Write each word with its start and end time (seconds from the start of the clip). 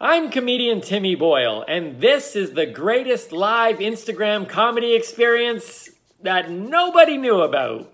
I'm 0.00 0.30
comedian 0.30 0.80
Timmy 0.80 1.16
Boyle, 1.16 1.64
and 1.66 2.00
this 2.00 2.36
is 2.36 2.52
the 2.52 2.66
greatest 2.66 3.32
live 3.32 3.78
Instagram 3.78 4.48
comedy 4.48 4.94
experience 4.94 5.88
that 6.22 6.48
nobody 6.48 7.16
knew 7.16 7.40
about. 7.40 7.92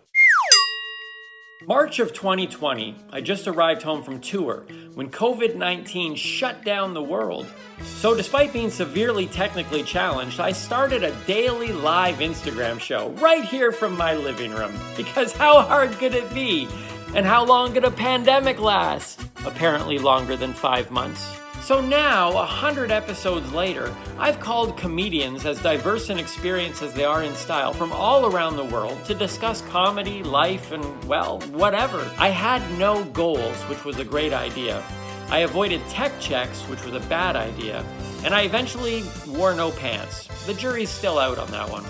March 1.66 2.00
of 2.00 2.12
2020, 2.12 2.94
I 3.10 3.22
just 3.22 3.48
arrived 3.48 3.80
home 3.80 4.02
from 4.02 4.20
tour 4.20 4.66
when 4.92 5.08
COVID 5.10 5.56
19 5.56 6.14
shut 6.14 6.62
down 6.62 6.92
the 6.92 7.02
world. 7.02 7.46
So, 7.82 8.14
despite 8.14 8.52
being 8.52 8.70
severely 8.70 9.26
technically 9.26 9.82
challenged, 9.82 10.40
I 10.40 10.52
started 10.52 11.04
a 11.04 11.16
daily 11.26 11.72
live 11.72 12.16
Instagram 12.16 12.80
show 12.80 13.12
right 13.12 13.46
here 13.46 13.72
from 13.72 13.96
my 13.96 14.12
living 14.12 14.52
room. 14.52 14.74
Because 14.94 15.32
how 15.32 15.62
hard 15.62 15.92
could 15.92 16.14
it 16.14 16.34
be? 16.34 16.68
And 17.14 17.24
how 17.24 17.46
long 17.46 17.72
could 17.72 17.84
a 17.84 17.90
pandemic 17.90 18.60
last? 18.60 19.22
Apparently, 19.46 19.96
longer 19.96 20.36
than 20.36 20.52
five 20.52 20.90
months. 20.90 21.40
So 21.64 21.80
now, 21.80 22.30
a 22.36 22.44
hundred 22.44 22.90
episodes 22.90 23.50
later, 23.54 23.90
I've 24.18 24.38
called 24.38 24.76
comedians 24.76 25.46
as 25.46 25.62
diverse 25.62 26.10
in 26.10 26.18
experience 26.18 26.82
as 26.82 26.92
they 26.92 27.06
are 27.06 27.22
in 27.22 27.34
style 27.36 27.72
from 27.72 27.90
all 27.90 28.26
around 28.26 28.56
the 28.56 28.66
world 28.66 29.02
to 29.06 29.14
discuss 29.14 29.62
comedy, 29.62 30.22
life, 30.22 30.72
and, 30.72 31.04
well, 31.06 31.40
whatever. 31.52 32.06
I 32.18 32.28
had 32.28 32.60
no 32.78 33.02
goals, 33.04 33.56
which 33.62 33.82
was 33.82 33.98
a 33.98 34.04
great 34.04 34.34
idea. 34.34 34.84
I 35.30 35.38
avoided 35.38 35.80
tech 35.88 36.12
checks, 36.20 36.60
which 36.64 36.84
was 36.84 36.92
a 36.92 37.08
bad 37.08 37.34
idea. 37.34 37.82
And 38.26 38.34
I 38.34 38.42
eventually 38.42 39.02
wore 39.26 39.54
no 39.54 39.70
pants. 39.70 40.26
The 40.44 40.52
jury's 40.52 40.90
still 40.90 41.18
out 41.18 41.38
on 41.38 41.50
that 41.52 41.70
one. 41.70 41.86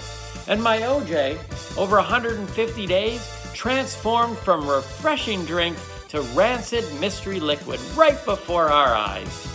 And 0.47 0.63
my 0.63 0.83
OJ, 0.83 1.37
over 1.77 1.97
150 1.97 2.87
days, 2.87 3.29
transformed 3.55 4.39
from 4.39 4.69
refreshing 4.69 5.45
drink 5.45 5.77
to 6.11 6.21
rancid 6.37 6.85
mystery 7.01 7.41
liquid 7.41 7.81
right 7.97 8.25
before 8.25 8.69
our 8.69 8.95
eyes. 8.95 9.54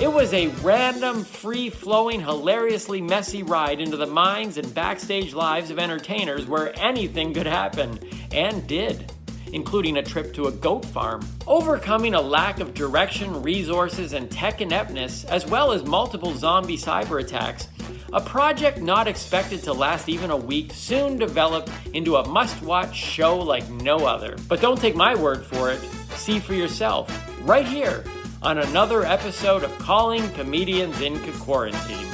It 0.00 0.10
was 0.10 0.32
a 0.32 0.46
random, 0.62 1.24
free 1.24 1.68
flowing, 1.68 2.22
hilariously 2.22 3.02
messy 3.02 3.42
ride 3.42 3.82
into 3.82 3.98
the 3.98 4.06
minds 4.06 4.56
and 4.56 4.74
backstage 4.74 5.34
lives 5.34 5.70
of 5.70 5.78
entertainers 5.78 6.46
where 6.46 6.72
anything 6.80 7.34
could 7.34 7.46
happen, 7.46 8.00
and 8.32 8.66
did, 8.66 9.12
including 9.52 9.98
a 9.98 10.02
trip 10.02 10.32
to 10.32 10.46
a 10.46 10.52
goat 10.52 10.86
farm. 10.86 11.20
Overcoming 11.46 12.14
a 12.14 12.20
lack 12.20 12.60
of 12.60 12.72
direction, 12.72 13.42
resources, 13.42 14.14
and 14.14 14.30
tech 14.30 14.62
ineptness, 14.62 15.24
as 15.26 15.46
well 15.46 15.70
as 15.70 15.84
multiple 15.84 16.34
zombie 16.34 16.78
cyber 16.78 17.20
attacks, 17.20 17.68
a 18.14 18.22
project 18.22 18.78
not 18.78 19.06
expected 19.06 19.62
to 19.64 19.72
last 19.74 20.08
even 20.08 20.30
a 20.30 20.36
week 20.36 20.72
soon 20.72 21.18
developed 21.18 21.70
into 21.92 22.16
a 22.16 22.26
must 22.26 22.62
watch 22.62 22.96
show 22.96 23.36
like 23.36 23.68
no 23.68 24.06
other. 24.06 24.34
But 24.48 24.62
don't 24.62 24.80
take 24.80 24.96
my 24.96 25.14
word 25.14 25.44
for 25.44 25.70
it, 25.70 25.80
see 26.14 26.40
for 26.40 26.54
yourself, 26.54 27.06
right 27.46 27.66
here 27.66 28.02
on 28.42 28.56
another 28.56 29.04
episode 29.04 29.62
of 29.62 29.78
Calling 29.78 30.26
Comedians 30.30 30.98
into 31.02 31.30
Quarantine. 31.32 32.06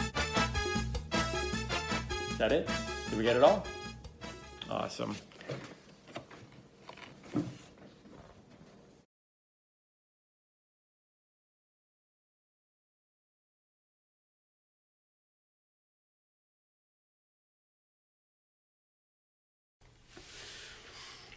Is 2.31 2.39
that 2.39 2.51
it? 2.51 2.69
Did 3.09 3.19
we 3.19 3.23
get 3.23 3.37
it 3.37 3.45
all? 3.45 3.65
Awesome. 4.69 5.15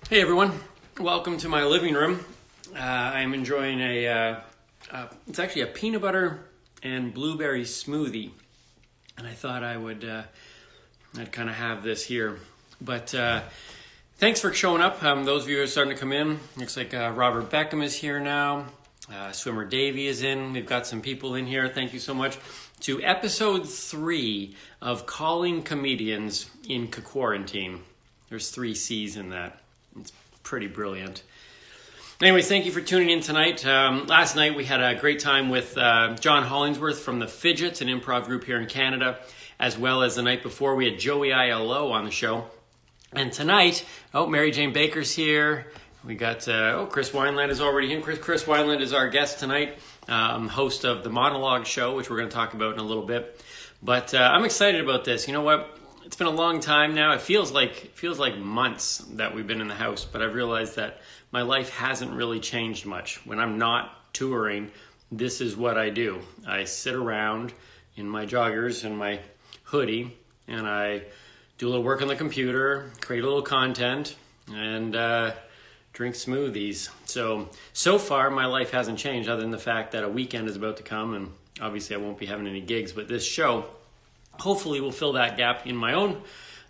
Hey 0.10 0.22
everyone, 0.22 0.60
welcome 1.00 1.38
to 1.38 1.48
my 1.48 1.64
living 1.64 1.94
room. 1.94 2.26
Uh, 2.74 2.80
I'm 2.80 3.36
enjoying 3.36 3.80
a 3.80 4.08
uh, 4.08 4.40
uh, 4.92 5.08
it's 5.28 5.40
actually 5.40 5.64
a 5.64 5.68
peanut 5.68 6.02
butter 6.02 6.40
and 6.84 7.14
blueberry 7.14 7.64
smoothie, 7.64 8.32
and 9.18 9.28
I 9.28 9.34
thought 9.34 9.64
I 9.64 9.78
would 9.78 10.04
uh, 10.04 10.24
I'd 11.18 11.32
kind 11.32 11.50
of 11.50 11.56
have 11.56 11.84
this 11.84 12.04
here. 12.04 12.40
But 12.82 13.14
uh, 13.14 13.42
thanks 14.18 14.42
for 14.42 14.54
showing 14.54 14.82
up. 14.82 15.04
Um, 15.04 15.26
those 15.26 15.44
of 15.44 15.50
you 15.50 15.58
who 15.58 15.64
are 15.64 15.68
starting 15.68 15.94
to 15.94 16.00
come 16.00 16.14
in, 16.14 16.40
looks 16.56 16.78
like 16.78 16.94
uh, 16.94 17.12
Robert 17.16 17.50
Beckham 17.50 17.84
is 17.84 17.96
here 17.96 18.20
now. 18.20 18.66
Uh, 19.12 19.32
Swimmer 19.32 19.66
Davy 19.66 20.08
is 20.08 20.22
in. 20.22 20.54
We've 20.54 20.66
got 20.66 20.86
some 20.86 21.02
people 21.02 21.36
in 21.36 21.48
here. 21.48 21.68
Thank 21.68 21.94
you 21.94 22.00
so 22.00 22.14
much. 22.14 22.38
To 22.82 23.02
episode 23.02 23.68
three 23.68 24.56
of 24.82 25.06
Calling 25.06 25.64
Comedians 25.64 26.50
in 26.68 26.88
Quarantine. 26.90 27.82
There's 28.30 28.52
three 28.52 28.76
C's 28.76 29.18
in 29.18 29.32
that. 29.32 29.60
It's 30.00 30.14
pretty 30.44 30.68
brilliant. 30.68 31.24
Anyways, 32.22 32.50
thank 32.50 32.66
you 32.66 32.74
for 32.74 32.82
tuning 32.82 33.10
in 33.10 33.22
tonight. 33.22 33.66
Um, 33.66 34.06
last 34.08 34.36
night 34.36 34.54
we 34.54 34.66
had 34.66 34.82
a 34.82 34.94
great 35.00 35.20
time 35.20 35.50
with 35.50 35.78
uh, 35.78 36.16
John 36.16 36.44
Hollingsworth 36.44 37.00
from 37.00 37.20
the 37.20 37.28
Fidgets, 37.28 37.80
an 37.80 37.88
improv 37.88 38.26
group 38.26 38.44
here 38.44 38.60
in 38.60 38.68
Canada, 38.68 39.20
as 39.58 39.78
well 39.78 40.04
as 40.04 40.16
the 40.16 40.22
night 40.22 40.44
before 40.44 40.76
we 40.76 40.84
had 40.84 41.00
Joey 41.00 41.32
ILO 41.32 41.94
on 41.94 42.04
the 42.04 42.12
show. 42.12 42.48
And 43.14 43.32
tonight, 43.32 43.86
oh, 44.14 44.28
Mary 44.28 44.52
Jane 44.52 44.74
Baker's 44.74 45.16
here. 45.16 45.68
We 46.04 46.16
got, 46.16 46.46
uh, 46.50 46.80
oh, 46.80 46.88
Chris 46.88 47.12
Wineland 47.12 47.52
is 47.52 47.62
already 47.62 47.94
in. 47.94 48.02
Chris, 48.02 48.20
Chris 48.20 48.44
Wineland 48.44 48.82
is 48.82 48.92
our 48.92 49.08
guest 49.08 49.40
tonight, 49.40 49.80
um, 50.10 50.50
host 50.50 50.84
of 50.84 51.06
the 51.06 51.10
Monologue 51.10 51.66
Show, 51.66 51.96
which 51.96 52.10
we're 52.10 52.18
going 52.18 52.28
to 52.28 52.36
talk 52.36 52.54
about 52.54 52.74
in 52.74 52.82
a 52.82 52.84
little 52.84 53.06
bit. 53.06 53.42
But 53.82 54.14
uh, 54.14 54.18
I'm 54.18 54.44
excited 54.44 54.82
about 54.82 55.06
this. 55.06 55.26
You 55.26 55.34
know 55.34 55.44
what? 55.44 55.79
It's 56.10 56.16
been 56.16 56.26
a 56.26 56.32
long 56.32 56.60
time 56.60 56.96
now. 56.96 57.14
It 57.14 57.22
feels 57.22 57.52
like 57.52 57.86
it 57.86 57.96
feels 57.96 58.18
like 58.18 58.36
months 58.36 58.98
that 59.12 59.36
we've 59.36 59.46
been 59.46 59.62
in 59.62 59.68
the 59.68 59.76
house, 59.76 60.06
but 60.06 60.24
I've 60.24 60.34
realized 60.34 60.78
that 60.78 61.02
my 61.32 61.44
life 61.44 61.70
hasn't 61.70 62.12
really 62.14 62.40
changed 62.40 62.88
much. 62.88 63.24
When 63.28 63.40
I'm 63.40 63.60
not 63.60 64.12
touring, 64.12 64.72
this 65.12 65.40
is 65.40 65.56
what 65.56 65.78
I 65.78 65.92
do. 65.92 66.22
I 66.48 66.64
sit 66.64 66.96
around 66.96 67.54
in 67.96 68.10
my 68.10 68.26
joggers 68.26 68.86
and 68.86 68.98
my 68.98 69.20
hoodie, 69.66 70.18
and 70.48 70.68
I 70.68 71.04
do 71.60 71.68
a 71.68 71.70
little 71.70 71.84
work 71.84 72.02
on 72.02 72.08
the 72.08 72.16
computer, 72.16 72.90
create 73.02 73.24
a 73.24 73.28
little 73.28 73.44
content, 73.44 74.16
and 74.52 74.96
uh, 74.96 75.34
drink 75.94 76.16
smoothies. 76.16 76.90
So, 77.06 77.50
so 77.74 78.00
far, 78.00 78.32
my 78.32 78.48
life 78.48 78.72
hasn't 78.72 78.98
changed 78.98 79.30
other 79.30 79.42
than 79.42 79.52
the 79.52 79.60
fact 79.60 79.92
that 79.92 80.04
a 80.04 80.10
weekend 80.10 80.48
is 80.48 80.56
about 80.56 80.78
to 80.78 80.84
come, 80.84 81.14
and 81.14 81.32
obviously, 81.62 81.96
I 81.96 82.00
won't 82.00 82.18
be 82.18 82.26
having 82.26 82.48
any 82.48 82.62
gigs, 82.62 82.94
but 82.94 83.08
this 83.08 83.24
show 83.24 83.66
hopefully 84.40 84.82
will 84.82 84.92
fill 84.92 85.14
that 85.14 85.38
gap 85.38 85.68
in 85.68 85.76
my 85.76 85.94
own 85.94 86.22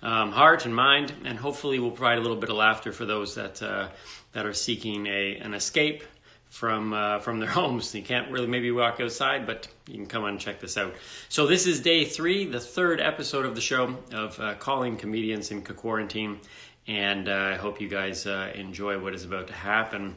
um, 0.02 0.31
heart 0.31 0.66
and 0.66 0.75
mind, 0.75 1.13
and 1.25 1.38
hopefully 1.38 1.80
will 1.80 1.91
provide 1.91 2.18
a 2.18 2.22
little 2.22 2.38
bit 2.38 2.50
of 2.50 2.56
laughter 2.56 2.91
for 2.91 3.06
those 3.06 3.35
that 3.35 3.62
uh, 3.62 3.90
that 4.34 4.46
are 4.46 4.53
seeking 4.53 5.07
a 5.07 5.38
an 5.38 5.53
escape 5.53 6.03
from 6.50 6.94
uh, 6.94 7.19
from 7.19 7.40
their 7.40 7.50
homes. 7.59 7.94
You 7.94 8.02
can't 8.02 8.31
really 8.31 8.47
maybe 8.47 8.72
walk 8.72 9.00
outside, 9.00 9.46
but 9.46 9.68
you 9.88 9.96
can 9.96 10.07
come 10.07 10.24
on 10.24 10.31
and 10.31 10.40
check 10.40 10.59
this 10.59 10.78
out. 10.78 10.94
So 11.30 11.47
this 11.47 11.68
is 11.68 11.81
day 11.81 12.06
three, 12.06 12.46
the 12.46 12.59
third 12.59 13.00
episode 13.00 13.46
of 13.46 13.56
the 13.56 13.62
show 13.62 13.97
of 14.12 14.40
uh, 14.40 14.56
calling 14.56 14.97
comedians 14.97 15.51
in 15.51 15.62
quarantine, 15.62 16.40
and 16.88 17.30
uh, 17.30 17.51
I 17.53 17.56
hope 17.56 17.81
you 17.81 17.90
guys 17.90 18.25
uh, 18.25 18.51
enjoy 18.56 19.00
what 19.00 19.13
is 19.13 19.25
about 19.25 19.47
to 19.47 19.53
happen. 19.53 20.16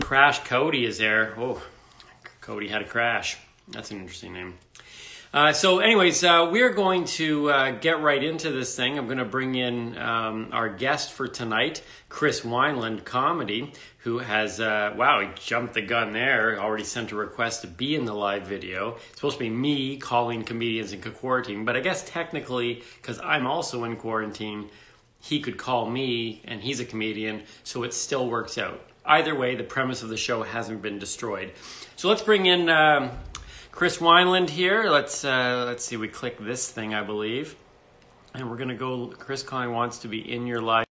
Crash 0.00 0.40
Cody 0.44 0.84
is 0.84 0.98
there. 0.98 1.34
Oh, 1.38 1.62
Cody 2.40 2.68
had 2.68 2.82
a 2.82 2.86
crash. 2.86 3.38
That's 3.68 3.90
an 3.90 3.98
interesting 3.98 4.34
name. 4.34 4.54
Uh, 5.36 5.52
so, 5.52 5.80
anyways, 5.80 6.24
uh, 6.24 6.48
we're 6.50 6.72
going 6.72 7.04
to 7.04 7.50
uh, 7.50 7.70
get 7.72 8.00
right 8.00 8.24
into 8.24 8.50
this 8.50 8.74
thing. 8.74 8.96
I'm 8.96 9.04
going 9.04 9.18
to 9.18 9.26
bring 9.26 9.54
in 9.54 9.98
um, 9.98 10.48
our 10.50 10.70
guest 10.70 11.12
for 11.12 11.28
tonight, 11.28 11.82
Chris 12.08 12.40
Wineland 12.40 13.04
Comedy, 13.04 13.74
who 13.98 14.20
has, 14.20 14.60
uh, 14.60 14.94
wow, 14.96 15.20
he 15.20 15.28
jumped 15.38 15.74
the 15.74 15.82
gun 15.82 16.14
there, 16.14 16.58
already 16.58 16.84
sent 16.84 17.12
a 17.12 17.16
request 17.16 17.60
to 17.60 17.66
be 17.66 17.94
in 17.94 18.06
the 18.06 18.14
live 18.14 18.46
video. 18.46 18.96
It's 19.10 19.16
supposed 19.16 19.36
to 19.36 19.44
be 19.44 19.50
me 19.50 19.98
calling 19.98 20.42
comedians 20.42 20.94
in 20.94 21.02
quarantine, 21.02 21.66
but 21.66 21.76
I 21.76 21.80
guess 21.80 22.08
technically, 22.08 22.82
because 23.02 23.20
I'm 23.20 23.46
also 23.46 23.84
in 23.84 23.96
quarantine, 23.96 24.70
he 25.20 25.40
could 25.40 25.58
call 25.58 25.84
me 25.84 26.40
and 26.46 26.62
he's 26.62 26.80
a 26.80 26.86
comedian, 26.86 27.42
so 27.62 27.82
it 27.82 27.92
still 27.92 28.26
works 28.26 28.56
out. 28.56 28.80
Either 29.04 29.34
way, 29.34 29.54
the 29.54 29.64
premise 29.64 30.02
of 30.02 30.08
the 30.08 30.16
show 30.16 30.44
hasn't 30.44 30.80
been 30.80 30.98
destroyed. 30.98 31.52
So 31.96 32.08
let's 32.08 32.22
bring 32.22 32.46
in 32.46 32.70
um, 32.70 33.10
Chris 33.76 33.98
Wineland 33.98 34.48
here. 34.48 34.88
Let's 34.88 35.22
uh, 35.22 35.64
let's 35.66 35.84
see. 35.84 35.98
We 35.98 36.08
click 36.08 36.38
this 36.38 36.70
thing, 36.70 36.94
I 36.94 37.02
believe, 37.02 37.56
and 38.32 38.48
we're 38.50 38.56
gonna 38.56 38.74
go. 38.74 39.08
Chris 39.08 39.42
Klein 39.42 39.70
wants 39.70 39.98
to 39.98 40.08
be 40.08 40.32
in 40.32 40.46
your 40.46 40.62
life. 40.62 40.86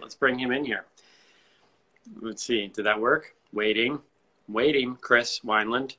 Let's 0.00 0.16
bring 0.16 0.36
him 0.36 0.50
in 0.50 0.64
here. 0.64 0.86
Let's 2.20 2.42
see. 2.42 2.66
Did 2.66 2.86
that 2.86 3.00
work? 3.00 3.36
Waiting, 3.52 4.00
waiting. 4.48 4.96
Chris 4.96 5.38
Wineland. 5.44 5.94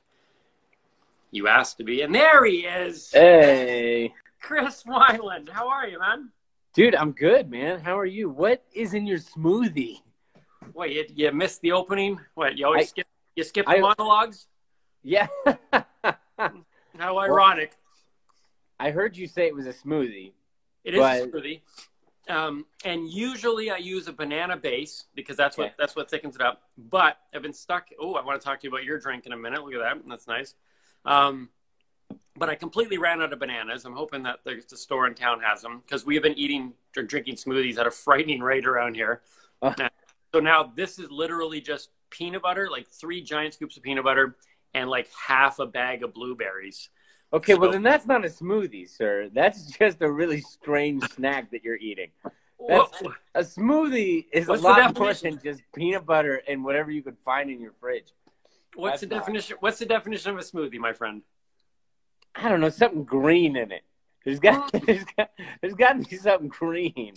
You 1.30 1.48
asked 1.48 1.78
to 1.78 1.84
be, 1.84 2.02
and 2.02 2.14
there 2.14 2.44
he 2.44 2.66
is. 2.66 3.10
Hey, 3.10 4.12
Chris 4.38 4.82
Wineland. 4.82 5.48
How 5.48 5.66
are 5.66 5.88
you, 5.88 5.98
man? 5.98 6.28
dude, 6.74 6.94
I'm 6.94 7.12
good, 7.12 7.50
man. 7.50 7.80
How 7.80 7.98
are 7.98 8.04
you? 8.04 8.28
What 8.28 8.62
is 8.74 8.92
in 8.92 9.06
your 9.06 9.16
smoothie? 9.18 10.02
Wait, 10.74 10.92
you, 10.94 11.04
you 11.14 11.32
missed 11.32 11.62
the 11.62 11.72
opening. 11.72 12.20
What? 12.34 12.58
You 12.58 12.66
always 12.66 12.82
I- 12.82 12.84
skip. 12.84 13.06
You 13.34 13.44
skip 13.44 13.66
I- 13.66 13.76
the 13.76 13.80
monologues. 13.80 14.46
Yeah, 15.06 15.28
How 16.98 17.18
ironic. 17.18 17.76
I 18.80 18.90
heard 18.90 19.16
you 19.16 19.28
say 19.28 19.46
it 19.46 19.54
was 19.54 19.66
a 19.66 19.72
smoothie. 19.72 20.32
It 20.82 20.94
is 20.94 21.00
a 21.00 21.28
smoothie. 21.28 21.60
Um, 22.28 22.66
and 22.84 23.08
usually 23.08 23.70
I 23.70 23.76
use 23.76 24.08
a 24.08 24.12
banana 24.12 24.56
base 24.56 25.04
because 25.14 25.36
that's 25.36 25.56
what 25.56 25.74
that's 25.78 25.94
what 25.94 26.10
thickens 26.10 26.34
it 26.34 26.42
up. 26.42 26.62
But 26.76 27.18
I've 27.32 27.42
been 27.42 27.52
stuck. 27.52 27.86
Oh, 28.00 28.14
I 28.14 28.24
want 28.24 28.40
to 28.40 28.44
talk 28.44 28.58
to 28.60 28.64
you 28.64 28.70
about 28.70 28.82
your 28.82 28.98
drink 28.98 29.26
in 29.26 29.32
a 29.32 29.36
minute. 29.36 29.62
Look 29.62 29.74
at 29.74 29.78
that. 29.78 30.02
That's 30.08 30.26
nice. 30.26 30.56
Um, 31.04 31.50
but 32.36 32.50
I 32.50 32.56
completely 32.56 32.98
ran 32.98 33.22
out 33.22 33.32
of 33.32 33.38
bananas. 33.38 33.84
I'm 33.84 33.94
hoping 33.94 34.24
that 34.24 34.40
the, 34.42 34.60
the 34.68 34.76
store 34.76 35.06
in 35.06 35.14
town 35.14 35.38
has 35.40 35.62
them 35.62 35.82
because 35.86 36.04
we 36.04 36.16
have 36.16 36.24
been 36.24 36.36
eating 36.36 36.72
or 36.96 37.04
drinking 37.04 37.36
smoothies 37.36 37.78
at 37.78 37.86
a 37.86 37.92
frightening 37.92 38.40
rate 38.40 38.66
around 38.66 38.96
here. 38.96 39.22
Uh. 39.62 39.72
so 40.34 40.40
now 40.40 40.72
this 40.74 40.98
is 40.98 41.12
literally 41.12 41.60
just 41.60 41.90
peanut 42.10 42.42
butter, 42.42 42.68
like 42.68 42.88
three 42.88 43.22
giant 43.22 43.54
scoops 43.54 43.76
of 43.76 43.84
peanut 43.84 44.02
butter 44.02 44.36
and 44.76 44.90
like 44.90 45.08
half 45.26 45.58
a 45.58 45.66
bag 45.66 46.02
of 46.04 46.12
blueberries. 46.12 46.90
Okay, 47.32 47.54
well 47.54 47.72
then 47.72 47.82
that's 47.82 48.06
not 48.06 48.24
a 48.24 48.28
smoothie, 48.28 48.88
sir. 48.88 49.28
That's 49.32 49.66
just 49.78 50.00
a 50.02 50.10
really 50.10 50.40
strange 50.42 51.02
snack 51.10 51.50
that 51.50 51.64
you're 51.64 51.76
eating. 51.76 52.10
That's- 52.68 53.02
A 53.34 53.40
smoothie 53.40 54.26
is 54.32 54.48
a 54.48 54.52
lot 54.52 54.98
more 54.98 55.12
than 55.14 55.38
just 55.42 55.62
peanut 55.74 56.06
butter 56.06 56.42
and 56.48 56.64
whatever 56.64 56.90
you 56.90 57.02
could 57.02 57.16
find 57.24 57.50
in 57.50 57.60
your 57.60 57.72
fridge. 57.80 58.12
What's 58.74 59.00
the 59.00 59.06
That's 59.06 59.12
not- 59.20 59.26
definition? 59.26 59.56
What's 59.60 59.78
the 59.78 59.86
definition 59.86 60.30
of 60.32 60.38
a 60.38 60.42
smoothie, 60.42 60.78
my 60.78 60.92
friend? 60.92 61.22
I 62.34 62.48
don't 62.50 62.60
know, 62.60 62.68
something 62.68 63.04
green 63.04 63.56
in 63.56 63.72
it. 63.72 63.82
There's 64.24 64.40
got 64.40 64.70
there's 64.86 65.04
got 65.16 65.30
there's 65.60 65.74
got 65.74 66.02
to 66.02 66.08
be 66.08 66.16
something 66.16 66.48
green. 66.48 67.14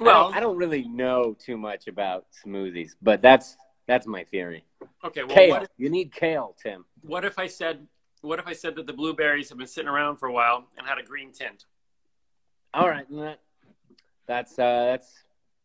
Well, 0.00 0.28
Well, 0.28 0.34
I 0.34 0.40
don't 0.40 0.56
really 0.56 0.88
know 0.88 1.36
too 1.38 1.56
much 1.56 1.86
about 1.88 2.26
smoothies, 2.44 2.92
but 3.02 3.20
that's 3.22 3.56
that's 3.86 4.06
my 4.06 4.24
theory. 4.24 4.64
okay. 5.04 5.24
Well, 5.24 5.36
kale, 5.36 5.50
what 5.50 5.62
if, 5.64 5.68
you 5.76 5.90
need 5.90 6.12
kale, 6.12 6.56
Tim. 6.62 6.84
what 7.02 7.24
if 7.24 7.38
I 7.38 7.46
said 7.46 7.86
what 8.22 8.38
if 8.38 8.46
I 8.46 8.52
said 8.52 8.76
that 8.76 8.86
the 8.86 8.92
blueberries 8.92 9.48
have 9.48 9.58
been 9.58 9.66
sitting 9.66 9.88
around 9.88 10.16
for 10.16 10.26
a 10.26 10.32
while 10.32 10.66
and 10.76 10.86
had 10.86 10.98
a 10.98 11.02
green 11.02 11.32
tint? 11.32 11.64
All 12.74 12.88
right, 12.88 13.06
that's 14.26 14.58
uh, 14.58 14.84
that's 14.84 15.12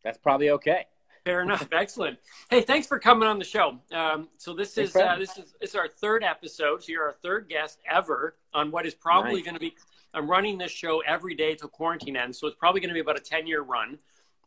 that's 0.02 0.18
probably 0.18 0.50
okay. 0.50 0.86
Fair 1.24 1.42
enough. 1.42 1.68
Excellent. 1.72 2.18
Hey, 2.50 2.60
thanks 2.60 2.86
for 2.86 2.98
coming 3.00 3.28
on 3.28 3.40
the 3.40 3.44
show. 3.44 3.78
Um, 3.92 4.28
so 4.38 4.54
this 4.54 4.78
is 4.78 4.94
uh, 4.94 5.16
this 5.18 5.36
is 5.36 5.54
this 5.60 5.70
is 5.70 5.76
our 5.76 5.88
third 5.88 6.22
episode. 6.24 6.82
So 6.82 6.92
you're 6.92 7.04
our 7.04 7.16
third 7.22 7.48
guest 7.48 7.80
ever 7.90 8.36
on 8.54 8.70
what 8.70 8.86
is 8.86 8.94
probably 8.94 9.34
Nice. 9.34 9.44
going 9.44 9.54
to 9.54 9.60
be. 9.60 9.74
I'm 10.14 10.30
running 10.30 10.56
this 10.56 10.70
show 10.70 11.00
every 11.00 11.34
day 11.34 11.54
till 11.54 11.68
quarantine 11.68 12.16
ends, 12.16 12.38
so 12.38 12.46
it's 12.46 12.56
probably 12.56 12.80
going 12.80 12.88
to 12.88 12.94
be 12.94 13.00
about 13.00 13.16
a 13.16 13.20
ten 13.20 13.46
year 13.46 13.62
run. 13.62 13.98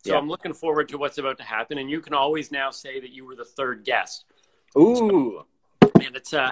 So 0.03 0.13
Yeah. 0.13 0.17
I'm 0.19 0.29
looking 0.29 0.53
forward 0.53 0.87
to 0.89 0.97
what's 0.97 1.17
about 1.17 1.37
to 1.37 1.43
happen. 1.43 1.77
And 1.77 1.89
you 1.89 1.99
can 2.01 2.13
always 2.13 2.51
now 2.51 2.71
say 2.71 2.99
that 2.99 3.11
you 3.11 3.25
were 3.25 3.35
the 3.35 3.45
third 3.45 3.83
guest. 3.83 4.25
Ooh, 4.77 5.43
And 6.01 6.15
it's 6.15 6.33
uh 6.33 6.51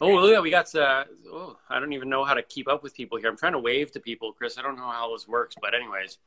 oh 0.00 0.14
look, 0.14 0.42
we 0.42 0.50
got 0.50 0.72
uh 0.74 1.04
oh 1.30 1.58
I 1.68 1.80
don't 1.80 1.92
even 1.92 2.08
know 2.08 2.24
how 2.24 2.34
to 2.34 2.42
keep 2.42 2.68
up 2.68 2.82
with 2.82 2.94
people 2.94 3.18
here. 3.18 3.28
I'm 3.28 3.36
trying 3.36 3.52
to 3.52 3.58
wave 3.58 3.90
to 3.92 4.00
people, 4.00 4.32
Chris. 4.32 4.58
I 4.58 4.62
don't 4.62 4.76
know 4.76 4.88
how 4.90 5.12
this 5.12 5.26
works, 5.26 5.56
but 5.60 5.74
anyways. 5.74 6.18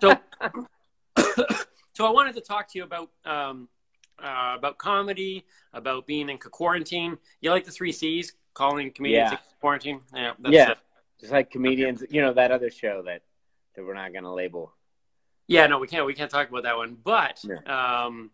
So 0.00 0.14
so 1.94 2.06
I 2.06 2.10
wanted 2.10 2.34
to 2.36 2.40
talk 2.40 2.68
to 2.72 2.78
you 2.78 2.84
about 2.84 3.10
um 3.24 3.68
uh, 4.22 4.54
about 4.56 4.76
comedy, 4.76 5.46
about 5.72 6.06
being 6.06 6.28
in 6.28 6.36
quarantine. 6.38 7.16
You 7.40 7.50
like 7.50 7.64
the 7.64 7.70
three 7.70 7.90
C's, 7.92 8.34
calling 8.52 8.90
comedians 8.92 9.32
Yeah. 9.32 9.38
quarantine? 9.60 10.02
Yeah, 10.14 10.34
that's 10.38 10.52
Yeah. 10.54 10.70
it. 10.72 10.78
just 11.18 11.32
like 11.32 11.50
comedians, 11.50 12.04
you 12.10 12.20
know 12.20 12.34
that 12.34 12.50
other 12.50 12.70
show 12.70 13.02
that 13.06 13.22
that 13.74 13.84
we're 13.84 13.94
not 13.94 14.12
gonna 14.12 14.32
label. 14.32 14.74
Yeah, 15.50 15.66
no, 15.66 15.78
we 15.78 15.86
can't 15.88 16.06
we 16.06 16.14
can't 16.14 16.30
talk 16.30 16.48
about 16.48 16.62
that 16.62 16.76
one. 16.76 16.96
But 17.02 17.42
Yeah. 17.44 18.04
um 18.04 18.30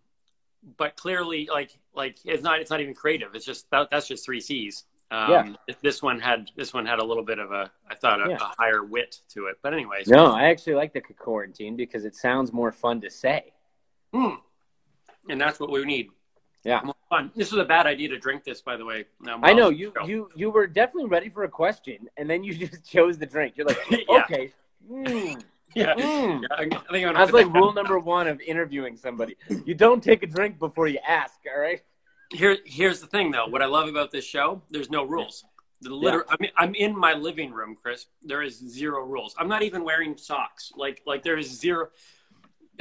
but 0.76 0.96
clearly 0.96 1.48
like 1.50 1.76
like 1.94 2.18
it's 2.24 2.42
not 2.42 2.60
it's 2.60 2.70
not 2.70 2.80
even 2.80 2.94
creative. 2.94 3.34
It's 3.34 3.46
just 3.46 3.70
that, 3.70 3.88
that's 3.90 4.06
just 4.06 4.24
three 4.24 4.40
C's. 4.40 4.84
Um 5.10 5.30
Yeah. 5.30 5.74
this 5.82 6.02
one 6.02 6.20
had 6.20 6.50
this 6.56 6.74
one 6.74 6.84
had 6.84 6.98
a 6.98 7.04
little 7.04 7.24
bit 7.24 7.38
of 7.38 7.52
a 7.52 7.70
I 7.90 7.94
thought 7.94 8.24
a, 8.24 8.30
Yeah. 8.30 8.36
a 8.40 8.54
higher 8.62 8.84
wit 8.84 9.20
to 9.30 9.46
it. 9.46 9.56
But 9.62 9.72
anyways. 9.72 10.08
No, 10.08 10.26
I 10.26 10.44
actually 10.50 10.74
like 10.74 10.92
the 10.92 11.00
quarantine 11.00 11.74
because 11.74 12.04
it 12.04 12.14
sounds 12.14 12.52
more 12.52 12.70
fun 12.70 13.00
to 13.00 13.10
say. 13.10 13.52
Hmm. 14.12 14.34
And 15.28 15.40
that's 15.40 15.58
what 15.58 15.70
we 15.70 15.84
need. 15.84 16.10
Yeah. 16.64 16.80
More 16.84 16.94
fun. 17.08 17.30
This 17.34 17.50
was 17.52 17.60
a 17.60 17.64
bad 17.64 17.86
idea 17.86 18.08
to 18.10 18.18
drink 18.18 18.44
this, 18.44 18.60
by 18.60 18.76
the 18.76 18.84
way. 18.84 19.06
Um, 19.28 19.40
I 19.42 19.52
know 19.52 19.70
you 19.70 19.92
you 20.04 20.28
you 20.34 20.50
were 20.50 20.66
definitely 20.66 21.08
ready 21.08 21.28
for 21.30 21.44
a 21.44 21.48
question, 21.48 22.08
and 22.16 22.28
then 22.28 22.44
you 22.44 22.54
just 22.66 22.84
chose 22.84 23.16
the 23.18 23.26
drink. 23.26 23.54
You're 23.56 23.66
like, 23.68 23.78
Yeah. 23.90 24.22
okay. 24.24 24.52
mm, 24.90 25.42
Yeah. 25.76 25.94
mm. 25.94 26.40
Yeah, 26.40 26.48
I, 26.52 26.62
I 26.62 26.92
think 26.92 27.06
I'm 27.06 27.14
That's 27.14 27.32
like 27.32 27.52
rule 27.52 27.70
number 27.72 27.98
one 27.98 28.26
of 28.28 28.40
interviewing 28.40 28.96
somebody. 28.96 29.36
You 29.66 29.74
don't 29.74 30.02
take 30.02 30.22
a 30.22 30.26
drink 30.26 30.58
before 30.58 30.88
you 30.88 30.98
ask. 31.06 31.34
All 31.54 31.60
right. 31.60 31.82
Here, 32.32 32.56
here's 32.64 33.00
the 33.00 33.06
thing, 33.06 33.30
though. 33.30 33.46
What 33.46 33.60
I 33.60 33.66
love 33.66 33.86
about 33.86 34.10
this 34.10 34.24
show, 34.24 34.62
there's 34.70 34.88
no 34.88 35.04
rules. 35.04 35.44
The 35.82 35.90
liter- 35.94 36.24
I 36.30 36.36
mean, 36.40 36.50
I'm 36.56 36.74
in 36.74 36.98
my 36.98 37.12
living 37.12 37.52
room, 37.52 37.76
Chris. 37.80 38.06
There 38.22 38.42
is 38.42 38.56
zero 38.58 39.04
rules. 39.04 39.34
I'm 39.38 39.48
not 39.48 39.62
even 39.62 39.84
wearing 39.84 40.16
socks. 40.16 40.72
Like, 40.74 41.02
like 41.06 41.22
there 41.22 41.36
is 41.36 41.48
zero. 41.60 41.90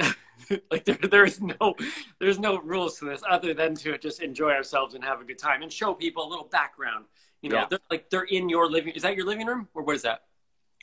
like 0.70 0.86
there, 0.86 0.96
there 1.10 1.24
is 1.26 1.40
no, 1.42 1.74
there's 2.18 2.38
no 2.38 2.58
rules 2.60 2.98
to 3.00 3.04
this 3.04 3.22
other 3.28 3.52
than 3.52 3.74
to 3.74 3.98
just 3.98 4.22
enjoy 4.22 4.52
ourselves 4.52 4.94
and 4.94 5.04
have 5.04 5.20
a 5.20 5.24
good 5.24 5.38
time 5.38 5.62
and 5.62 5.70
show 5.70 5.92
people 5.92 6.26
a 6.26 6.28
little 6.30 6.46
background. 6.46 7.04
You 7.42 7.50
know, 7.50 7.56
Yeah. 7.58 7.66
they're, 7.68 7.78
like 7.90 8.08
they're 8.08 8.22
in 8.22 8.48
your 8.48 8.70
living. 8.70 8.94
Is 8.94 9.02
that 9.02 9.14
your 9.16 9.26
living 9.26 9.46
room 9.46 9.68
or 9.74 9.82
what 9.82 9.96
is 9.96 10.02
that? 10.02 10.22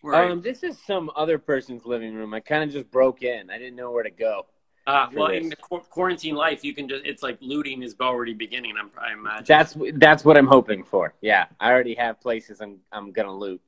You? 0.03 0.13
Um, 0.13 0.41
this 0.41 0.63
is 0.63 0.77
some 0.85 1.09
other 1.15 1.37
person's 1.37 1.85
living 1.85 2.13
room. 2.13 2.33
I 2.33 2.39
kind 2.41 2.63
of 2.63 2.69
just 2.71 2.91
broke 2.91 3.23
in. 3.23 3.49
I 3.49 3.57
didn't 3.57 3.75
know 3.75 3.91
where 3.91 4.03
to 4.03 4.09
go. 4.09 4.47
Uh, 4.85 5.07
well, 5.13 5.29
this. 5.29 5.41
in 5.41 5.49
the 5.49 5.55
qu- 5.55 5.79
quarantine 5.89 6.35
life, 6.35 6.61
you 6.65 6.73
can 6.75 6.89
just, 6.89 7.05
it's 7.05 7.23
like 7.23 7.37
looting 7.39 7.81
is 7.83 7.95
already 8.01 8.33
beginning. 8.33 8.73
I'm, 8.77 8.91
I 9.01 9.13
imagine. 9.13 9.45
That's 9.47 9.77
that's 9.93 10.25
what 10.25 10.37
I'm 10.37 10.47
hoping 10.47 10.83
for. 10.83 11.13
Yeah, 11.21 11.45
I 11.59 11.71
already 11.71 11.95
have 11.95 12.19
places 12.19 12.59
I'm 12.59 12.79
I'm 12.91 13.13
gonna 13.13 13.33
loot. 13.33 13.61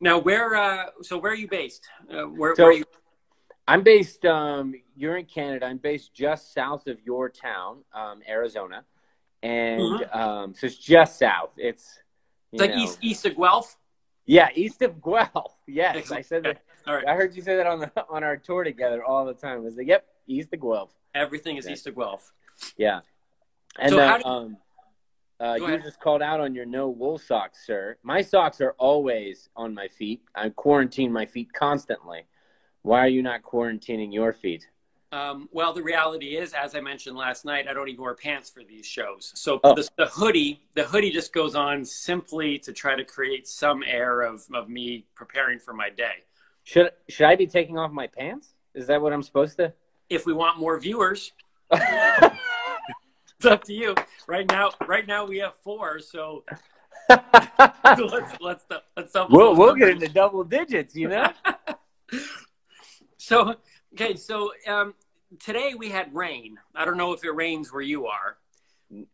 Now, 0.00 0.18
where, 0.18 0.56
uh, 0.56 0.86
so 1.02 1.16
where 1.18 1.30
are 1.32 1.36
you 1.36 1.46
based? 1.48 1.86
Uh, 2.12 2.22
where, 2.24 2.56
So- 2.56 2.64
where 2.64 2.72
are 2.72 2.76
you? 2.76 2.84
I'm 3.68 3.82
based. 3.82 4.24
Um, 4.24 4.74
you're 4.96 5.16
in 5.18 5.26
Canada. 5.26 5.66
I'm 5.66 5.78
based 5.78 6.12
just 6.12 6.52
south 6.54 6.88
of 6.88 6.98
your 7.04 7.28
town, 7.28 7.84
um, 7.94 8.20
Arizona, 8.28 8.84
and 9.44 9.80
Mhm. 9.80 10.16
um, 10.16 10.54
so 10.54 10.66
it's 10.66 10.76
just 10.76 11.18
south. 11.20 11.50
It's 11.56 12.00
It's 12.50 12.60
like 12.60 12.70
know- 12.74 12.82
east, 12.82 12.98
east 13.00 13.26
of 13.26 13.36
Guelph? 13.36 13.76
Yeah, 14.28 14.50
east 14.54 14.82
of 14.82 15.00
Guelph. 15.02 15.56
Yes, 15.66 16.12
I 16.12 16.20
said 16.20 16.42
that. 16.44 16.60
All 16.86 16.94
right. 16.94 17.06
I 17.06 17.14
heard 17.14 17.34
you 17.34 17.40
say 17.40 17.56
that 17.56 17.66
on 17.66 17.80
the 17.80 17.90
on 18.10 18.22
our 18.22 18.36
tour 18.36 18.62
together 18.62 19.02
all 19.02 19.24
the 19.24 19.32
time. 19.34 19.56
I 19.56 19.60
was 19.60 19.76
like, 19.76 19.86
"Yep, 19.86 20.06
east 20.26 20.52
of 20.52 20.60
Guelph." 20.60 20.94
Everything 21.14 21.56
is 21.56 21.64
Okay. 21.64 21.72
east 21.72 21.86
of 21.86 21.96
Guelph. 21.96 22.30
Yeah, 22.76 23.00
and 23.78 23.90
So 23.90 23.96
then, 23.96 24.08
how 24.08 24.18
do- 24.18 24.24
um, 24.28 24.56
uh, 25.40 25.54
you 25.58 25.64
ahead. 25.64 25.82
just 25.82 25.98
called 26.00 26.20
out 26.20 26.40
on 26.40 26.54
your 26.54 26.66
no 26.66 26.90
wool 26.90 27.16
socks, 27.18 27.64
sir. 27.66 27.96
My 28.02 28.20
socks 28.20 28.60
are 28.60 28.74
always 28.78 29.48
on 29.56 29.72
my 29.74 29.88
feet. 29.88 30.22
I 30.34 30.50
quarantine 30.50 31.10
my 31.10 31.24
feet 31.24 31.52
constantly. 31.54 32.26
Why 32.82 33.00
are 33.00 33.08
you 33.08 33.22
not 33.22 33.40
quarantining 33.42 34.12
your 34.12 34.32
feet? 34.34 34.68
Um, 35.10 35.48
well, 35.52 35.72
the 35.72 35.82
reality 35.82 36.36
is, 36.36 36.52
as 36.52 36.74
I 36.74 36.80
mentioned 36.80 37.16
last 37.16 37.44
night, 37.46 37.66
I 37.66 37.72
don't 37.72 37.88
even 37.88 38.02
wear 38.02 38.14
pants 38.14 38.50
for 38.50 38.62
these 38.62 38.84
shows. 38.84 39.32
So 39.34 39.58
Oh. 39.64 39.74
the, 39.74 39.88
the 39.96 40.06
hoodie, 40.06 40.60
the 40.74 40.84
hoodie 40.84 41.10
just 41.10 41.32
goes 41.32 41.54
on 41.54 41.82
simply 41.84 42.58
to 42.58 42.72
try 42.74 42.94
to 42.94 43.04
create 43.04 43.48
some 43.48 43.82
air 43.86 44.20
of, 44.20 44.44
of 44.52 44.68
me 44.68 45.06
preparing 45.14 45.58
for 45.58 45.72
my 45.72 45.88
day. 45.88 46.24
Should 46.64 46.90
should 47.08 47.24
I 47.24 47.36
be 47.36 47.46
taking 47.46 47.78
off 47.78 47.90
my 47.90 48.06
pants? 48.06 48.52
Is 48.74 48.86
that 48.88 49.00
what 49.00 49.14
I'm 49.14 49.22
supposed 49.22 49.56
to? 49.56 49.72
If 50.10 50.26
we 50.26 50.34
want 50.34 50.58
more 50.58 50.78
viewers, 50.78 51.32
it's 51.72 53.46
up 53.46 53.64
to 53.64 53.72
you. 53.72 53.94
Right 54.26 54.46
now, 54.46 54.72
right 54.86 55.06
now 55.06 55.24
we 55.24 55.38
have 55.38 55.54
four, 55.64 55.98
so 56.00 56.44
let's 57.08 58.32
let's 58.42 58.64
let's 58.96 59.12
double. 59.12 59.34
we'll 59.34 59.56
we'll 59.56 59.74
get 59.74 59.88
into 59.88 60.08
double 60.08 60.44
digits, 60.44 60.94
you 60.94 61.08
know. 61.08 61.32
So 63.20 63.56
okay, 63.94 64.16
so 64.16 64.52
um, 64.66 64.94
today 65.40 65.74
we 65.76 65.88
had 65.90 66.14
rain. 66.14 66.58
I 66.74 66.84
don't 66.84 66.96
know 66.96 67.12
if 67.12 67.24
it 67.24 67.30
rains 67.30 67.72
where 67.72 67.82
you 67.82 68.06
are. 68.06 68.36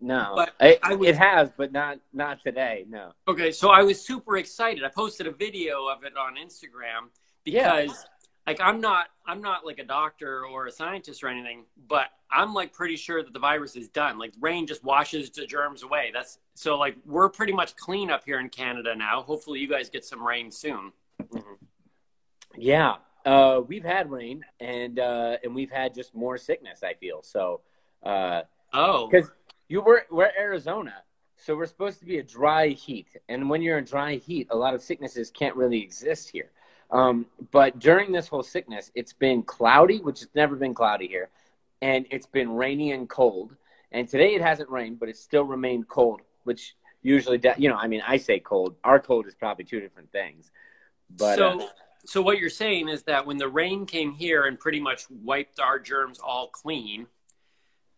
No, 0.01 0.35
But 0.37 0.55
it, 0.61 0.79
I 0.85 0.95
was- 0.95 1.09
it 1.09 1.17
has, 1.17 1.51
but 1.57 1.73
not 1.73 1.99
not 2.13 2.41
today. 2.41 2.85
No. 2.89 3.13
Okay, 3.27 3.51
so 3.51 3.71
I 3.71 3.83
was 3.83 4.01
super 4.01 4.37
excited. 4.37 4.85
I 4.85 4.89
posted 4.89 5.27
a 5.27 5.33
video 5.33 5.89
of 5.89 6.05
it 6.05 6.17
on 6.17 6.37
Instagram 6.37 7.09
Yeah. 7.45 7.81
because 7.83 8.07
like 8.47 8.61
I'm 8.61 8.81
not 8.81 9.07
I'm 9.27 9.41
not 9.41 9.67
like 9.67 9.81
a 9.81 9.85
doctor 9.85 10.45
or 10.47 10.67
a 10.67 10.71
scientist 10.71 11.25
or 11.25 11.29
anything, 11.29 11.65
but 11.89 12.07
I'm 12.31 12.55
like 12.55 12.73
pretty 12.73 12.95
sure 12.95 13.23
that 13.25 13.33
the 13.33 13.39
virus 13.41 13.75
is 13.75 13.89
done. 13.89 14.17
Like 14.17 14.35
rain 14.41 14.67
just 14.69 14.85
washes 14.85 15.29
the 15.31 15.45
germs 15.45 15.83
away. 15.83 16.11
That's 16.15 16.39
so 16.55 16.77
like 16.79 16.95
we're 17.05 17.29
pretty 17.29 17.53
much 17.53 17.75
clean 17.75 18.11
up 18.13 18.23
here 18.25 18.39
in 18.39 18.51
Canada 18.51 18.95
now. 18.95 19.23
Hopefully 19.23 19.59
you 19.59 19.67
guys 19.69 19.91
get 19.91 20.05
some 20.05 20.25
rain 20.25 20.53
soon. 20.53 20.93
Yeah, 22.57 22.97
uh, 23.25 23.61
we've 23.67 23.85
had 23.85 24.11
rain, 24.11 24.45
and 24.61 24.99
uh, 24.99 25.37
and 25.43 25.55
we've 25.55 25.71
had 25.71 25.95
just 25.95 26.15
more 26.15 26.37
sickness. 26.39 26.83
I 26.83 26.95
feel 26.95 27.23
so. 27.23 27.61
Uh, 28.03 28.43
Oh. 28.77 29.07
because 29.09 29.31
you 29.69 29.81
were 29.81 30.05
we're 30.11 30.33
Arizona, 30.37 30.95
so 31.37 31.55
we're 31.57 31.67
supposed 31.67 32.01
to 32.01 32.05
be 32.07 32.19
a 32.19 32.23
dry 32.25 32.69
heat, 32.69 33.17
and 33.29 33.49
when 33.49 33.63
you're 33.63 33.79
in 33.79 33.85
dry 33.85 34.17
heat, 34.17 34.49
a 34.51 34.57
lot 34.57 34.75
of 34.75 34.83
sicknesses 34.83 35.31
can't 35.31 35.55
really 35.55 35.81
exist 35.81 36.29
here. 36.29 36.51
Um, 36.91 37.27
but 37.53 37.79
during 37.79 38.11
this 38.13 38.27
whole 38.29 38.43
sickness, 38.43 38.91
it's 38.95 39.13
been 39.13 39.43
cloudy, 39.43 39.99
which 40.01 40.21
has 40.21 40.29
never 40.35 40.57
been 40.57 40.75
cloudy 40.75 41.07
here, 41.07 41.31
and 41.83 42.05
it's 42.11 42.27
been 42.27 42.51
rainy 42.51 42.93
and 42.93 43.09
cold. 43.09 43.55
And 43.93 44.09
today 44.09 44.35
it 44.35 44.43
hasn't 44.43 44.69
rained, 44.71 44.99
but 44.99 45.09
it 45.09 45.17
still 45.17 45.45
remained 45.45 45.87
cold, 45.89 46.21
which 46.43 46.75
usually, 47.03 47.39
de- 47.39 47.55
you 47.59 47.69
know, 47.69 47.77
I 47.77 47.87
mean, 47.87 48.03
I 48.07 48.17
say 48.17 48.41
cold. 48.41 48.75
Our 48.83 48.99
cold 48.99 49.27
is 49.29 49.35
probably 49.37 49.65
two 49.65 49.79
different 49.81 50.11
things. 50.11 50.51
But 51.17 51.37
so 51.37 51.61
uh, 51.61 51.67
so 52.07 52.21
what 52.23 52.39
you're 52.39 52.51
saying 52.51 52.89
is 52.89 53.03
that 53.05 53.27
when 53.27 53.37
the 53.39 53.49
rain 53.49 53.87
came 53.87 54.13
here 54.13 54.45
and 54.45 54.59
pretty 54.59 54.81
much 54.81 55.05
wiped 55.11 55.59
our 55.61 55.79
germs 55.79 56.19
all 56.19 56.49
clean, 56.49 57.07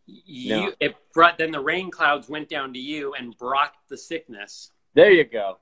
you 0.06 0.56
No. 0.56 0.72
it 0.80 0.96
brought 1.12 1.38
then 1.38 1.50
the 1.50 1.60
rain 1.60 1.90
clouds 1.90 2.28
went 2.28 2.48
down 2.48 2.72
to 2.74 2.78
you 2.78 3.14
and 3.14 3.36
brought 3.36 3.74
the 3.88 3.96
sickness. 3.96 4.70
There 4.94 5.10
you 5.10 5.24
go. 5.24 5.58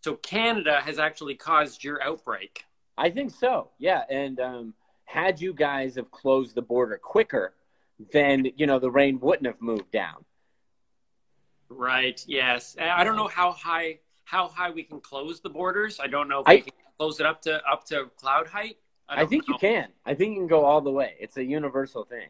So 0.00 0.14
Canada 0.16 0.80
has 0.80 0.98
actually 0.98 1.34
caused 1.34 1.84
your 1.84 2.02
outbreak. 2.02 2.64
I 2.96 3.10
think 3.10 3.30
so. 3.32 3.70
Yeah, 3.78 4.04
and 4.08 4.40
um, 4.40 4.74
had 5.04 5.40
you 5.40 5.52
guys 5.52 5.96
have 5.96 6.10
closed 6.10 6.54
the 6.54 6.62
border 6.62 6.96
quicker, 6.96 7.54
then 8.12 8.46
you 8.56 8.66
know 8.66 8.78
the 8.78 8.90
rain 8.90 9.20
wouldn't 9.20 9.46
have 9.46 9.60
moved 9.60 9.90
down. 9.90 10.24
Right. 11.68 12.22
Yes. 12.26 12.76
I 12.80 13.02
don't 13.04 13.16
know 13.16 13.28
how 13.28 13.52
high 13.52 13.98
how 14.24 14.48
high 14.48 14.70
we 14.70 14.82
can 14.82 15.00
close 15.00 15.40
the 15.40 15.50
borders. 15.50 16.00
I 16.00 16.06
don't 16.06 16.28
know 16.28 16.40
if 16.40 16.48
I- 16.48 16.54
we 16.56 16.60
can 16.62 16.72
close 16.98 17.20
it 17.20 17.26
up 17.26 17.42
to 17.42 17.60
up 17.70 17.84
to 17.86 18.10
cloud 18.16 18.46
height. 18.48 18.76
I, 19.08 19.16
don't 19.16 19.28
think 19.28 19.48
know. 19.48 19.54
you 19.54 19.58
can. 19.58 19.88
I 20.04 20.14
think 20.14 20.34
you 20.34 20.40
can 20.40 20.48
go 20.48 20.64
all 20.64 20.80
the 20.80 20.90
way. 20.90 21.14
It's 21.20 21.36
a 21.36 21.44
universal 21.44 22.04
thing. 22.04 22.28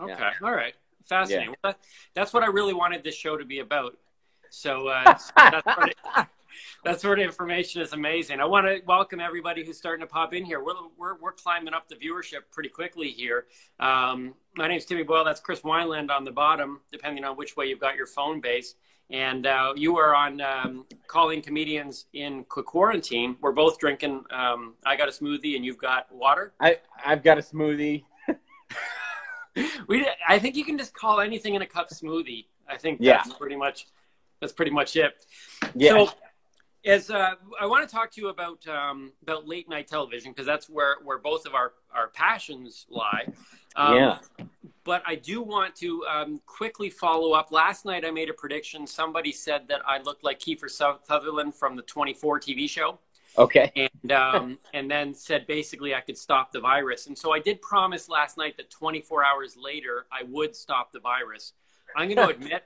Okay. 0.00 0.14
Yeah. 0.18 0.32
All 0.42 0.52
right. 0.52 0.74
Fascinating. 1.06 1.54
Well, 1.62 1.74
that's 2.14 2.32
what 2.32 2.42
I 2.42 2.46
really 2.46 2.74
wanted 2.74 3.04
this 3.04 3.14
show 3.14 3.36
to 3.36 3.44
be 3.44 3.60
about. 3.60 3.96
So 4.50 4.88
uh, 4.88 5.04
that, 5.36 5.64
sort 5.64 5.94
of, 6.16 6.26
that 6.84 7.00
sort 7.00 7.18
of 7.18 7.24
information 7.24 7.82
is 7.82 7.92
amazing. 7.92 8.40
I 8.40 8.46
want 8.46 8.66
to 8.66 8.80
welcome 8.86 9.20
everybody 9.20 9.64
who's 9.64 9.78
starting 9.78 10.04
to 10.06 10.10
pop 10.10 10.34
in 10.34 10.44
here. 10.44 10.62
We're, 10.62 10.74
we're, 10.96 11.18
we're 11.18 11.32
climbing 11.32 11.74
up 11.74 11.88
the 11.88 11.94
viewership 11.94 12.50
pretty 12.50 12.68
quickly 12.68 13.10
here. 13.10 13.46
Um, 13.78 14.34
my 14.56 14.68
name's 14.68 14.84
Timmy 14.84 15.02
Boyle. 15.02 15.24
That's 15.24 15.40
Chris 15.40 15.60
Wineland 15.60 16.10
on 16.10 16.24
the 16.24 16.32
bottom, 16.32 16.80
depending 16.90 17.24
on 17.24 17.36
which 17.36 17.56
way 17.56 17.66
you've 17.66 17.80
got 17.80 17.96
your 17.96 18.06
phone 18.06 18.40
base. 18.40 18.74
And 19.10 19.46
uh, 19.46 19.72
you 19.74 19.96
are 19.96 20.14
on 20.14 20.40
um, 20.42 20.84
calling 21.06 21.40
comedians 21.40 22.06
in 22.12 22.44
quarantine. 22.44 23.36
We're 23.40 23.52
both 23.52 23.78
drinking. 23.78 24.24
Um, 24.30 24.74
I 24.84 24.96
got 24.96 25.08
a 25.08 25.12
smoothie, 25.12 25.56
and 25.56 25.64
you've 25.64 25.78
got 25.78 26.14
water. 26.14 26.52
I 26.60 26.78
I've 27.04 27.22
got 27.22 27.38
a 27.38 27.42
smoothie. 27.42 28.04
We, 29.88 30.08
I 30.28 30.38
think 30.38 30.54
you 30.54 30.64
can 30.64 30.78
just 30.78 30.94
call 30.94 31.18
anything 31.20 31.56
in 31.56 31.62
a 31.62 31.66
cup 31.66 31.88
smoothie. 31.90 32.44
I 32.68 32.76
think 32.76 32.98
Yeah. 33.00 33.14
that's 33.24 33.32
pretty 33.34 33.56
much 33.56 33.86
that's 34.40 34.52
pretty 34.52 34.70
much 34.70 34.94
it. 34.94 35.24
Yeah. 35.74 36.04
So, 36.06 36.12
as 36.84 37.10
uh, 37.10 37.34
I 37.60 37.66
want 37.66 37.88
to 37.88 37.92
talk 37.92 38.12
to 38.12 38.20
you 38.20 38.28
about 38.28 38.64
um, 38.68 39.10
about 39.22 39.48
late 39.48 39.68
night 39.68 39.88
television 39.88 40.30
because 40.30 40.46
that's 40.46 40.68
where 40.70 40.96
where 41.02 41.18
both 41.18 41.44
of 41.44 41.54
our 41.54 41.72
our 41.92 42.06
passions 42.08 42.86
lie. 42.88 43.26
Um, 43.74 43.96
Yeah. 43.96 44.18
But 44.88 45.02
I 45.06 45.16
do 45.16 45.42
want 45.42 45.76
to 45.76 46.02
um, 46.06 46.40
quickly 46.46 46.88
follow 46.88 47.32
up. 47.32 47.52
Last 47.52 47.84
night 47.84 48.06
I 48.06 48.10
made 48.10 48.30
a 48.30 48.32
prediction. 48.32 48.86
Somebody 48.86 49.32
said 49.32 49.68
that 49.68 49.82
I 49.86 49.98
looked 49.98 50.24
like 50.24 50.40
Kiefer 50.40 50.70
Sutherland 50.70 51.54
from 51.54 51.76
the 51.76 51.82
24 51.82 52.40
TV 52.40 52.70
show 52.70 52.98
okay. 53.36 53.70
and 53.76 54.12
um, 54.12 54.58
and 54.72 54.90
then 54.90 55.12
said 55.12 55.46
basically 55.46 55.94
I 55.94 56.00
could 56.00 56.16
stop 56.16 56.52
the 56.52 56.60
virus. 56.60 57.06
And 57.06 57.18
so 57.18 57.32
I 57.32 57.38
did 57.38 57.60
promise 57.60 58.08
last 58.08 58.38
night 58.38 58.56
that 58.56 58.70
24 58.70 59.22
hours 59.22 59.58
later 59.62 60.06
I 60.10 60.22
would 60.22 60.56
stop 60.56 60.90
the 60.90 61.00
virus. 61.00 61.52
I'm 61.94 62.08
going 62.08 62.16
to 62.26 62.34
admit 62.34 62.64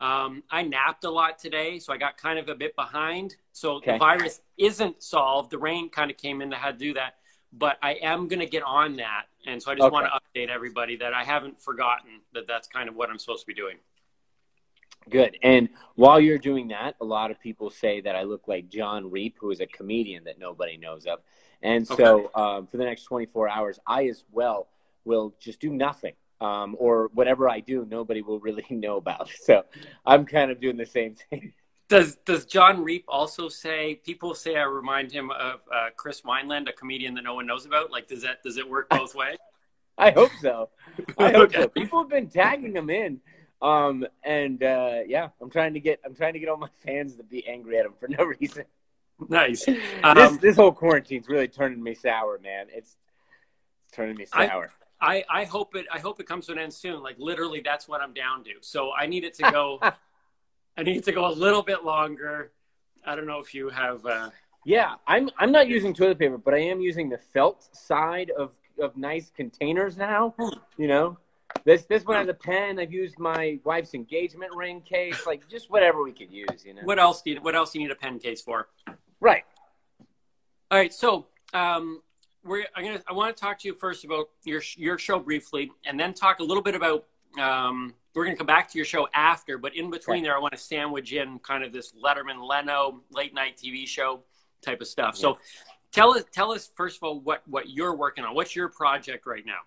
um, 0.00 0.44
I 0.52 0.62
napped 0.62 1.02
a 1.02 1.10
lot 1.10 1.40
today, 1.40 1.80
so 1.80 1.92
I 1.92 1.96
got 1.96 2.16
kind 2.16 2.38
of 2.38 2.48
a 2.48 2.54
bit 2.54 2.76
behind. 2.76 3.34
So 3.50 3.72
Okay. 3.78 3.94
the 3.94 3.98
virus 3.98 4.40
isn't 4.56 5.02
solved. 5.02 5.50
The 5.50 5.58
rain 5.58 5.90
kind 5.90 6.12
of 6.12 6.16
came 6.16 6.42
in 6.42 6.50
to 6.50 6.56
had 6.56 6.78
to 6.78 6.84
do 6.84 6.94
that, 6.94 7.16
but 7.52 7.78
I 7.82 7.94
am 7.94 8.28
going 8.28 8.40
to 8.40 8.46
get 8.46 8.62
on 8.62 8.96
that. 8.96 9.24
And 9.46 9.62
so 9.62 9.70
I 9.70 9.74
just 9.74 9.86
Okay. 9.86 9.92
want 9.92 10.06
to 10.06 10.40
update 10.40 10.48
everybody 10.48 10.96
that 10.96 11.12
I 11.12 11.24
haven't 11.24 11.60
forgotten 11.60 12.20
that 12.32 12.46
that's 12.46 12.68
kind 12.68 12.88
of 12.88 12.94
what 12.94 13.10
I'm 13.10 13.18
supposed 13.18 13.40
to 13.42 13.46
be 13.46 13.54
doing. 13.54 13.76
Good. 15.08 15.38
And 15.42 15.68
while 15.96 16.20
you're 16.20 16.38
doing 16.38 16.68
that, 16.68 16.94
a 17.00 17.04
lot 17.04 17.30
of 17.30 17.40
people 17.40 17.70
say 17.70 18.00
that 18.02 18.14
I 18.14 18.22
look 18.22 18.46
like 18.46 18.68
John 18.68 19.10
Reap, 19.10 19.36
who 19.40 19.50
is 19.50 19.60
a 19.60 19.66
comedian 19.66 20.24
that 20.24 20.38
nobody 20.38 20.76
knows 20.76 21.06
of. 21.06 21.20
And 21.62 21.86
so 21.86 22.30
um, 22.34 22.66
for 22.66 22.76
the 22.76 22.84
next 22.84 23.04
24 23.04 23.48
hours, 23.48 23.80
I 23.86 24.06
as 24.06 24.24
well 24.30 24.68
will 25.04 25.34
just 25.40 25.60
do 25.60 25.70
nothing. 25.70 26.14
Um, 26.40 26.74
or 26.78 27.10
whatever 27.12 27.50
I 27.50 27.60
do, 27.60 27.86
nobody 27.90 28.22
will 28.22 28.40
really 28.40 28.64
know 28.70 28.96
about. 28.96 29.28
So 29.28 29.64
I'm 30.06 30.24
kind 30.24 30.50
of 30.50 30.60
doing 30.60 30.76
the 30.76 30.86
same 30.86 31.14
thing. 31.14 31.52
Does 31.90 32.16
Does 32.24 32.46
John 32.46 32.84
Reap 32.84 33.04
also 33.08 33.48
say? 33.48 33.96
People 34.06 34.34
say 34.34 34.56
I 34.56 34.62
remind 34.62 35.10
him 35.10 35.30
of 35.32 35.60
uh, 35.74 35.88
Chris 35.96 36.22
Wineland, 36.22 36.68
a 36.68 36.72
comedian 36.72 37.14
that 37.16 37.24
no 37.24 37.34
one 37.34 37.46
knows 37.46 37.66
about. 37.66 37.90
Like, 37.90 38.06
does 38.06 38.22
that 38.22 38.42
does 38.44 38.56
it 38.56 38.70
work 38.70 38.88
both 38.88 39.14
ways? 39.14 39.36
I 39.98 40.12
hope 40.12 40.30
so. 40.40 40.70
I 41.18 41.32
hope 41.32 41.52
so. 41.52 41.68
People 41.68 41.98
have 41.98 42.08
been 42.08 42.28
tagging 42.28 42.74
him 42.74 42.88
in. 42.88 43.20
Um, 43.60 44.06
and 44.24 44.62
uh, 44.62 45.00
yeah, 45.06 45.28
I'm 45.42 45.50
trying 45.50 45.74
to 45.74 45.80
get 45.80 46.00
I'm 46.04 46.14
trying 46.14 46.32
to 46.32 46.38
get 46.38 46.48
all 46.48 46.56
my 46.56 46.70
fans 46.86 47.16
to 47.16 47.24
be 47.24 47.46
angry 47.46 47.76
at 47.78 47.84
him 47.86 47.92
for 47.98 48.08
no 48.08 48.24
reason. 48.24 48.64
Nice. 49.28 49.64
this 49.66 49.78
Um, 50.02 50.38
this 50.40 50.56
whole 50.56 50.72
quarantine's 50.72 51.28
really 51.28 51.48
turning 51.48 51.82
me 51.82 51.94
sour, 51.94 52.38
man. 52.38 52.68
It's, 52.72 52.96
it's 53.84 53.96
turning 53.96 54.16
me 54.16 54.26
I- 54.32 54.46
sour. 54.48 54.70
I, 55.02 55.24
I 55.30 55.44
hope 55.44 55.74
it 55.76 55.86
I 55.90 55.98
hope 55.98 56.20
it 56.20 56.26
comes 56.26 56.46
to 56.46 56.52
an 56.52 56.58
end 56.58 56.74
soon. 56.74 57.02
Like 57.02 57.16
literally, 57.18 57.62
that's 57.64 57.88
what 57.88 58.00
I'm 58.02 58.12
down 58.12 58.44
to. 58.44 58.50
So 58.60 58.92
I 58.92 59.06
need 59.06 59.24
it 59.24 59.34
to 59.34 59.42
go. 59.50 59.80
I 60.76 60.82
need 60.82 61.04
to 61.04 61.12
go 61.12 61.26
a 61.26 61.32
little 61.32 61.62
bit 61.62 61.84
longer. 61.84 62.52
I 63.04 63.14
don't 63.14 63.26
know 63.26 63.40
if 63.40 63.54
you 63.54 63.68
have. 63.70 64.04
Uh, 64.04 64.30
yeah, 64.64 64.94
I'm 65.06 65.30
I'm 65.38 65.52
not 65.52 65.68
using 65.68 65.94
toilet 65.94 66.18
paper, 66.18 66.38
but 66.38 66.54
I 66.54 66.58
am 66.58 66.80
using 66.80 67.08
the 67.08 67.18
felt 67.18 67.74
side 67.74 68.30
of 68.30 68.52
of 68.80 68.96
nice 68.96 69.30
containers 69.30 69.96
now. 69.96 70.34
You 70.76 70.88
know, 70.88 71.18
this 71.64 71.84
this 71.84 72.04
one 72.04 72.16
has 72.16 72.28
a 72.28 72.34
pen. 72.34 72.78
I've 72.78 72.92
used 72.92 73.18
my 73.18 73.58
wife's 73.64 73.94
engagement 73.94 74.54
ring 74.54 74.80
case, 74.82 75.26
like 75.26 75.48
just 75.48 75.70
whatever 75.70 76.02
we 76.02 76.12
could 76.12 76.30
use. 76.30 76.64
You 76.64 76.74
know, 76.74 76.82
what 76.84 76.98
else 76.98 77.22
do 77.22 77.30
you, 77.30 77.40
What 77.40 77.54
else 77.54 77.72
do 77.72 77.80
you 77.80 77.86
need 77.86 77.92
a 77.92 77.96
pen 77.96 78.18
case 78.18 78.40
for? 78.40 78.68
right? 79.20 79.44
All 80.70 80.78
right, 80.78 80.92
so 80.92 81.26
um, 81.52 82.00
we're 82.44 82.64
I'm 82.76 82.84
gonna 82.84 83.02
I 83.08 83.12
want 83.12 83.36
to 83.36 83.40
talk 83.40 83.58
to 83.60 83.68
you 83.68 83.74
first 83.74 84.04
about 84.04 84.28
your 84.44 84.62
your 84.76 84.98
show 84.98 85.18
briefly, 85.18 85.70
and 85.84 85.98
then 85.98 86.14
talk 86.14 86.40
a 86.40 86.44
little 86.44 86.62
bit 86.62 86.74
about. 86.74 87.06
Um, 87.38 87.94
we're 88.14 88.24
gonna 88.24 88.36
come 88.36 88.46
back 88.46 88.70
to 88.70 88.78
your 88.78 88.84
show 88.84 89.08
after, 89.14 89.58
but 89.58 89.74
in 89.76 89.90
between 89.90 90.18
Okay. 90.18 90.24
there, 90.24 90.36
I 90.36 90.38
want 90.38 90.52
to 90.52 90.58
sandwich 90.58 91.12
in 91.12 91.38
kind 91.40 91.62
of 91.64 91.72
this 91.72 91.92
Letterman 91.92 92.46
Leno 92.46 93.02
late 93.10 93.34
night 93.34 93.56
TV 93.56 93.86
show 93.86 94.22
type 94.62 94.80
of 94.80 94.88
stuff. 94.88 95.16
So, 95.16 95.38
tell 95.92 96.12
us 96.12 96.24
tell 96.32 96.52
us 96.52 96.70
first 96.74 96.96
of 96.98 97.02
all 97.04 97.20
what 97.20 97.42
what 97.46 97.70
you're 97.70 97.94
working 97.94 98.24
on. 98.24 98.34
What's 98.34 98.54
your 98.56 98.68
project 98.68 99.26
right 99.26 99.44
now? 99.46 99.60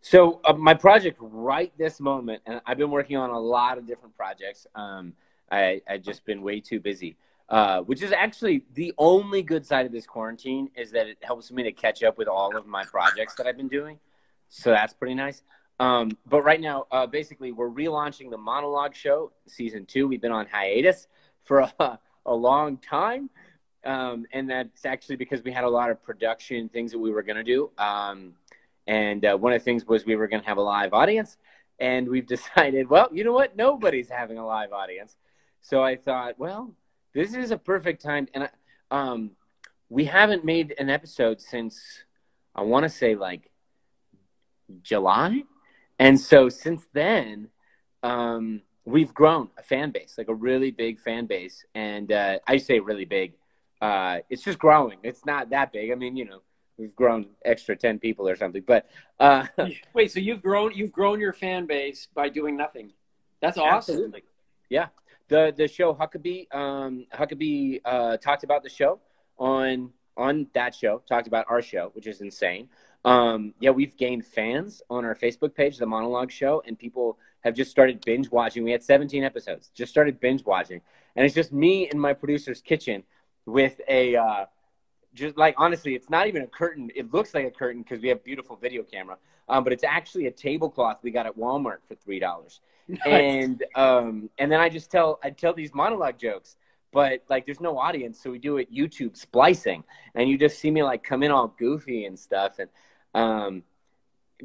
So 0.00 0.40
uh, 0.44 0.54
my 0.54 0.72
project 0.74 1.18
right 1.20 1.70
this 1.76 2.00
moment, 2.00 2.42
and 2.46 2.60
I've 2.66 2.78
been 2.78 2.90
working 2.90 3.16
on 3.18 3.30
a 3.30 3.38
lot 3.38 3.76
of 3.76 3.86
different 3.86 4.16
projects. 4.16 4.66
Um, 4.74 5.12
I 5.50 5.82
I 5.88 5.98
just 5.98 6.24
been 6.24 6.42
way 6.42 6.60
too 6.60 6.80
busy, 6.80 7.16
uh, 7.50 7.82
which 7.82 8.02
is 8.02 8.12
actually 8.12 8.64
the 8.74 8.94
only 8.96 9.42
good 9.42 9.66
side 9.66 9.84
of 9.84 9.92
this 9.92 10.06
quarantine 10.06 10.70
is 10.76 10.90
that 10.92 11.06
it 11.08 11.18
helps 11.20 11.50
me 11.50 11.62
to 11.62 11.72
catch 11.72 12.02
up 12.02 12.16
with 12.16 12.26
all 12.26 12.56
of 12.56 12.66
my 12.66 12.84
projects 12.84 13.34
that 13.34 13.46
I've 13.46 13.58
been 13.58 13.68
doing. 13.68 13.98
So 14.48 14.70
that's 14.70 14.94
pretty 14.94 15.14
nice. 15.14 15.42
Um, 15.78 16.16
but 16.26 16.42
right 16.42 16.60
now, 16.60 16.86
uh, 16.90 17.06
basically, 17.06 17.52
we're 17.52 17.70
relaunching 17.70 18.30
the 18.30 18.38
monologue 18.38 18.94
show 18.94 19.32
season 19.46 19.84
two. 19.84 20.08
We've 20.08 20.20
been 20.20 20.32
on 20.32 20.46
hiatus 20.46 21.06
for 21.44 21.60
a, 21.60 21.98
a 22.26 22.34
long 22.34 22.78
time. 22.78 23.30
Um, 23.84 24.26
and 24.32 24.50
that's 24.50 24.84
actually 24.84 25.16
because 25.16 25.44
we 25.44 25.52
had 25.52 25.64
a 25.64 25.68
lot 25.68 25.90
of 25.90 26.02
production 26.02 26.68
things 26.68 26.90
that 26.92 26.98
we 26.98 27.12
were 27.12 27.22
going 27.22 27.36
to 27.36 27.44
do. 27.44 27.70
Um, 27.78 28.34
and 28.86 29.24
uh, 29.24 29.36
one 29.36 29.52
of 29.52 29.60
the 29.60 29.64
things 29.64 29.86
was 29.86 30.04
we 30.04 30.16
were 30.16 30.26
going 30.26 30.42
to 30.42 30.48
have 30.48 30.58
a 30.58 30.62
live 30.62 30.92
audience. 30.92 31.36
And 31.78 32.08
we've 32.08 32.26
decided, 32.36 32.88
well, 32.88 33.08
you 33.12 33.22
know 33.22 33.32
what? 33.32 33.56
Nobody's 33.56 34.08
having 34.08 34.38
a 34.38 34.46
live 34.46 34.72
audience. 34.72 35.16
So 35.60 35.82
I 35.82 35.96
thought, 35.96 36.38
well, 36.38 36.74
this 37.12 37.34
is 37.34 37.50
a 37.50 37.58
perfect 37.58 38.02
time. 38.02 38.28
And 38.34 38.44
I, 38.44 38.48
um, 38.90 39.32
we 39.88 40.04
haven't 40.04 40.44
made 40.44 40.74
an 40.78 40.90
episode 40.90 41.40
since, 41.40 42.04
I 42.54 42.62
want 42.62 42.84
to 42.84 42.88
say, 42.88 43.14
like 43.14 43.50
July. 44.82 45.44
And 45.98 46.20
so 46.20 46.48
since 46.48 46.86
then, 46.92 47.48
um, 48.02 48.62
we've 48.84 49.12
grown 49.12 49.48
a 49.58 49.62
fan 49.62 49.90
base, 49.90 50.16
like 50.18 50.28
a 50.28 50.34
really 50.34 50.70
big 50.70 51.00
fan 51.00 51.26
base. 51.26 51.64
And 51.74 52.12
uh, 52.12 52.38
I 52.46 52.56
say 52.58 52.80
really 52.80 53.04
big. 53.04 53.34
Uh, 53.80 54.18
it's 54.30 54.42
just 54.42 54.58
growing. 54.58 54.98
It's 55.02 55.24
not 55.26 55.50
that 55.50 55.72
big. 55.72 55.90
I 55.90 55.94
mean, 55.94 56.16
you 56.16 56.24
know, 56.24 56.40
we've 56.78 56.94
grown 56.94 57.26
extra 57.44 57.76
10 57.76 57.98
people 57.98 58.28
or 58.28 58.36
something. 58.36 58.62
But 58.66 58.86
uh, 59.18 59.46
Wait, 59.94 60.10
so 60.10 60.20
you've 60.20 60.42
grown 60.42 60.72
you've 60.74 60.92
grown 60.92 61.20
your 61.20 61.32
fan 61.32 61.66
base 61.66 62.08
by 62.14 62.28
doing 62.28 62.56
nothing. 62.56 62.92
That's 63.40 63.58
awesome. 63.58 63.94
Absolutely. 63.96 64.24
Yeah. 64.70 64.86
The 65.28 65.52
the 65.56 65.68
show 65.68 65.94
Huckabee 65.94 66.54
um 66.54 67.06
Huckabee 67.12 67.80
uh 67.84 68.16
talked 68.16 68.44
about 68.44 68.62
the 68.62 68.70
show 68.70 69.00
on 69.38 69.90
on 70.16 70.46
that 70.54 70.74
show, 70.74 71.02
talked 71.08 71.26
about 71.26 71.46
our 71.48 71.60
show, 71.60 71.90
which 71.92 72.06
is 72.06 72.20
insane. 72.20 72.68
Um 73.04 73.54
yeah, 73.60 73.70
we've 73.70 73.96
gained 73.96 74.24
fans 74.24 74.82
on 74.90 75.04
our 75.04 75.14
Facebook 75.14 75.54
page, 75.54 75.78
the 75.78 75.86
monologue 75.86 76.30
show, 76.30 76.62
and 76.66 76.78
people 76.78 77.18
have 77.42 77.54
just 77.54 77.70
started 77.70 78.04
binge 78.04 78.30
watching. 78.30 78.64
We 78.64 78.72
had 78.72 78.82
17 78.82 79.22
episodes, 79.22 79.70
just 79.74 79.90
started 79.90 80.18
binge 80.20 80.44
watching. 80.44 80.80
And 81.14 81.24
it's 81.24 81.34
just 81.34 81.52
me 81.52 81.88
in 81.90 81.98
my 81.98 82.12
producer's 82.12 82.60
kitchen 82.60 83.04
with 83.46 83.80
a 83.88 84.16
uh 84.16 84.46
just 85.14 85.36
like 85.36 85.54
honestly, 85.56 85.94
it's 85.94 86.10
not 86.10 86.26
even 86.26 86.42
a 86.42 86.46
curtain. 86.46 86.90
It 86.94 87.12
looks 87.12 87.34
like 87.34 87.46
a 87.46 87.50
curtain 87.50 87.82
because 87.82 88.02
we 88.02 88.08
have 88.08 88.22
beautiful 88.22 88.56
video 88.56 88.82
camera, 88.82 89.16
um, 89.48 89.64
but 89.64 89.72
it's 89.72 89.84
actually 89.84 90.26
a 90.26 90.30
tablecloth 90.30 90.98
we 91.02 91.10
got 91.10 91.26
at 91.26 91.36
Walmart 91.36 91.78
for 91.88 91.94
three 91.94 92.18
dollars 92.18 92.60
and 93.06 93.64
um 93.74 94.30
and 94.38 94.50
then 94.50 94.60
I 94.60 94.68
just 94.68 94.90
tell 94.90 95.18
I 95.22 95.30
tell 95.30 95.52
these 95.52 95.74
monologue 95.74 96.18
jokes, 96.18 96.56
but 96.96 97.22
like 97.28 97.44
there's 97.44 97.60
no 97.60 97.78
audience, 97.78 98.22
so 98.22 98.30
we 98.30 98.38
do 98.38 98.56
it 98.56 98.72
YouTube 98.72 99.18
splicing, 99.18 99.84
and 100.14 100.30
you 100.30 100.38
just 100.38 100.58
see 100.58 100.70
me 100.70 100.82
like 100.82 101.04
come 101.04 101.22
in 101.22 101.30
all 101.30 101.54
goofy 101.58 102.06
and 102.06 102.18
stuff, 102.18 102.58
and 102.58 102.70
um 103.14 103.62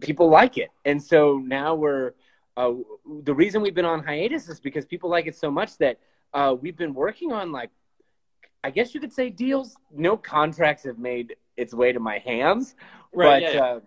people 0.02 0.30
like 0.30 0.58
it, 0.58 0.68
and 0.84 1.02
so 1.02 1.38
now 1.38 1.76
we're 1.76 2.12
uh, 2.58 2.74
the 3.24 3.34
reason 3.34 3.62
we've 3.62 3.74
been 3.74 3.86
on 3.86 4.04
hiatus 4.04 4.50
is 4.50 4.60
because 4.60 4.86
people 4.86 5.10
like 5.10 5.28
it 5.28 5.36
so 5.38 5.50
much 5.50 5.78
that 5.78 5.98
uh, 6.34 6.54
we've 6.62 6.76
been 6.76 6.94
working 6.94 7.32
on 7.32 7.54
like, 7.54 7.70
I 8.66 8.70
guess 8.70 8.94
you 8.94 9.00
could 9.00 9.14
say 9.14 9.30
deals. 9.30 9.78
No 9.90 10.18
contracts 10.18 10.84
have 10.84 11.00
made 11.00 11.38
its 11.56 11.74
way 11.74 11.94
to 11.94 12.02
my 12.02 12.18
hands, 12.18 12.76
Right, 13.14 13.42
but 13.42 13.42
yeah, 13.44 13.54
yeah. 13.54 13.64
Uh, 13.64 13.80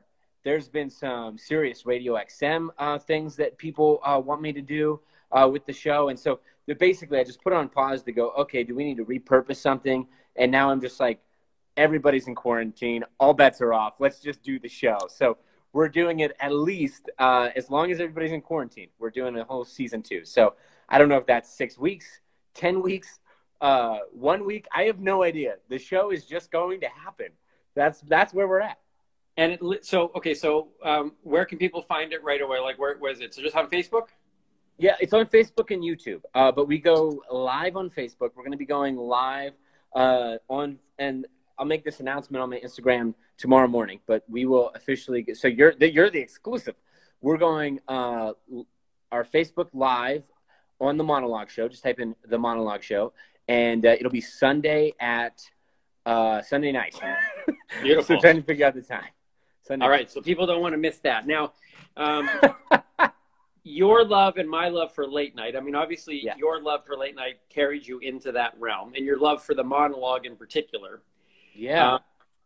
there's 0.43 0.69
been 0.71 0.89
some 0.89 1.37
serious 1.37 1.85
Radio 1.85 2.15
XM 2.15 2.69
uh, 2.79 2.99
things 2.99 3.37
that 3.37 3.59
people 3.59 4.01
uh, 4.03 4.19
want 4.25 4.41
me 4.41 4.55
to 4.55 4.63
do 4.63 5.01
uh, 5.33 5.49
with 5.53 5.67
the 5.67 5.73
show, 5.75 6.09
and 6.09 6.19
so 6.19 6.41
basically, 6.73 7.19
I 7.19 7.25
just 7.25 7.43
put 7.43 7.53
on 7.53 7.69
pause 7.69 8.03
to 8.05 8.13
go, 8.13 8.31
okay, 8.31 8.65
do 8.65 8.75
we 8.75 8.85
need 8.85 8.97
to 8.97 9.05
repurpose 9.05 9.57
something? 9.57 10.07
And 10.37 10.51
now 10.51 10.71
I'm 10.71 10.81
just 10.81 10.99
like, 10.99 11.21
everybody's 11.77 12.27
in 12.27 12.35
quarantine, 12.35 13.05
all 13.19 13.35
bets 13.35 13.61
are 13.61 13.75
off. 13.75 13.95
Let's 13.99 14.21
just 14.21 14.43
do 14.43 14.59
the 14.59 14.69
show. 14.69 14.99
So 15.09 15.39
we're 15.73 15.89
doing 15.89 16.21
it 16.21 16.33
at 16.41 16.53
least 16.53 17.11
uh, 17.19 17.51
as 17.57 17.69
long 17.69 17.91
as 17.91 18.01
everybody's 18.01 18.33
in 18.33 18.41
quarantine. 18.41 18.89
We're 18.99 19.11
doing 19.11 19.37
a 19.37 19.45
whole 19.45 19.65
season 19.65 20.03
two. 20.03 20.25
So 20.25 20.55
I 20.89 20.99
don't 20.99 21.09
know 21.09 21.19
if 21.19 21.27
that's 21.27 21.51
six 21.51 21.77
weeks, 21.77 22.07
ten 22.55 22.81
weeks, 22.81 23.19
uh, 23.61 23.99
one 24.13 24.47
week. 24.47 24.67
I 24.73 24.85
have 24.85 25.01
no 25.01 25.23
idea. 25.25 25.57
The 25.69 25.79
show 25.79 26.13
is 26.13 26.25
just 26.25 26.51
going 26.51 26.81
to 26.81 26.89
happen. 26.89 27.29
That's 27.75 28.01
that's 28.03 28.33
where 28.33 28.47
we're 28.47 28.61
at. 28.61 28.79
And 29.37 29.53
it, 29.53 29.85
so 29.85 30.13
okay, 30.15 30.35
so 30.35 30.69
um, 30.85 31.13
where 31.23 31.45
can 31.45 31.59
people 31.59 31.83
find 31.83 32.13
it 32.13 32.23
right 32.23 32.41
away? 32.41 32.61
Like 32.61 32.79
where, 32.79 32.97
is 33.11 33.21
it? 33.21 33.35
So 33.35 33.43
just 33.43 33.57
on 33.57 33.69
Facebook? 33.69 34.09
Yeah, 34.77 34.97
it's 35.01 35.13
on 35.13 35.27
Facebook 35.27 35.71
and 35.71 35.83
YouTube. 35.83 36.23
Uh, 36.35 36.51
but 36.51 36.67
we 36.67 36.79
go 36.79 37.23
live 37.31 37.77
on 37.77 37.91
Facebook. 37.91 38.31
We're 38.35 38.43
going 38.43 38.53
to 38.53 38.59
be 38.59 38.67
going 38.67 38.97
live 38.97 39.53
uh, 39.95 40.37
on, 40.49 40.79
and 40.99 41.27
I'll 41.59 41.67
make 41.67 41.85
this 41.85 42.01
announcement 42.01 42.43
on 42.43 42.51
my 42.51 42.59
Instagram 42.59 43.15
tomorrow 43.39 43.69
morning. 43.69 44.01
But 44.07 44.25
we 44.29 44.47
will 44.47 44.71
officially. 44.71 45.23
Get, 45.23 45.37
so 45.37 45.47
you're 45.49 45.75
the, 45.75 45.93
you're 45.93 46.11
the 46.11 46.19
exclusive. 46.19 46.75
We're 47.21 47.37
going 47.37 47.81
uh, 47.87 48.33
our 49.13 49.25
Facebook 49.25 49.69
live 49.73 50.25
on 50.81 50.97
the 50.97 51.05
Monologue 51.05 51.51
Show. 51.51 51.69
Just 51.69 51.85
type 51.85 52.01
in 52.01 52.17
the 52.27 52.39
Monologue 52.39 52.83
Show, 52.83 53.13
and 53.47 53.87
uh, 53.87 53.91
it'll 53.91 54.11
be 54.11 54.21
Sunday 54.21 54.93
at 54.99 55.41
uh, 56.05 56.43
Sunday 56.43 56.73
night. 56.73 57.01
Beautiful. 57.83 58.17
so 58.17 58.21
trying 58.21 58.37
to 58.37 58.43
figure 58.43 58.67
out 58.67 58.75
the 58.75 58.83
time. 58.83 59.11
Sunday 59.63 59.85
All 59.85 59.91
right, 59.91 60.11
so 60.11 60.21
people 60.21 60.47
don't 60.47 60.61
want 60.61 60.75
to 60.75 60.79
miss 60.79 60.99
that. 60.99 61.27
Now, 61.27 61.53
um, 61.97 62.29
your 63.65 64.05
love 64.05 64.37
and 64.37 64.49
my 64.49 64.69
love 64.69 64.95
for 64.95 65.07
late 65.07 65.35
night. 65.35 65.57
I 65.57 65.61
mean, 65.61 65.75
obviously, 65.75 66.23
Yeah. 66.23 66.37
your 66.37 66.61
love 66.61 66.85
for 66.87 66.97
late 66.97 67.17
night 67.17 67.41
carried 67.49 67.87
you 67.87 67.99
into 67.99 68.31
that 68.33 68.55
realm, 68.59 68.93
and 68.95 69.05
your 69.05 69.19
love 69.19 69.43
for 69.43 69.55
the 69.55 69.65
monologue 69.65 70.27
in 70.27 70.37
particular. 70.37 71.03
Yeah. 71.55 71.95
Uh, 71.95 71.99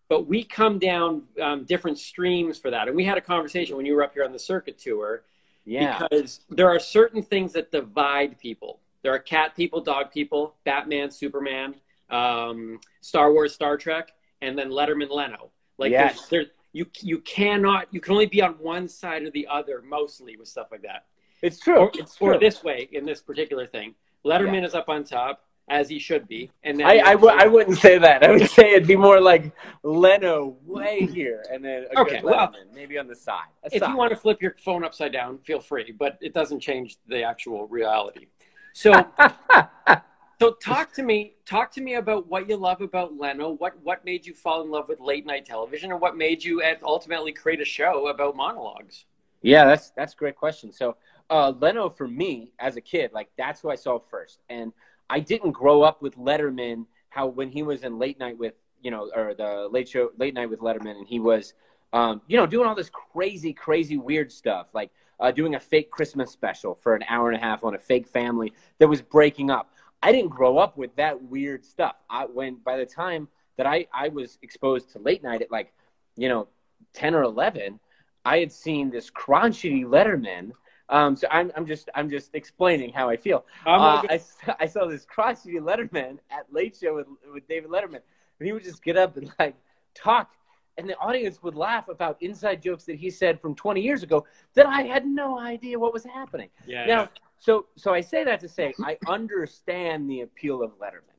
but 0.09 0.27
we 0.27 0.45
come 0.45 0.79
down 0.79 1.25
um, 1.43 1.65
different 1.65 1.99
streams 1.99 2.59
for 2.59 2.71
that, 2.71 2.87
and 2.89 2.97
we 2.97 3.05
had 3.05 3.19
a 3.19 3.21
conversation 3.21 3.77
when 3.77 3.85
you 3.85 3.95
were 3.95 4.03
up 4.03 4.15
here 4.15 4.25
on 4.25 4.33
the 4.33 4.39
circuit 4.39 4.79
tour 4.79 5.25
yeah. 5.65 5.99
because 5.99 6.41
there 6.49 6.69
are 6.69 6.79
certain 6.79 7.23
things 7.23 7.53
that 7.53 7.71
divide 7.73 8.39
people. 8.39 8.81
There 9.03 9.13
are 9.13 9.19
cat 9.19 9.55
people, 9.57 9.81
dog 9.81 10.11
people, 10.13 10.55
Batman, 10.65 11.11
Superman, 11.11 11.75
um, 12.11 12.81
Star 13.01 13.33
Wars, 13.33 13.55
Star 13.55 13.77
Trek, 13.77 14.13
and 14.41 14.57
then 14.57 14.71
Letterman, 14.71 15.11
Leno. 15.11 15.51
Like 15.79 15.91
Yes. 15.91 16.27
there's, 16.29 16.47
there, 16.47 16.53
you 16.73 16.87
you 17.01 17.19
cannot 17.21 17.87
you 17.91 18.01
can 18.01 18.13
only 18.13 18.27
be 18.27 18.43
on 18.43 18.53
one 18.55 18.89
side 18.89 19.23
or 19.23 19.31
the 19.31 19.47
other 19.51 19.83
mostly 19.83 20.37
with 20.37 20.49
stuff 20.49 20.69
like 20.71 20.83
that. 20.83 21.07
It's 21.43 21.59
true. 21.59 21.77
Or, 21.77 21.91
it's 21.95 22.17
true. 22.17 22.35
or 22.35 22.39
this 22.39 22.63
way 22.65 22.89
in 22.93 23.07
this 23.07 23.21
particular 23.23 23.67
thing, 23.67 23.95
Letterman 24.25 24.65
is 24.65 24.75
up 24.75 24.89
on 24.89 25.05
top 25.05 25.45
as 25.71 25.89
he 25.89 25.99
should 25.99 26.27
be, 26.27 26.51
and 26.65 26.81
then 26.81 26.87
I, 26.87 26.99
I, 27.01 27.13
w- 27.13 27.37
I 27.37 27.47
wouldn't 27.47 27.77
say 27.77 27.99
that. 27.99 28.25
I 28.25 28.31
would 28.31 28.49
say 28.49 28.73
it'd 28.73 28.89
be 28.89 28.97
more 28.97 29.21
like 29.21 29.53
Leno 29.83 30.57
way 30.65 31.07
here, 31.13 31.45
and 31.53 31.63
then 31.63 31.87
Okay, 31.97 32.21
well, 32.23 32.49
Letterman, 32.49 32.75
maybe 32.75 32.97
on 32.99 33.07
the 33.07 33.15
side. 33.15 33.49
If 33.65 33.87
you 33.87 33.97
want 33.97 34.11
to 34.11 34.17
flip 34.17 34.41
your 34.41 34.57
phone 34.65 34.83
upside 34.83 35.13
down, 35.13 35.39
feel 35.39 35.61
free, 35.61 35.95
but 35.97 36.19
it 36.21 36.33
doesn't 36.33 36.61
change 36.61 36.97
the 37.07 37.23
actual 37.23 37.67
reality. 37.69 38.27
So, 38.73 38.93
so 40.41 40.53
talk 40.53 40.93
to 40.95 41.03
me. 41.03 41.35
Talk 41.45 41.73
to 41.73 41.81
me 41.81 41.95
about 41.95 42.27
what 42.29 42.49
you 42.49 42.57
love 42.57 42.81
about 42.81 43.17
Leno. 43.17 43.51
What 43.51 43.75
what 43.83 44.05
made 44.05 44.27
you 44.27 44.35
fall 44.35 44.63
in 44.63 44.71
love 44.71 44.89
with 44.89 45.01
late 45.01 45.27
night 45.27 45.45
television, 45.45 45.93
and 45.93 46.01
what 46.01 46.17
made 46.17 46.43
you 46.43 46.63
ultimately 46.83 47.33
create 47.33 47.61
a 47.61 47.65
show 47.65 48.09
about 48.09 48.37
monologues? 48.37 49.05
Yeah, 49.43 49.65
that's 49.65 49.91
that's 49.91 50.15
a 50.15 50.17
great 50.17 50.37
question. 50.37 50.73
So 50.73 50.97
uh, 51.31 51.53
Leno, 51.61 51.89
for 51.91 52.09
me 52.09 52.53
as 52.59 52.77
a 52.77 52.81
kid, 52.81 53.13
like 53.13 53.29
that's 53.37 53.61
who 53.61 53.71
I 53.71 53.77
saw 53.77 53.99
first, 53.99 54.41
and 54.49 54.73
I 55.11 55.21
didn't 55.21 55.53
grow 55.53 55.83
up 55.83 56.03
with 56.03 56.17
Letterman. 56.17 56.87
How 57.11 57.27
when 57.27 57.49
he 57.49 57.63
was 57.63 57.83
in 57.83 57.99
late 57.99 58.19
night 58.19 58.39
with 58.39 58.55
you 58.83 58.91
know, 58.91 59.11
or 59.15 59.35
the 59.35 59.69
late 59.71 59.89
show, 59.89 60.11
late 60.19 60.35
night 60.35 60.51
with 60.51 60.61
Letterman, 60.61 60.97
and 60.97 61.07
he 61.07 61.21
was, 61.21 61.55
um, 61.93 62.21
you 62.29 62.37
know, 62.37 62.47
doing 62.47 62.67
all 62.67 62.75
this 62.75 62.91
crazy, 62.91 63.53
crazy, 63.53 63.97
weird 63.97 64.31
stuff, 64.31 64.69
like 64.73 64.91
uh, 65.21 65.31
doing 65.31 65.55
a 65.55 65.61
fake 65.61 65.91
Christmas 65.91 66.31
special 66.31 66.75
for 66.75 66.95
an 66.95 67.03
hour 67.09 67.29
and 67.29 67.37
a 67.37 67.41
half 67.41 67.65
on 67.65 67.75
a 67.75 67.79
fake 67.79 68.07
family 68.07 68.53
that 68.79 68.89
was 68.89 69.03
breaking 69.03 69.51
up. 69.51 69.73
I 70.03 70.13
didn't 70.13 70.31
grow 70.31 70.59
up 70.59 70.77
with 70.77 70.95
that 70.97 71.21
weird 71.23 71.65
stuff. 71.65 71.97
I 72.09 72.25
when 72.27 72.57
by 72.65 72.77
the 72.77 72.87
time 72.87 73.29
that 73.57 73.67
I 73.67 73.87
I 73.93 74.09
was 74.09 74.39
exposed 74.43 74.91
to 74.93 74.99
late 75.01 75.23
night 75.23 75.43
at 75.43 75.51
like, 75.51 75.73
you 76.17 76.29
know, 76.29 76.49
ten 76.93 77.15
or 77.15 77.23
eleven. 77.23 77.81
I 78.25 78.39
had 78.39 78.53
seen 78.53 78.91
this 78.91 79.09
crotchety 79.11 79.85
Letterman. 79.85 80.53
Um, 80.91 81.17
so 81.17 81.27
I'm, 81.31 81.53
I'm 81.57 81.67
just 81.67 81.89
I'm 81.95 82.09
just 82.11 82.31
explaining 82.35 82.93
how 82.93 83.09
I 83.09 83.17
feel. 83.17 83.45
Uh, 83.67 84.03
I, 84.11 84.19
saw- 84.19 84.55
I 84.61 84.67
saw 84.67 84.87
this 84.87 85.05
crotchety 85.05 85.55
Letterman 85.61 86.19
at 86.31 86.47
Late 86.53 86.77
Show 86.81 86.95
with, 86.97 87.07
with 87.33 87.47
David 87.49 87.71
Letterman, 87.71 88.01
and 88.39 88.47
he 88.47 88.53
would 88.53 88.65
just 88.65 88.83
get 88.83 88.97
up 88.97 89.17
and 89.17 89.31
like 89.39 89.55
talk, 89.95 90.31
and 90.79 90.89
the 90.89 90.97
audience 90.99 91.43
would 91.43 91.55
laugh 91.55 91.89
about 91.89 92.17
inside 92.23 92.63
jokes 92.63 92.85
that 92.85 92.97
he 92.97 93.11
said 93.11 93.41
from 93.41 93.55
20 93.55 93.81
years 93.81 94.03
ago 94.03 94.25
that 94.55 94.67
I 94.67 94.83
had 94.83 95.05
no 95.07 95.39
idea 95.39 95.79
what 95.79 95.93
was 95.93 96.05
happening. 96.05 96.49
yeah, 96.67 96.87
Now, 96.87 97.09
so 97.39 97.67
so 97.77 97.95
I 97.95 98.01
say 98.01 98.25
that 98.25 98.41
to 98.41 98.49
say 98.49 98.75
I 98.85 98.99
understand 99.07 100.09
the 100.11 100.23
appeal 100.23 100.63
of 100.63 100.79
Letterman, 100.79 101.19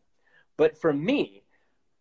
but 0.57 0.77
for 0.77 0.93
me, 0.93 1.43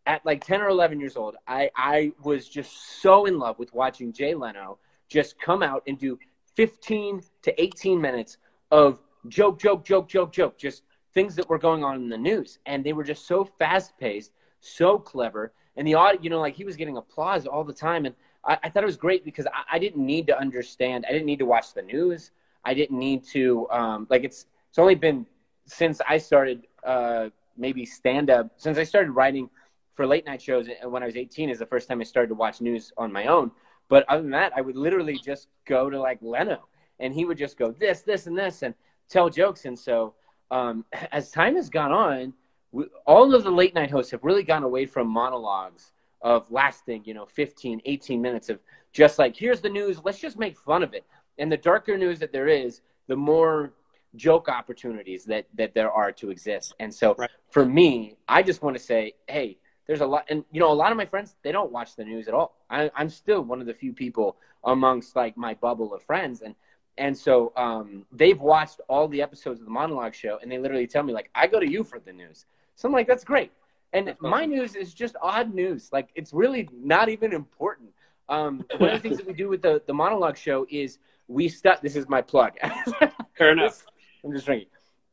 at 0.06 0.24
like 0.24 0.44
ten 0.44 0.60
or 0.60 0.68
eleven 0.68 0.98
years 1.00 1.16
old, 1.16 1.36
I 1.46 1.70
I 1.76 2.12
was 2.22 2.48
just 2.48 3.00
so 3.00 3.26
in 3.26 3.38
love 3.38 3.58
with 3.58 3.72
watching 3.74 4.12
Jay 4.12 4.34
Leno 4.34 4.78
just 5.08 5.40
come 5.40 5.62
out 5.62 5.82
and 5.86 5.98
do 5.98 6.18
fifteen 6.54 7.22
to 7.42 7.62
eighteen 7.62 8.00
minutes 8.00 8.38
of 8.70 9.00
joke, 9.28 9.58
joke, 9.58 9.84
joke, 9.84 10.08
joke, 10.08 10.32
joke, 10.32 10.58
just 10.58 10.82
things 11.14 11.34
that 11.36 11.48
were 11.48 11.58
going 11.58 11.84
on 11.84 11.96
in 11.96 12.08
the 12.08 12.18
news, 12.18 12.58
and 12.66 12.84
they 12.84 12.92
were 12.92 13.04
just 13.04 13.26
so 13.26 13.44
fast 13.44 13.96
paced, 13.98 14.32
so 14.60 14.98
clever, 14.98 15.52
and 15.76 15.86
the 15.86 15.94
audience, 15.94 16.24
you 16.24 16.30
know, 16.30 16.40
like 16.40 16.54
he 16.54 16.64
was 16.64 16.76
getting 16.76 16.96
applause 16.96 17.46
all 17.46 17.64
the 17.64 17.72
time, 17.72 18.04
and 18.06 18.14
I, 18.44 18.58
I 18.64 18.68
thought 18.68 18.82
it 18.82 18.86
was 18.86 18.96
great 18.96 19.24
because 19.24 19.46
I, 19.46 19.76
I 19.76 19.78
didn't 19.78 20.04
need 20.04 20.26
to 20.28 20.38
understand, 20.38 21.06
I 21.08 21.12
didn't 21.12 21.26
need 21.26 21.38
to 21.38 21.46
watch 21.46 21.74
the 21.74 21.82
news. 21.82 22.30
I 22.68 22.74
didn't 22.74 22.98
need 22.98 23.24
to 23.28 23.66
um, 23.70 24.06
like 24.10 24.24
it's 24.24 24.46
it's 24.68 24.78
only 24.78 24.94
been 24.94 25.24
since 25.66 26.00
I 26.06 26.18
started 26.18 26.66
uh, 26.84 27.30
maybe 27.56 27.86
stand 27.86 28.28
up 28.28 28.50
since 28.58 28.76
I 28.76 28.84
started 28.84 29.10
writing 29.12 29.48
for 29.94 30.06
late 30.06 30.26
night 30.26 30.42
shows 30.42 30.68
when 30.84 31.02
I 31.02 31.06
was 31.06 31.16
18 31.16 31.48
is 31.48 31.58
the 31.58 31.66
first 31.66 31.88
time 31.88 32.00
I 32.00 32.04
started 32.04 32.28
to 32.28 32.34
watch 32.34 32.60
news 32.60 32.92
on 32.98 33.10
my 33.10 33.26
own. 33.26 33.50
But 33.88 34.04
other 34.08 34.22
than 34.22 34.30
that, 34.32 34.52
I 34.54 34.60
would 34.60 34.76
literally 34.76 35.18
just 35.18 35.48
go 35.64 35.88
to 35.90 35.98
like 35.98 36.18
Leno 36.20 36.68
and 37.00 37.14
he 37.14 37.24
would 37.24 37.38
just 37.38 37.58
go 37.58 37.72
this, 37.72 38.02
this, 38.02 38.26
and 38.26 38.38
this 38.38 38.62
and 38.62 38.74
tell 39.08 39.30
jokes. 39.30 39.64
And 39.64 39.76
so 39.76 40.14
um, 40.50 40.84
as 41.12 41.30
time 41.30 41.56
has 41.56 41.68
gone 41.70 41.92
on, 41.92 42.34
we, 42.70 42.84
all 43.06 43.34
of 43.34 43.44
the 43.44 43.50
late 43.50 43.74
night 43.74 43.90
hosts 43.90 44.12
have 44.12 44.22
really 44.22 44.42
gone 44.42 44.62
away 44.62 44.86
from 44.86 45.08
monologues 45.08 45.92
of 46.20 46.50
lasting, 46.50 47.02
you 47.04 47.14
know, 47.14 47.26
15, 47.26 47.80
18 47.84 48.20
minutes 48.20 48.50
of 48.50 48.60
just 48.92 49.18
like, 49.18 49.36
here's 49.36 49.60
the 49.60 49.68
news, 49.68 50.00
let's 50.04 50.20
just 50.20 50.38
make 50.38 50.58
fun 50.58 50.82
of 50.82 50.92
it. 50.94 51.04
And 51.38 51.50
the 51.50 51.56
darker 51.56 51.96
news 51.96 52.18
that 52.20 52.32
there 52.32 52.48
is, 52.48 52.80
the 53.06 53.16
more 53.16 53.72
joke 54.16 54.48
opportunities 54.48 55.24
that 55.26 55.46
that 55.54 55.74
there 55.74 55.90
are 55.92 56.12
to 56.12 56.30
exist. 56.30 56.74
And 56.80 56.92
so 56.92 57.14
Right. 57.18 57.30
for 57.50 57.64
me, 57.64 58.16
I 58.28 58.42
just 58.42 58.62
want 58.62 58.76
to 58.76 58.82
say, 58.82 59.14
hey, 59.28 59.58
there's 59.86 60.00
a 60.00 60.06
lot, 60.06 60.24
and 60.28 60.44
you 60.50 60.60
know, 60.60 60.70
a 60.70 60.74
lot 60.74 60.90
of 60.90 60.96
my 60.96 61.06
friends 61.06 61.36
they 61.42 61.52
don't 61.52 61.72
watch 61.72 61.96
the 61.96 62.04
news 62.04 62.28
at 62.28 62.34
all. 62.34 62.56
I, 62.70 62.90
I'm 62.94 63.08
still 63.08 63.42
one 63.42 63.60
of 63.60 63.66
the 63.66 63.74
few 63.74 63.92
people 63.92 64.36
amongst 64.64 65.16
like 65.16 65.36
my 65.36 65.54
bubble 65.54 65.94
of 65.94 66.02
friends, 66.02 66.42
and 66.42 66.54
and 66.98 67.16
so 67.16 67.52
um, 67.56 68.04
they've 68.12 68.40
watched 68.40 68.80
all 68.88 69.08
the 69.08 69.22
episodes 69.22 69.60
of 69.60 69.66
the 69.66 69.72
monologue 69.72 70.14
show, 70.14 70.38
and 70.42 70.50
they 70.50 70.58
literally 70.58 70.86
tell 70.86 71.02
me 71.02 71.12
like, 71.12 71.30
I 71.34 71.46
go 71.46 71.60
to 71.60 71.70
you 71.70 71.84
for 71.84 72.00
the 72.00 72.12
news. 72.12 72.46
So 72.74 72.88
I'm 72.88 72.92
like, 72.92 73.06
that's 73.06 73.24
great. 73.24 73.52
And 73.92 74.08
That's 74.08 74.20
my 74.20 74.40
awesome. 74.40 74.50
news 74.50 74.74
is 74.74 74.92
just 74.94 75.16
odd 75.22 75.54
news. 75.54 75.90
Like 75.92 76.08
it's 76.14 76.32
really 76.32 76.68
not 76.72 77.08
even 77.08 77.32
important. 77.32 77.90
Um, 78.28 78.64
one 78.78 78.90
of 78.90 78.96
the 78.96 79.00
things 79.00 79.16
that 79.16 79.26
we 79.26 79.32
do 79.32 79.48
with 79.48 79.62
the, 79.62 79.80
the 79.86 79.94
monologue 79.94 80.36
show 80.36 80.66
is 80.70 80.98
we 81.28 81.48
start. 81.48 81.82
This 81.82 81.94
is 81.94 82.08
my 82.08 82.22
plug. 82.22 82.54
Fair 83.36 83.52
enough. 83.52 83.84
I'm 84.24 84.32
just 84.32 84.46
drinking. 84.46 84.68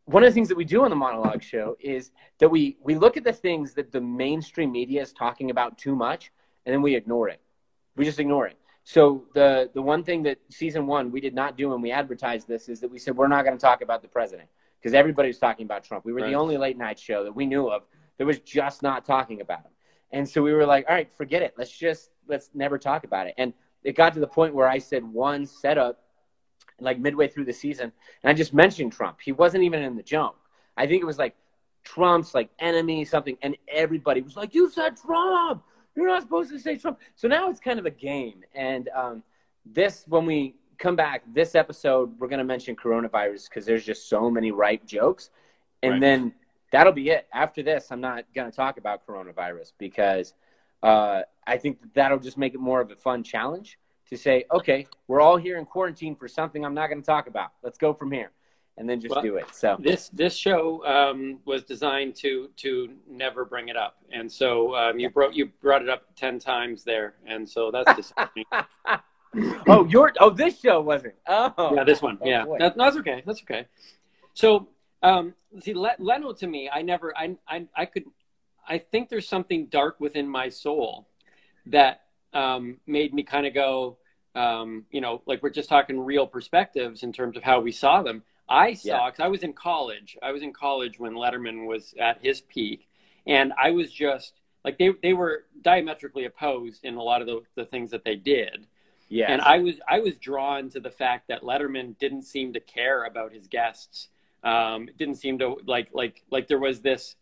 One 0.06 0.23
of 0.23 0.30
the 0.30 0.34
things 0.34 0.47
that 0.49 0.58
we 0.58 0.65
do 0.65 0.84
on 0.84 0.89
the 0.89 0.95
monologue 0.95 1.41
show 1.43 1.75
is 1.80 2.12
that 2.39 2.49
we 2.49 2.78
we 2.82 2.95
look 2.95 3.17
at 3.17 3.23
the 3.23 3.34
things 3.34 3.73
that 3.73 3.91
the 3.91 4.01
mainstream 4.01 4.71
media 4.71 5.01
is 5.01 5.13
talking 5.13 5.49
about 5.51 5.78
too 5.78 5.95
much, 5.95 6.32
and 6.65 6.73
then 6.73 6.82
we 6.82 6.95
ignore 6.95 7.28
it. 7.30 7.41
We 7.95 8.06
just 8.06 8.19
ignore 8.19 8.47
it. 8.47 8.58
So 8.84 9.25
the 9.34 9.69
the 9.73 9.82
one 9.82 10.04
thing 10.04 10.23
that 10.23 10.38
season 10.49 10.88
one 10.88 11.12
we 11.12 11.19
did 11.21 11.34
not 11.34 11.58
do, 11.58 11.73
and 11.73 11.82
we 11.82 11.91
advertised 11.91 12.47
this, 12.47 12.69
is 12.69 12.80
that 12.82 12.89
we 12.89 12.99
said 12.99 13.17
we're 13.17 13.28
not 13.28 13.45
going 13.45 13.58
to 13.58 13.62
talk 13.62 13.82
about 13.82 14.01
the 14.01 14.08
president 14.08 14.47
because 14.80 14.93
everybody 14.93 15.28
was 15.28 15.39
talking 15.39 15.65
about 15.65 15.84
Trump. 15.84 16.06
We 16.06 16.13
were 16.13 16.19
Right. 16.21 16.30
the 16.30 16.36
only 16.36 16.58
late 16.58 16.78
night 16.78 16.99
show 16.99 17.23
that 17.23 17.36
we 17.36 17.47
knew 17.47 17.67
of 17.67 17.84
that 18.17 18.25
was 18.25 18.39
just 18.39 18.84
not 18.84 19.06
talking 19.06 19.41
about 19.41 19.60
him. 19.63 19.71
And 20.12 20.30
so 20.30 20.43
we 20.43 20.54
were 20.54 20.65
like, 20.65 20.86
all 20.88 20.93
right, 20.95 21.12
forget 21.17 21.41
it. 21.41 21.56
Let's 21.58 21.71
just 21.71 22.12
let's 22.28 22.51
never 22.54 22.78
talk 22.78 23.04
about 23.04 23.25
it. 23.28 23.34
And 23.38 23.54
it 23.84 23.95
got 23.95 24.13
to 24.13 24.19
the 24.19 24.28
point 24.28 24.54
where 24.54 24.67
I 24.67 24.78
said 24.78 25.04
one 25.04 25.45
setup, 25.47 26.01
like 26.79 26.99
midway 26.99 27.27
through 27.27 27.45
the 27.45 27.53
season, 27.53 27.91
and 28.23 28.29
I 28.29 28.33
just 28.33 28.53
mentioned 28.53 28.91
Trump. 28.93 29.19
He 29.21 29.31
wasn't 29.31 29.63
even 29.63 29.81
in 29.81 29.95
the 29.95 30.03
jump. 30.03 30.35
I 30.77 30.88
think 30.88 31.01
it 31.01 31.05
was 31.05 31.17
like 31.17 31.35
Trump's 31.83 32.33
like 32.33 32.49
enemy, 32.59 33.05
something, 33.05 33.38
and 33.41 33.55
everybody 33.67 34.21
was 34.21 34.35
like, 34.35 34.53
"You 34.53 34.69
said 34.69 34.97
Trump. 34.97 35.63
You're 35.95 36.07
not 36.07 36.23
supposed 36.23 36.51
to 36.51 36.59
say 36.59 36.77
Trump." 36.77 36.99
So 37.15 37.27
now 37.27 37.49
it's 37.49 37.59
kind 37.59 37.79
of 37.79 37.85
a 37.85 37.91
game. 37.91 38.43
And 38.53 38.89
um, 38.95 39.23
this, 39.65 40.03
when 40.07 40.25
we 40.25 40.55
come 40.77 40.95
back, 40.95 41.23
this 41.33 41.55
episode, 41.55 42.19
we're 42.19 42.27
going 42.27 42.39
to 42.39 42.45
mention 42.45 42.75
coronavirus 42.75 43.47
because 43.49 43.65
there's 43.65 43.85
just 43.85 44.09
so 44.09 44.29
many 44.29 44.51
ripe 44.51 44.85
jokes, 44.85 45.29
and 45.81 45.93
Right. 45.93 46.01
then 46.01 46.33
that'll 46.71 46.91
be 46.93 47.09
it. 47.09 47.27
After 47.33 47.63
this, 47.63 47.88
I'm 47.91 48.01
not 48.01 48.25
going 48.35 48.49
to 48.49 48.55
talk 48.55 48.77
about 48.77 49.07
coronavirus 49.07 49.71
because 49.77 50.33
uh, 50.83 51.21
I 51.47 51.57
think 51.57 51.81
that 51.81 51.93
that'll 51.93 52.19
just 52.19 52.38
make 52.38 52.53
it 52.53 52.59
more 52.59 52.81
of 52.81 52.91
a 52.91 52.95
fun 52.95 53.23
challenge 53.23 53.79
to 54.10 54.18
say, 54.18 54.46
okay, 54.52 54.88
we're 55.08 55.22
all 55.22 55.38
here 55.38 55.58
in 55.58 55.65
quarantine 55.65 56.15
for 56.15 56.28
something 56.28 56.63
I'm 56.63 56.74
not 56.74 56.88
going 56.88 57.02
to 57.02 57.06
talk 57.06 57.28
about. 57.28 57.52
Let's 57.63 57.78
go 57.78 57.94
from 57.94 58.12
here, 58.12 58.32
and 58.78 58.89
then 58.89 59.00
just 59.00 59.15
Well, 59.15 59.24
do 59.24 59.38
it. 59.38 59.54
So 59.54 59.78
This 59.80 60.10
this 60.10 60.36
show 60.36 60.86
um, 60.86 61.39
was 61.46 61.63
designed 61.63 62.15
to 62.18 62.50
to 62.58 62.89
never 63.10 63.46
bring 63.46 63.70
it 63.70 63.78
up, 63.78 63.98
and 64.12 64.32
so 64.32 64.76
um, 64.76 65.00
you 65.00 65.10
brought 65.10 65.34
you 65.34 65.48
brought 65.62 65.82
it 65.82 65.89
up 65.89 66.04
ten 66.15 66.39
times 66.39 66.84
there, 66.84 67.15
and 67.26 67.48
so 67.48 67.72
that's 67.72 67.94
disappointing. 67.96 68.46
oh, 69.68 69.86
your 69.86 70.13
oh, 70.20 70.30
this 70.30 70.60
show 70.60 70.82
wasn't. 70.82 71.15
Oh, 71.28 71.74
yeah, 71.76 71.84
this 71.84 72.02
one. 72.02 72.18
Oh, 72.22 72.28
yeah, 72.28 72.46
that, 72.60 72.78
that's 72.78 72.98
okay. 72.98 73.24
That's 73.26 73.41
okay. 73.41 73.65
So, 74.34 74.68
um, 75.02 75.34
see, 75.62 75.74
Le- 75.74 75.96
Leno 75.98 76.34
to 76.34 76.48
me, 76.48 76.70
I 76.72 76.82
never, 76.82 77.18
I, 77.18 77.36
I, 77.48 77.68
I 77.76 77.86
could, 77.86 78.04
I 78.68 78.78
think 78.78 79.10
there's 79.10 79.28
something 79.28 79.68
dark 79.68 80.00
within 80.00 80.28
my 80.28 80.50
soul 80.50 81.08
that 81.68 82.02
um, 82.36 82.78
made 82.86 83.13
me 83.13 83.24
kind 83.24 83.48
of 83.48 83.54
go, 83.54 83.98
um, 84.36 84.86
you 84.91 85.02
know, 85.02 85.21
like 85.26 85.41
we're 85.41 85.50
just 85.50 85.69
talking 85.69 86.00
real 86.00 86.28
perspectives 86.28 87.02
in 87.02 87.12
terms 87.13 87.38
of 87.38 87.43
how 87.43 87.60
we 87.62 87.71
saw 87.71 88.04
them. 88.04 88.21
I 88.48 88.74
saw, 88.74 88.88
Yeah. 88.89 89.06
because 89.10 89.24
I 89.24 89.28
was 89.30 89.41
in 89.41 89.54
college. 89.54 90.17
I 90.21 90.32
was 90.32 90.43
in 90.43 90.54
college 90.54 91.00
when 91.00 91.13
Letterman 91.13 91.65
was 91.65 91.95
at 92.00 92.19
his 92.21 92.41
peak, 92.41 92.88
and 93.26 93.54
I 93.58 93.71
was 93.71 93.91
just 93.91 94.34
like 94.63 94.78
they 94.78 94.91
they 95.02 95.13
were 95.13 95.45
diametrically 95.62 96.26
opposed 96.26 96.86
in 96.86 96.95
a 96.95 97.02
lot 97.02 97.21
of 97.21 97.28
the, 97.28 97.41
the 97.56 97.65
things 97.65 97.89
that 97.91 98.04
they 98.04 98.15
did. 98.15 98.67
Yes. 99.08 99.30
And 99.32 99.41
I 99.41 99.60
was 99.60 99.76
I 99.88 100.00
was 100.00 100.17
drawn 100.17 100.69
to 100.71 100.80
the 100.80 100.91
fact 100.91 101.28
that 101.30 101.41
Letterman 101.43 101.98
didn't 101.98 102.24
seem 102.24 102.54
to 102.54 102.60
care 102.60 103.06
about 103.06 103.32
his 103.32 103.48
guests. 103.48 104.10
Um, 104.43 104.89
it 104.89 104.98
didn't 104.98 105.15
seem 105.15 105.39
to 105.39 105.58
like 105.65 105.89
like 105.93 106.24
like 106.30 106.48
there 106.48 106.60
was 106.60 106.82
this 106.82 107.15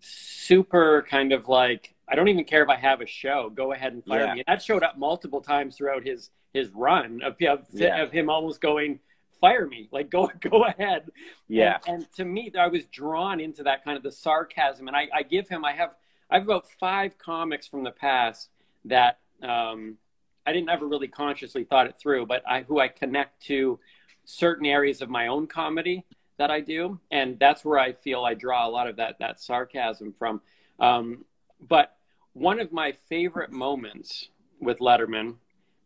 super 0.00 1.04
kind 1.08 1.32
of 1.32 1.48
like 1.48 1.94
I 2.08 2.14
don't 2.14 2.28
even 2.28 2.44
care 2.44 2.62
if 2.62 2.68
I 2.68 2.76
have 2.76 3.00
a 3.00 3.06
show. 3.06 3.50
Go 3.50 3.72
ahead 3.72 3.92
and 3.92 4.04
fire 4.04 4.20
Yeah. 4.26 4.34
me. 4.34 4.40
And 4.40 4.44
that 4.46 4.62
showed 4.62 4.82
up 4.82 4.96
multiple 4.96 5.40
times 5.40 5.76
throughout 5.76 6.04
his 6.04 6.30
his 6.52 6.70
run 6.70 7.20
of 7.22 7.36
of, 7.42 7.66
Yeah. 7.72 8.02
of 8.02 8.12
him 8.12 8.30
almost 8.30 8.60
going 8.60 9.00
fire 9.40 9.66
me 9.66 9.86
like 9.92 10.08
go 10.08 10.26
go 10.40 10.64
ahead 10.64 11.10
yeah. 11.46 11.78
and, 11.86 11.96
and 12.02 12.12
to 12.14 12.24
me, 12.24 12.50
I 12.58 12.68
was 12.68 12.86
drawn 12.86 13.38
into 13.38 13.62
that 13.64 13.84
kind 13.84 13.96
of 13.96 14.02
the 14.02 14.10
sarcasm. 14.12 14.88
And 14.88 14.96
I, 14.96 15.08
I 15.14 15.22
give 15.22 15.48
him, 15.48 15.64
I 15.64 15.72
have, 15.72 15.90
I 16.30 16.36
have 16.36 16.44
about 16.44 16.66
five 16.80 17.18
comics 17.18 17.66
from 17.66 17.84
the 17.84 17.90
past 17.90 18.48
that 18.86 19.18
um, 19.42 19.98
I 20.46 20.52
didn't 20.52 20.70
ever 20.70 20.86
really 20.86 21.08
consciously 21.08 21.64
thought 21.64 21.86
it 21.86 21.96
through, 21.98 22.26
but 22.26 22.42
I, 22.48 22.62
who 22.62 22.80
I 22.80 22.88
connect 22.88 23.42
to 23.44 23.78
certain 24.24 24.64
areas 24.66 25.02
of 25.02 25.10
my 25.10 25.26
own 25.26 25.46
comedy 25.46 26.04
that 26.38 26.50
I 26.50 26.60
do, 26.60 26.98
and 27.10 27.38
that's 27.38 27.64
where 27.64 27.78
I 27.78 27.92
feel 27.92 28.24
I 28.24 28.34
draw 28.34 28.66
a 28.66 28.70
lot 28.70 28.88
of 28.88 28.96
that 28.96 29.18
that 29.20 29.40
sarcasm 29.40 30.12
from. 30.18 30.40
Um, 30.78 31.24
but 31.60 31.95
one 32.36 32.60
of 32.60 32.70
my 32.70 32.92
favorite 33.08 33.50
moments 33.50 34.28
with 34.60 34.78
Letterman 34.78 35.36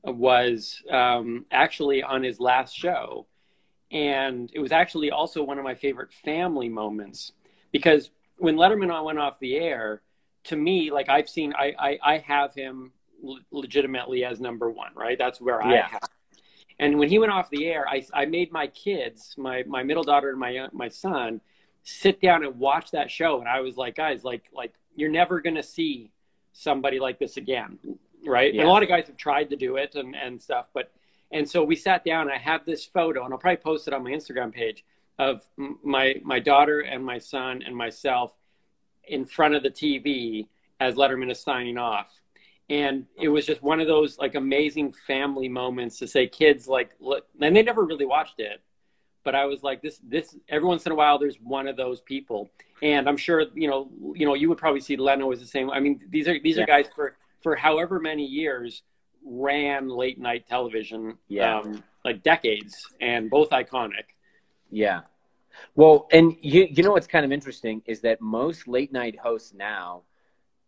was 0.02 0.82
um, 0.90 1.46
actually 1.52 2.02
on 2.02 2.24
his 2.24 2.40
last 2.40 2.76
show 2.76 3.26
and 3.92 4.50
it 4.52 4.58
was 4.58 4.72
actually 4.72 5.12
also 5.12 5.44
one 5.44 5.58
of 5.58 5.64
my 5.64 5.76
favorite 5.76 6.12
family 6.12 6.68
moments 6.68 7.32
because 7.70 8.10
when 8.38 8.56
Letterman 8.56 9.04
went 9.04 9.18
off 9.18 9.38
the 9.38 9.56
air, 9.56 10.02
to 10.44 10.56
me, 10.56 10.90
like 10.90 11.08
I've 11.08 11.28
seen, 11.28 11.52
I 11.56 11.74
I, 11.78 11.98
I 12.02 12.18
have 12.18 12.52
him 12.54 12.92
legitimately 13.52 14.24
as 14.24 14.40
number 14.40 14.70
one, 14.70 14.92
right? 14.94 15.18
That's 15.18 15.40
where 15.40 15.62
I 15.62 15.74
Yeah. 15.74 15.88
have. 15.88 16.08
And 16.80 16.98
when 16.98 17.08
he 17.10 17.18
went 17.18 17.30
off 17.30 17.50
the 17.50 17.66
air, 17.66 17.86
I, 17.86 18.02
I 18.14 18.24
made 18.24 18.50
my 18.50 18.66
kids, 18.68 19.34
my 19.36 19.62
my 19.66 19.82
middle 19.82 20.04
daughter 20.04 20.30
and 20.30 20.38
my 20.38 20.66
my 20.72 20.88
son, 20.88 21.40
sit 21.84 22.20
down 22.20 22.44
and 22.44 22.58
watch 22.58 22.90
that 22.92 23.10
show, 23.10 23.38
and 23.40 23.48
I 23.48 23.60
was 23.60 23.76
like, 23.76 23.94
guys, 23.96 24.24
like 24.24 24.44
like 24.52 24.72
you're 24.96 25.10
never 25.10 25.40
gonna 25.40 25.62
see 25.62 26.10
somebody 26.60 27.00
like 27.00 27.18
this 27.18 27.36
again, 27.36 27.78
right? 28.26 28.52
Yeah. 28.52 28.62
And 28.62 28.68
a 28.68 28.72
lot 28.72 28.82
of 28.82 28.88
guys 28.88 29.06
have 29.06 29.16
tried 29.16 29.50
to 29.50 29.56
do 29.56 29.76
it 29.76 29.94
and 29.94 30.14
and 30.14 30.40
stuff, 30.40 30.68
but 30.72 30.92
and 31.32 31.48
so 31.48 31.62
we 31.62 31.76
sat 31.76 32.04
down. 32.04 32.30
I 32.30 32.38
have 32.38 32.64
this 32.64 32.84
photo, 32.84 33.24
and 33.24 33.32
I'll 33.32 33.38
probably 33.38 33.58
post 33.58 33.86
it 33.88 33.94
on 33.94 34.02
my 34.02 34.10
Instagram 34.10 34.52
page 34.52 34.84
of 35.18 35.46
my 35.82 36.16
my 36.22 36.38
daughter 36.40 36.80
and 36.80 37.04
my 37.04 37.18
son 37.18 37.62
and 37.64 37.76
myself 37.76 38.32
in 39.04 39.24
front 39.24 39.54
of 39.54 39.62
the 39.62 39.70
TV 39.70 40.46
as 40.78 40.94
Letterman 40.94 41.30
is 41.30 41.40
signing 41.40 41.78
off. 41.78 42.08
And 42.68 43.06
it 43.20 43.28
was 43.28 43.46
just 43.46 43.62
one 43.62 43.80
of 43.80 43.88
those 43.88 44.18
like 44.18 44.34
amazing 44.36 44.92
family 44.92 45.48
moments 45.48 45.98
to 45.98 46.06
say, 46.06 46.28
kids, 46.28 46.68
like, 46.68 46.94
look, 47.00 47.26
and 47.40 47.54
they 47.54 47.62
never 47.62 47.84
really 47.84 48.06
watched 48.06 48.38
it, 48.38 48.62
but 49.24 49.34
I 49.34 49.44
was 49.44 49.62
like, 49.62 49.82
this, 49.82 50.00
this. 50.02 50.36
Every 50.48 50.66
once 50.66 50.86
in 50.86 50.92
a 50.92 50.94
while, 50.94 51.18
there's 51.18 51.36
one 51.42 51.68
of 51.68 51.76
those 51.76 52.00
people, 52.00 52.50
and 52.82 53.08
I'm 53.08 53.16
sure 53.16 53.44
you 53.54 53.68
know, 53.68 53.90
you 54.14 54.26
know, 54.26 54.34
you 54.34 54.48
would 54.48 54.58
probably 54.58 54.80
see 54.80 54.96
Leno 54.96 55.30
as 55.32 55.40
the 55.40 55.46
same. 55.46 55.70
I 55.70 55.80
mean, 55.80 56.00
these 56.08 56.28
are 56.28 56.38
these 56.40 56.56
Yeah. 56.56 56.64
are 56.64 56.66
guys 56.66 56.86
for 56.94 57.16
for 57.42 57.56
however 57.56 57.98
many 58.00 58.24
years 58.24 58.82
ran 59.24 59.88
late 59.88 60.18
night 60.18 60.46
television, 60.48 61.18
Yeah. 61.28 61.58
um, 61.58 61.82
like 62.04 62.22
decades, 62.22 62.74
and 63.00 63.28
both 63.30 63.50
iconic. 63.50 64.04
Yeah. 64.70 65.02
Well, 65.74 66.08
and 66.12 66.36
you 66.40 66.66
you 66.70 66.82
know 66.82 66.92
what's 66.92 67.06
kind 67.06 67.24
of 67.24 67.32
interesting 67.32 67.82
is 67.86 68.00
that 68.02 68.20
most 68.20 68.66
late 68.68 68.92
night 68.92 69.18
hosts 69.18 69.52
now 69.52 70.02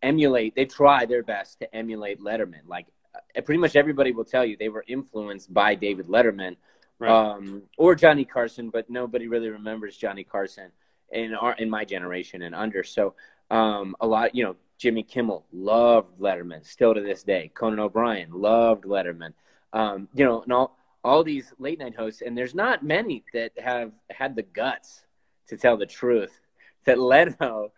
emulate 0.02 0.54
they 0.54 0.66
try 0.66 1.06
their 1.06 1.22
best 1.22 1.60
to 1.60 1.74
emulate 1.74 2.20
Letterman. 2.20 2.66
Like 2.66 2.86
uh, 3.14 3.40
pretty 3.40 3.60
much 3.60 3.76
everybody 3.76 4.12
will 4.12 4.24
tell 4.24 4.44
you 4.44 4.56
they 4.56 4.68
were 4.68 4.84
influenced 4.88 5.52
by 5.54 5.74
David 5.74 6.06
Letterman 6.06 6.56
Right. 7.02 7.10
um, 7.10 7.62
or 7.78 7.96
Johnny 7.96 8.24
Carson, 8.24 8.70
but 8.70 8.88
nobody 8.88 9.26
really 9.26 9.48
remembers 9.48 9.96
Johnny 9.96 10.22
Carson 10.22 10.70
in 11.10 11.34
our 11.34 11.54
in 11.54 11.68
my 11.68 11.84
generation 11.84 12.42
and 12.42 12.54
under. 12.54 12.84
So 12.84 13.14
um, 13.50 13.96
a 14.00 14.06
lot, 14.06 14.36
you 14.36 14.44
know, 14.44 14.54
Jimmy 14.78 15.02
Kimmel 15.02 15.44
loved 15.52 16.20
Letterman 16.20 16.64
still 16.64 16.94
to 16.94 17.00
this 17.00 17.24
day. 17.24 17.50
Conan 17.54 17.80
O'Brien 17.80 18.30
loved 18.32 18.84
Letterman. 18.84 19.32
Um, 19.72 20.08
you 20.14 20.24
know, 20.24 20.42
and 20.42 20.52
all 20.52 20.76
all 21.02 21.24
these 21.24 21.52
late 21.58 21.80
night 21.80 21.96
hosts, 21.96 22.22
and 22.22 22.38
there's 22.38 22.54
not 22.54 22.84
many 22.84 23.24
that 23.34 23.50
have 23.58 23.90
had 24.10 24.36
the 24.36 24.42
guts 24.42 25.04
to 25.48 25.56
tell 25.56 25.76
the 25.76 25.86
truth 25.86 26.38
that 26.84 27.00
Leno 27.00 27.72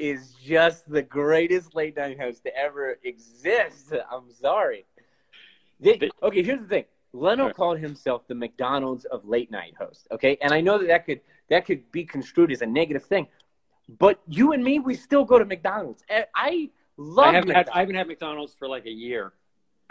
is 0.00 0.34
just 0.44 0.90
the 0.90 1.02
greatest 1.02 1.76
late 1.76 1.96
night 1.96 2.18
host 2.18 2.42
to 2.42 2.56
ever 2.56 2.98
exist. 3.04 3.92
I'm 4.10 4.32
sorry. 4.32 4.84
Okay, 5.86 6.42
here's 6.42 6.60
the 6.60 6.66
thing. 6.66 6.84
Leno 7.14 7.46
Right. 7.46 7.54
called 7.54 7.78
himself 7.78 8.26
the 8.26 8.34
McDonald's 8.34 9.04
of 9.06 9.24
late 9.24 9.50
night 9.50 9.74
hosts. 9.78 10.06
Okay, 10.10 10.36
and 10.42 10.52
I 10.52 10.60
know 10.60 10.78
that 10.78 10.88
that 10.88 11.06
could 11.06 11.20
that 11.48 11.64
could 11.64 11.90
be 11.92 12.04
construed 12.04 12.50
as 12.52 12.60
a 12.62 12.66
negative 12.66 13.04
thing, 13.04 13.28
but 13.98 14.20
you 14.26 14.52
and 14.52 14.62
me, 14.64 14.78
we 14.80 14.94
still 14.94 15.24
go 15.24 15.38
to 15.38 15.44
McDonald's. 15.44 16.02
Eh, 16.08 16.24
I- 16.34 16.46
I 16.46 16.70
love. 16.96 17.26
I 17.26 17.32
haven't 17.32 17.48
had 17.50 17.56
McDonald's. 17.56 17.70
I 17.76 17.80
haven't 17.80 17.94
had 17.96 18.06
McDonald's 18.08 18.54
for 18.54 18.68
like 18.68 18.86
a 18.86 18.90
year. 18.90 19.32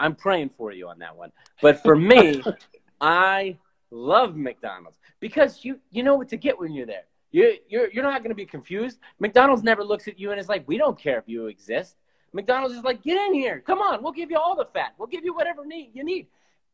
I'm 0.00 0.14
praying 0.14 0.50
for 0.58 0.72
you 0.72 0.88
on 0.88 0.98
that 1.00 1.16
one. 1.16 1.32
But 1.62 1.82
for 1.82 1.96
me, 1.96 2.42
I 3.00 3.56
love 3.90 4.36
McDonald's 4.36 4.98
because 5.20 5.64
you 5.64 5.80
you 5.90 6.02
know 6.02 6.16
what 6.16 6.28
to 6.30 6.36
get 6.36 6.58
when 6.58 6.72
you're 6.72 6.86
there. 6.86 7.04
You 7.30 7.56
you're 7.68 7.90
you're 7.90 8.04
not 8.04 8.20
going 8.22 8.30
to 8.30 8.34
be 8.36 8.46
confused. 8.46 8.98
McDonald's 9.18 9.62
never 9.62 9.82
looks 9.84 10.08
at 10.08 10.18
you 10.18 10.30
and 10.30 10.38
is 10.40 10.48
like, 10.48 10.66
"We 10.68 10.76
don't 10.78 10.98
care 10.98 11.18
if 11.18 11.24
you 11.28 11.46
exist." 11.46 11.96
McDonald's 12.32 12.74
is 12.74 12.82
like, 12.84 13.02
"Get 13.02 13.16
in 13.26 13.34
here. 13.34 13.60
Come 13.60 13.80
on. 13.80 14.02
We'll 14.02 14.12
give 14.12 14.30
you 14.30 14.36
all 14.38 14.56
the 14.56 14.66
fat. 14.66 14.94
We'll 14.98 15.08
give 15.08 15.24
you 15.24 15.34
whatever 15.34 15.64
need 15.64 15.90
you 15.94 16.04
need." 16.04 16.26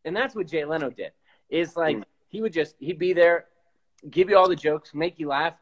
And 0.04 0.16
that's 0.16 0.34
what 0.34 0.46
Jay 0.46 0.64
Leno 0.64 0.90
did. 0.90 1.12
Is 1.48 1.76
like 1.76 1.96
Mm. 1.96 2.04
he 2.28 2.40
would 2.42 2.52
just 2.52 2.76
he'd 2.78 2.98
be 2.98 3.12
there, 3.12 3.46
give 4.10 4.30
you 4.30 4.36
all 4.36 4.48
the 4.48 4.56
jokes, 4.56 4.94
make 4.94 5.18
you 5.18 5.28
laugh. 5.28 5.54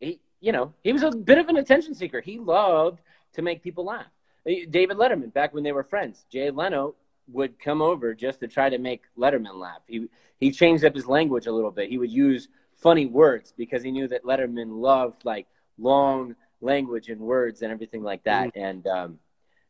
He 0.00 0.20
you 0.40 0.52
know, 0.52 0.72
he 0.82 0.92
was 0.92 1.02
a 1.02 1.10
bit 1.10 1.38
of 1.38 1.48
an 1.48 1.56
attention 1.56 1.94
seeker. 1.94 2.20
He 2.20 2.38
loved 2.38 3.00
to 3.34 3.42
make 3.42 3.62
people 3.62 3.84
laugh. 3.84 4.06
David 4.44 4.96
Letterman, 4.96 5.32
back 5.32 5.52
when 5.52 5.64
they 5.64 5.72
were 5.72 5.82
friends, 5.82 6.24
Jay 6.30 6.50
Leno 6.50 6.94
would 7.32 7.58
come 7.58 7.82
over 7.82 8.14
just 8.14 8.38
to 8.40 8.46
try 8.46 8.70
to 8.70 8.78
make 8.78 9.02
Letterman 9.18 9.54
laugh. 9.56 9.80
He 9.86 10.08
he 10.38 10.50
changed 10.52 10.84
up 10.84 10.94
his 10.94 11.06
language 11.06 11.46
a 11.46 11.52
little 11.52 11.70
bit. 11.72 11.88
He 11.88 11.98
would 11.98 12.12
use 12.12 12.48
funny 12.76 13.06
words 13.06 13.52
because 13.56 13.82
he 13.82 13.90
knew 13.90 14.06
that 14.08 14.22
Letterman 14.24 14.80
loved 14.80 15.24
like 15.24 15.46
long 15.78 16.36
language 16.60 17.08
and 17.08 17.20
words 17.20 17.62
and 17.62 17.72
everything 17.72 18.02
like 18.02 18.22
that. 18.24 18.52
And 18.54 18.86
um, 18.86 19.18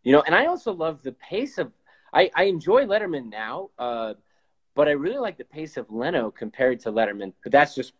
you 0.02 0.12
know, 0.12 0.22
and 0.26 0.34
I 0.34 0.46
also 0.46 0.72
love 0.72 1.02
the 1.02 1.12
pace 1.12 1.58
of. 1.58 1.72
I, 2.12 2.30
I 2.34 2.44
enjoy 2.44 2.84
Letterman 2.84 3.30
now, 3.30 3.70
uh, 3.78 4.14
but 4.74 4.88
I 4.88 4.92
really 4.92 5.18
like 5.18 5.38
the 5.38 5.44
pace 5.44 5.76
of 5.76 5.90
Leno 5.90 6.30
compared 6.30 6.80
to 6.80 6.92
Letterman. 6.92 7.32
But 7.42 7.52
that's 7.52 7.74
just 7.74 7.92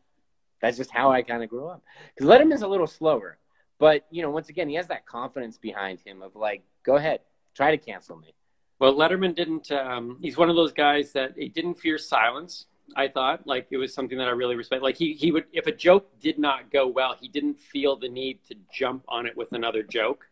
that's 0.61 0.77
just 0.77 0.91
how 0.91 1.11
I 1.11 1.23
kind 1.23 1.43
of 1.43 1.51
grew 1.51 1.69
up. 1.69 1.83
Because 2.15 2.29
Letterman's 2.31 2.63
a 2.63 2.69
little 2.69 2.87
slower, 2.87 3.39
but 3.79 4.07
you 4.11 4.23
know, 4.23 4.31
once 4.31 4.49
again, 4.49 4.69
he 4.69 4.75
has 4.77 4.89
that 4.89 5.07
confidence 5.07 5.59
behind 5.59 6.01
him 6.01 6.23
of 6.23 6.35
like, 6.35 6.63
go 6.83 6.97
ahead, 6.97 7.21
try 7.55 7.71
to 7.71 7.79
cancel 7.79 8.17
me. 8.17 8.35
Well, 8.79 8.95
Letterman 8.95 9.35
didn't. 9.35 9.71
Um, 9.71 10.19
he's 10.21 10.37
one 10.37 10.51
of 10.51 10.57
those 10.57 10.73
guys 10.73 11.13
that 11.13 11.33
he 11.37 11.49
didn't 11.49 11.75
fear 11.75 11.99
silence. 11.99 12.67
I 12.95 13.09
thought 13.09 13.47
like 13.47 13.67
it 13.71 13.79
was 13.79 13.93
something 13.93 14.19
that 14.19 14.29
I 14.29 14.31
really 14.31 14.55
respect. 14.55 14.83
Like 14.83 14.97
he 14.97 15.15
he 15.15 15.33
would 15.33 15.45
if 15.53 15.67
a 15.67 15.73
joke 15.73 16.21
did 16.21 16.39
not 16.39 16.71
go 16.71 16.87
well, 16.87 17.17
he 17.19 17.29
didn't 17.29 17.59
feel 17.59 17.97
the 17.97 18.09
need 18.09 18.45
to 18.49 18.55
jump 18.73 19.05
on 19.09 19.27
it 19.27 19.37
with 19.37 19.53
another 19.53 19.83
joke. 19.83 20.29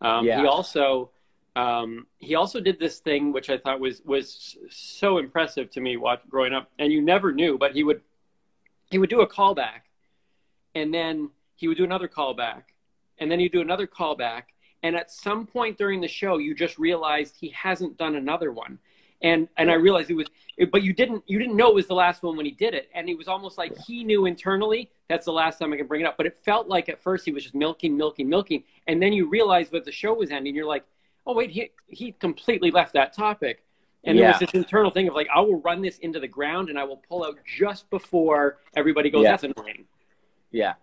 Um, 0.00 0.26
yeah. 0.26 0.40
He 0.40 0.46
also 0.46 1.10
um, 1.56 2.06
he 2.18 2.34
also 2.34 2.60
did 2.60 2.78
this 2.78 2.98
thing 2.98 3.32
which 3.32 3.48
I 3.48 3.58
thought 3.58 3.78
was 3.78 4.02
was 4.04 4.56
so 4.70 5.18
impressive 5.18 5.70
to 5.70 5.80
me 5.80 5.96
watch, 5.96 6.20
growing 6.28 6.52
up, 6.52 6.70
and 6.78 6.92
you 6.92 7.00
never 7.00 7.32
knew, 7.32 7.58
but 7.58 7.72
he 7.72 7.84
would 7.84 8.00
he 8.90 8.98
would 8.98 9.10
do 9.10 9.20
a 9.20 9.28
callback, 9.28 9.82
and 10.74 10.92
then 10.92 11.30
he 11.54 11.68
would 11.68 11.76
do 11.76 11.84
another 11.84 12.08
callback, 12.08 12.64
and 13.18 13.30
then 13.30 13.38
he'd 13.38 13.52
do 13.52 13.60
another 13.60 13.86
callback, 13.86 14.44
and 14.82 14.96
at 14.96 15.10
some 15.10 15.46
point 15.46 15.78
during 15.78 16.00
the 16.00 16.08
show, 16.08 16.38
you 16.38 16.54
just 16.54 16.78
realized 16.78 17.36
he 17.38 17.48
hasn't 17.50 17.96
done 17.96 18.16
another 18.16 18.50
one, 18.50 18.80
and 19.22 19.48
and 19.56 19.70
I 19.70 19.74
realized 19.74 20.10
it 20.10 20.14
was, 20.14 20.26
but 20.72 20.82
you 20.82 20.92
didn't 20.92 21.22
you 21.28 21.38
didn't 21.38 21.54
know 21.54 21.68
it 21.68 21.74
was 21.76 21.86
the 21.86 21.94
last 21.94 22.24
one 22.24 22.36
when 22.36 22.46
he 22.46 22.52
did 22.52 22.74
it, 22.74 22.90
and 22.94 23.08
it 23.08 23.16
was 23.16 23.28
almost 23.28 23.58
like 23.58 23.78
he 23.86 24.02
knew 24.02 24.26
internally 24.26 24.90
that's 25.08 25.26
the 25.26 25.32
last 25.32 25.58
time 25.60 25.72
I 25.72 25.76
can 25.76 25.86
bring 25.86 26.00
it 26.00 26.04
up, 26.04 26.16
but 26.16 26.26
it 26.26 26.36
felt 26.44 26.66
like 26.66 26.88
at 26.88 27.00
first 27.00 27.24
he 27.24 27.30
was 27.30 27.44
just 27.44 27.54
milking, 27.54 27.96
milking, 27.96 28.28
milking, 28.28 28.64
and 28.88 29.00
then 29.00 29.12
you 29.12 29.28
realized 29.28 29.70
that 29.70 29.84
the 29.84 29.92
show 29.92 30.14
was 30.14 30.32
ending, 30.32 30.52
you're 30.52 30.66
like 30.66 30.84
oh 31.26 31.34
wait, 31.34 31.50
he 31.50 31.70
he 31.86 32.12
completely 32.12 32.70
left 32.70 32.92
that 32.94 33.14
topic. 33.14 33.62
And 34.06 34.18
yeah. 34.18 34.24
there 34.24 34.30
was 34.32 34.40
this 34.40 34.50
internal 34.50 34.90
thing 34.90 35.08
of 35.08 35.14
like, 35.14 35.28
I 35.34 35.40
will 35.40 35.60
run 35.62 35.80
this 35.80 35.98
into 35.98 36.20
the 36.20 36.28
ground 36.28 36.68
and 36.68 36.78
I 36.78 36.84
will 36.84 37.02
pull 37.08 37.24
out 37.24 37.38
just 37.46 37.88
before 37.88 38.58
everybody 38.76 39.08
goes, 39.08 39.24
yeah. 39.24 39.30
that's 39.30 39.44
annoying. 39.44 39.86
Yeah. 40.50 40.74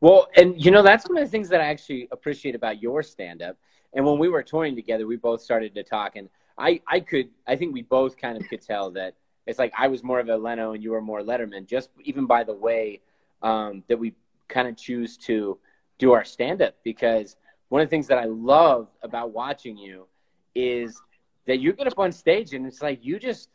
Well, 0.00 0.28
and 0.36 0.62
you 0.62 0.70
know, 0.70 0.82
that's 0.82 1.08
one 1.08 1.16
of 1.16 1.24
the 1.24 1.30
things 1.30 1.48
that 1.48 1.62
I 1.62 1.64
actually 1.64 2.06
appreciate 2.12 2.54
about 2.54 2.82
your 2.82 3.02
stand 3.02 3.40
up. 3.40 3.56
And 3.94 4.04
when 4.04 4.18
we 4.18 4.28
were 4.28 4.42
touring 4.42 4.76
together, 4.76 5.06
we 5.06 5.16
both 5.16 5.40
started 5.40 5.74
to 5.74 5.82
talk 5.82 6.16
and 6.16 6.28
I, 6.58 6.82
I 6.86 7.00
could, 7.00 7.30
I 7.46 7.56
think 7.56 7.72
we 7.72 7.82
both 7.82 8.16
kind 8.16 8.36
of 8.36 8.46
could 8.48 8.60
tell 8.60 8.90
that 8.92 9.14
it's 9.46 9.58
like 9.58 9.72
I 9.76 9.88
was 9.88 10.02
more 10.02 10.20
of 10.20 10.28
a 10.28 10.36
Leno 10.36 10.72
and 10.72 10.82
you 10.82 10.92
were 10.92 11.00
more 11.00 11.20
Letterman, 11.20 11.66
just 11.66 11.90
even 12.02 12.26
by 12.26 12.44
the 12.44 12.54
way 12.54 13.00
um, 13.42 13.82
that 13.88 13.98
we 13.98 14.14
kind 14.48 14.68
of 14.68 14.76
choose 14.76 15.16
to 15.16 15.58
do 15.98 16.12
our 16.12 16.24
stand 16.24 16.62
up 16.62 16.74
because 16.84 17.36
one 17.74 17.80
of 17.80 17.88
the 17.88 17.90
things 17.90 18.06
that 18.06 18.18
I 18.18 18.26
love 18.26 18.86
about 19.02 19.32
watching 19.32 19.76
you 19.76 20.06
is 20.54 21.02
that 21.48 21.58
you 21.58 21.72
get 21.72 21.88
up 21.88 21.98
on 21.98 22.12
stage 22.12 22.54
and 22.54 22.64
it's 22.68 22.80
like 22.80 23.04
you 23.04 23.18
just 23.18 23.48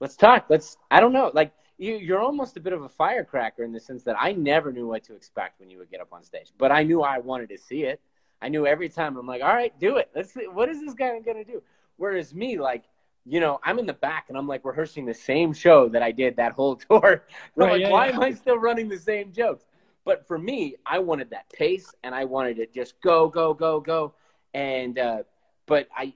let's 0.00 0.16
talk. 0.16 0.46
Let's 0.48 0.76
I 0.90 0.98
don't 0.98 1.12
know, 1.12 1.30
like 1.32 1.52
you, 1.78 1.94
you're 1.94 2.18
almost 2.18 2.56
a 2.56 2.60
bit 2.60 2.72
of 2.72 2.82
a 2.82 2.88
firecracker 2.88 3.62
in 3.62 3.70
the 3.70 3.78
sense 3.78 4.02
that 4.02 4.16
I 4.18 4.32
never 4.32 4.72
knew 4.72 4.88
what 4.88 5.04
to 5.04 5.14
expect 5.14 5.60
when 5.60 5.70
you 5.70 5.78
would 5.78 5.92
get 5.92 6.00
up 6.00 6.12
on 6.12 6.24
stage, 6.24 6.50
but 6.58 6.72
I 6.72 6.82
knew 6.82 7.02
I 7.02 7.18
wanted 7.18 7.50
to 7.50 7.56
see 7.56 7.84
it. 7.84 8.00
I 8.40 8.48
knew 8.48 8.66
every 8.66 8.88
time 8.88 9.16
I'm 9.16 9.28
like, 9.28 9.42
all 9.42 9.54
right, 9.54 9.72
do 9.78 9.98
it. 9.98 10.10
Let's 10.12 10.34
see, 10.34 10.48
what 10.48 10.68
is 10.68 10.80
this 10.80 10.94
guy 10.94 11.16
gonna 11.20 11.44
do? 11.44 11.62
Whereas 11.98 12.34
me, 12.34 12.58
like, 12.58 12.82
you 13.24 13.38
know, 13.38 13.60
I'm 13.62 13.78
in 13.78 13.86
the 13.86 13.92
back 13.92 14.24
and 14.28 14.36
I'm 14.36 14.48
like 14.48 14.64
rehearsing 14.64 15.06
the 15.06 15.14
same 15.14 15.52
show 15.52 15.88
that 15.90 16.02
I 16.02 16.10
did 16.10 16.34
that 16.34 16.50
whole 16.50 16.74
tour. 16.90 17.22
Right, 17.54 17.74
like, 17.74 17.80
yeah, 17.82 17.90
why 17.90 18.08
yeah. 18.08 18.16
am 18.16 18.22
I 18.22 18.32
still 18.32 18.58
running 18.58 18.88
the 18.88 18.98
same 18.98 19.32
jokes? 19.32 19.66
But 20.04 20.26
for 20.26 20.38
me, 20.38 20.76
I 20.84 20.98
wanted 20.98 21.30
that 21.30 21.50
pace 21.52 21.94
and 22.02 22.14
I 22.14 22.24
wanted 22.24 22.56
to 22.56 22.66
just 22.66 23.00
go, 23.00 23.28
go, 23.28 23.54
go, 23.54 23.80
go. 23.80 24.14
And, 24.52 24.98
uh, 24.98 25.22
but 25.66 25.88
I, 25.96 26.14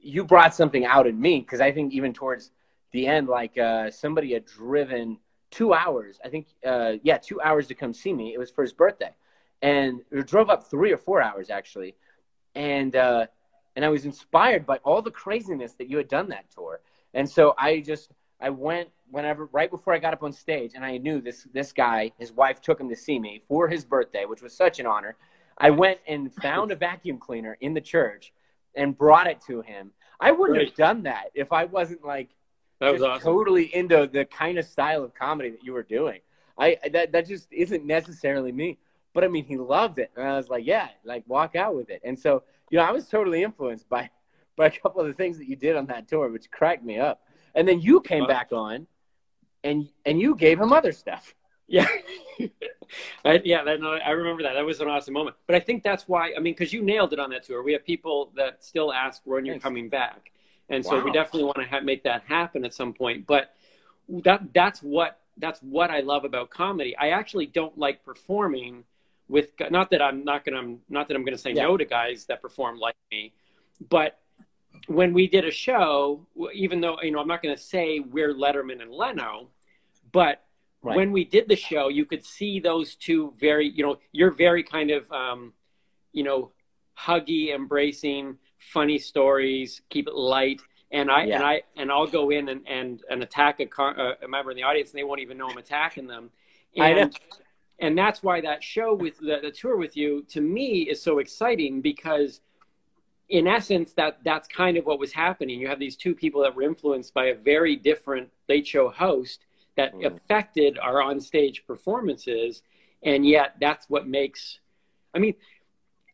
you 0.00 0.24
brought 0.24 0.54
something 0.54 0.84
out 0.84 1.06
in 1.06 1.20
me 1.20 1.40
because 1.40 1.60
I 1.60 1.72
think 1.72 1.92
even 1.92 2.12
towards 2.12 2.50
the 2.92 3.06
end, 3.06 3.28
like 3.28 3.58
uh, 3.58 3.90
somebody 3.90 4.32
had 4.32 4.46
driven 4.46 5.18
two 5.50 5.74
hours, 5.74 6.18
I 6.24 6.28
think, 6.28 6.46
uh, 6.64 6.94
yeah, 7.02 7.18
two 7.18 7.40
hours 7.40 7.66
to 7.68 7.74
come 7.74 7.92
see 7.92 8.12
me. 8.12 8.32
It 8.32 8.38
was 8.38 8.50
for 8.50 8.62
his 8.62 8.72
birthday. 8.72 9.14
And 9.60 10.00
drove 10.24 10.50
up 10.50 10.64
three 10.64 10.92
or 10.92 10.96
four 10.96 11.22
hours 11.22 11.50
actually. 11.50 11.94
And, 12.54 12.96
uh, 12.96 13.26
and 13.76 13.84
I 13.84 13.88
was 13.88 14.04
inspired 14.04 14.66
by 14.66 14.78
all 14.78 15.02
the 15.02 15.10
craziness 15.10 15.74
that 15.74 15.88
you 15.88 15.98
had 15.98 16.08
done 16.08 16.28
that 16.30 16.50
tour. 16.50 16.80
And 17.14 17.28
so 17.28 17.54
I 17.58 17.80
just, 17.80 18.10
I 18.40 18.50
went 18.50 18.88
whenever 19.12 19.46
right 19.52 19.70
before 19.70 19.92
I 19.92 19.98
got 19.98 20.12
up 20.12 20.22
on 20.22 20.32
stage, 20.32 20.72
and 20.74 20.84
I 20.84 20.96
knew 20.96 21.20
this 21.20 21.46
this 21.52 21.72
guy, 21.72 22.10
his 22.18 22.32
wife 22.32 22.60
took 22.60 22.80
him 22.80 22.88
to 22.88 22.96
see 22.96 23.18
me 23.18 23.42
for 23.46 23.68
his 23.68 23.84
birthday, 23.84 24.24
which 24.24 24.42
was 24.42 24.54
such 24.56 24.80
an 24.80 24.86
honor. 24.86 25.16
I 25.58 25.70
went 25.70 26.00
and 26.08 26.34
found 26.34 26.72
a 26.72 26.76
vacuum 26.76 27.18
cleaner 27.18 27.56
in 27.60 27.74
the 27.74 27.80
church 27.80 28.32
and 28.74 28.96
brought 28.96 29.26
it 29.26 29.40
to 29.46 29.60
him. 29.60 29.92
I 30.18 30.32
wouldn't 30.32 30.58
have 30.58 30.74
done 30.74 31.02
that 31.04 31.26
if 31.34 31.52
I 31.52 31.64
wasn't 31.64 32.04
like 32.04 32.30
that 32.80 32.92
was 32.92 33.02
awesome. 33.02 33.22
totally 33.22 33.74
into 33.74 34.08
the 34.12 34.24
kind 34.24 34.58
of 34.58 34.64
style 34.64 35.04
of 35.04 35.14
comedy 35.14 35.50
that 35.50 35.62
you 35.62 35.72
were 35.72 35.82
doing. 35.84 36.20
I 36.58 36.78
that 36.92 37.12
that 37.12 37.28
just 37.28 37.52
isn't 37.52 37.84
necessarily 37.84 38.50
me. 38.50 38.78
But 39.14 39.24
I 39.24 39.28
mean, 39.28 39.44
he 39.44 39.58
loved 39.58 39.98
it, 39.98 40.10
and 40.16 40.26
I 40.26 40.36
was 40.36 40.48
like, 40.48 40.66
yeah, 40.66 40.88
like 41.04 41.22
walk 41.26 41.54
out 41.54 41.76
with 41.76 41.90
it. 41.90 42.00
And 42.02 42.18
so, 42.18 42.44
you 42.70 42.78
know, 42.78 42.84
I 42.84 42.92
was 42.92 43.08
totally 43.08 43.42
influenced 43.42 43.88
by 43.88 44.10
by 44.56 44.66
a 44.66 44.70
couple 44.70 45.00
of 45.00 45.06
the 45.06 45.14
things 45.14 45.38
that 45.38 45.48
you 45.48 45.56
did 45.56 45.76
on 45.76 45.86
that 45.86 46.08
tour, 46.08 46.28
which 46.28 46.50
cracked 46.50 46.84
me 46.84 46.98
up. 46.98 47.22
And 47.54 47.68
then 47.68 47.80
you 47.80 48.00
came 48.00 48.26
back 48.26 48.52
on, 48.52 48.86
and 49.64 49.88
and 50.04 50.20
you 50.20 50.34
gave 50.34 50.60
him 50.60 50.72
other 50.72 50.92
stuff. 50.92 51.34
Yeah, 51.68 51.86
I, 53.24 53.40
yeah, 53.44 53.64
that, 53.64 53.78
I 54.04 54.10
remember 54.10 54.42
that. 54.42 54.54
That 54.54 54.64
was 54.64 54.80
an 54.80 54.88
awesome 54.88 55.14
moment. 55.14 55.36
But 55.46 55.56
I 55.56 55.60
think 55.60 55.82
that's 55.82 56.08
why. 56.08 56.32
I 56.36 56.40
mean, 56.40 56.54
because 56.54 56.72
you 56.72 56.82
nailed 56.82 57.12
it 57.12 57.18
on 57.18 57.30
that 57.30 57.44
tour. 57.44 57.62
We 57.62 57.72
have 57.72 57.84
people 57.84 58.32
that 58.36 58.64
still 58.64 58.92
ask 58.92 59.22
when 59.24 59.44
you're 59.44 59.54
Thanks. 59.54 59.64
coming 59.64 59.88
back, 59.88 60.32
and 60.68 60.84
so 60.84 60.98
wow. 60.98 61.04
we 61.04 61.12
definitely 61.12 61.44
want 61.44 61.58
to 61.58 61.64
ha- 61.64 61.80
make 61.80 62.02
that 62.04 62.24
happen 62.26 62.64
at 62.64 62.74
some 62.74 62.92
point. 62.92 63.26
But 63.26 63.54
that 64.08 64.52
that's 64.52 64.82
what 64.82 65.20
that's 65.38 65.60
what 65.60 65.90
I 65.90 66.00
love 66.00 66.24
about 66.24 66.50
comedy. 66.50 66.96
I 66.96 67.10
actually 67.10 67.46
don't 67.46 67.76
like 67.78 68.04
performing 68.04 68.84
with. 69.28 69.52
Not 69.70 69.90
that 69.90 70.02
I'm 70.02 70.24
not 70.24 70.44
gonna. 70.44 70.76
Not 70.88 71.08
that 71.08 71.16
I'm 71.16 71.24
gonna 71.24 71.38
say 71.38 71.52
yeah. 71.52 71.62
no 71.62 71.76
to 71.76 71.84
guys 71.84 72.26
that 72.26 72.42
perform 72.42 72.78
like 72.78 72.96
me, 73.10 73.32
but 73.88 74.18
when 74.86 75.12
we 75.12 75.26
did 75.26 75.44
a 75.44 75.50
show, 75.50 76.26
even 76.54 76.80
though 76.80 76.96
you 77.02 77.10
know 77.10 77.20
I'm 77.20 77.28
not 77.28 77.42
going 77.42 77.54
to 77.54 77.62
say 77.62 78.00
we're 78.00 78.34
Letterman 78.34 78.82
and 78.82 78.90
Leno, 78.90 79.48
but 80.12 80.44
right. 80.82 80.96
when 80.96 81.12
we 81.12 81.24
did 81.24 81.48
the 81.48 81.56
show, 81.56 81.88
you 81.88 82.04
could 82.04 82.24
see 82.24 82.60
those 82.60 82.94
two 82.96 83.32
very, 83.38 83.68
you 83.68 83.84
know, 83.84 83.98
you're 84.12 84.30
very 84.30 84.62
kind 84.62 84.90
of, 84.90 85.10
um, 85.12 85.52
you 86.12 86.22
know, 86.22 86.52
huggy, 86.98 87.54
embracing, 87.54 88.38
funny 88.58 88.98
stories, 88.98 89.82
keep 89.88 90.06
it 90.06 90.14
light. 90.14 90.60
And 90.90 91.10
I 91.10 91.24
yeah. 91.24 91.36
and 91.36 91.44
I 91.44 91.62
and 91.76 91.90
I'll 91.90 92.06
go 92.06 92.30
in 92.30 92.48
and 92.48 92.66
and, 92.68 93.02
and 93.10 93.22
attack 93.22 93.60
a, 93.60 93.66
car, 93.66 93.98
uh, 93.98 94.14
a 94.22 94.28
member 94.28 94.50
in 94.50 94.56
the 94.56 94.62
audience, 94.64 94.90
and 94.90 94.98
they 94.98 95.04
won't 95.04 95.20
even 95.20 95.38
know 95.38 95.48
I'm 95.48 95.56
attacking 95.56 96.06
them. 96.06 96.30
And 96.76 97.18
and 97.78 97.96
that's 97.96 98.22
why 98.22 98.42
that 98.42 98.62
show 98.62 98.94
with 98.94 99.18
the, 99.18 99.38
the 99.42 99.50
tour 99.50 99.76
with 99.76 99.96
you 99.96 100.22
to 100.28 100.40
me 100.40 100.82
is 100.82 101.00
so 101.00 101.18
exciting 101.18 101.80
because 101.80 102.40
in 103.32 103.48
essence, 103.48 103.94
that 103.94 104.18
that's 104.24 104.46
kind 104.46 104.76
of 104.76 104.84
what 104.84 104.98
was 104.98 105.10
happening. 105.10 105.58
You 105.58 105.66
have 105.68 105.78
these 105.78 105.96
two 105.96 106.14
people 106.14 106.42
that 106.42 106.54
were 106.54 106.62
influenced 106.62 107.14
by 107.14 107.26
a 107.26 107.34
very 107.34 107.76
different 107.76 108.28
late 108.46 108.66
show 108.66 108.90
host 108.90 109.46
that 109.78 109.94
mm. 109.94 110.04
affected 110.04 110.78
our 110.78 111.00
on-stage 111.00 111.64
performances, 111.66 112.62
and 113.02 113.26
yet 113.26 113.54
that's 113.58 113.88
what 113.88 114.06
makes. 114.06 114.58
I 115.14 115.18
mean, 115.18 115.34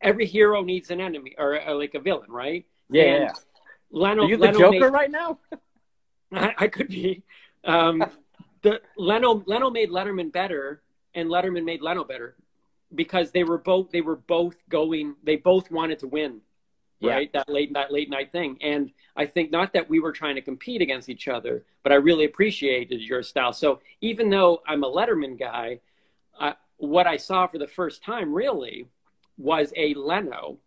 every 0.01 0.27
hero 0.27 0.63
needs 0.63 0.93
an 0.93 1.01
enemy 1.01 1.35
or, 1.37 1.61
or 1.61 1.75
like 1.75 1.95
a 1.95 2.01
villain, 2.01 2.31
right? 2.31 2.65
Yeah. 2.89 3.03
And 3.03 3.31
Leno, 3.91 4.23
Are 4.23 4.29
you 4.29 4.37
the 4.37 4.47
Leno 4.47 4.59
Joker 4.59 4.71
made, 4.79 4.93
right 4.93 5.11
now? 5.11 5.41
I, 6.33 6.55
I, 6.57 6.69
could 6.69 6.89
be. 6.89 7.25
Um, 7.65 8.05
the 8.63 8.81
Leno 8.97 9.43
Leno 9.45 9.71
made 9.71 9.91
Letterman 9.91 10.31
better, 10.31 10.83
and 11.15 11.29
Letterman 11.29 11.65
made 11.65 11.83
Leno 11.83 12.05
better 12.05 12.37
because 12.95 13.33
they 13.33 13.43
were 13.43 13.59
both 13.59 13.91
they 13.91 14.03
were 14.03 14.17
both 14.17 14.55
going. 14.69 15.17
They 15.25 15.35
both 15.35 15.69
wanted 15.73 15.99
to 15.99 16.07
win 16.07 16.43
yeah. 17.01 17.13
right? 17.13 17.33
That 17.33 17.49
late 17.49 17.73
that 17.75 17.93
late 17.93 18.11
night 18.11 18.33
thing. 18.33 18.59
And 18.61 18.91
I 19.17 19.27
think 19.27 19.51
not 19.51 19.73
that 19.73 19.89
we 19.89 20.01
were 20.01 20.13
trying 20.13 20.37
to 20.37 20.43
compete 20.43 20.83
against 20.83 21.09
each 21.09 21.29
other, 21.29 21.65
but 21.83 21.93
I 21.93 21.97
really 21.97 22.25
appreciated 22.25 23.01
your 23.01 23.23
style. 23.23 23.53
So 23.53 23.81
even 24.01 24.31
though 24.31 24.63
I'm 24.67 24.85
a 24.85 24.91
Letterman 24.91 25.39
guy, 25.39 25.81
uh, 26.39 26.53
what 26.77 27.07
I 27.07 27.17
saw 27.17 27.47
for 27.47 27.59
the 27.59 27.67
first 27.67 28.03
time 28.03 28.33
really 28.33 28.89
was 29.37 29.73
a 29.77 29.95
Leno 29.95 30.59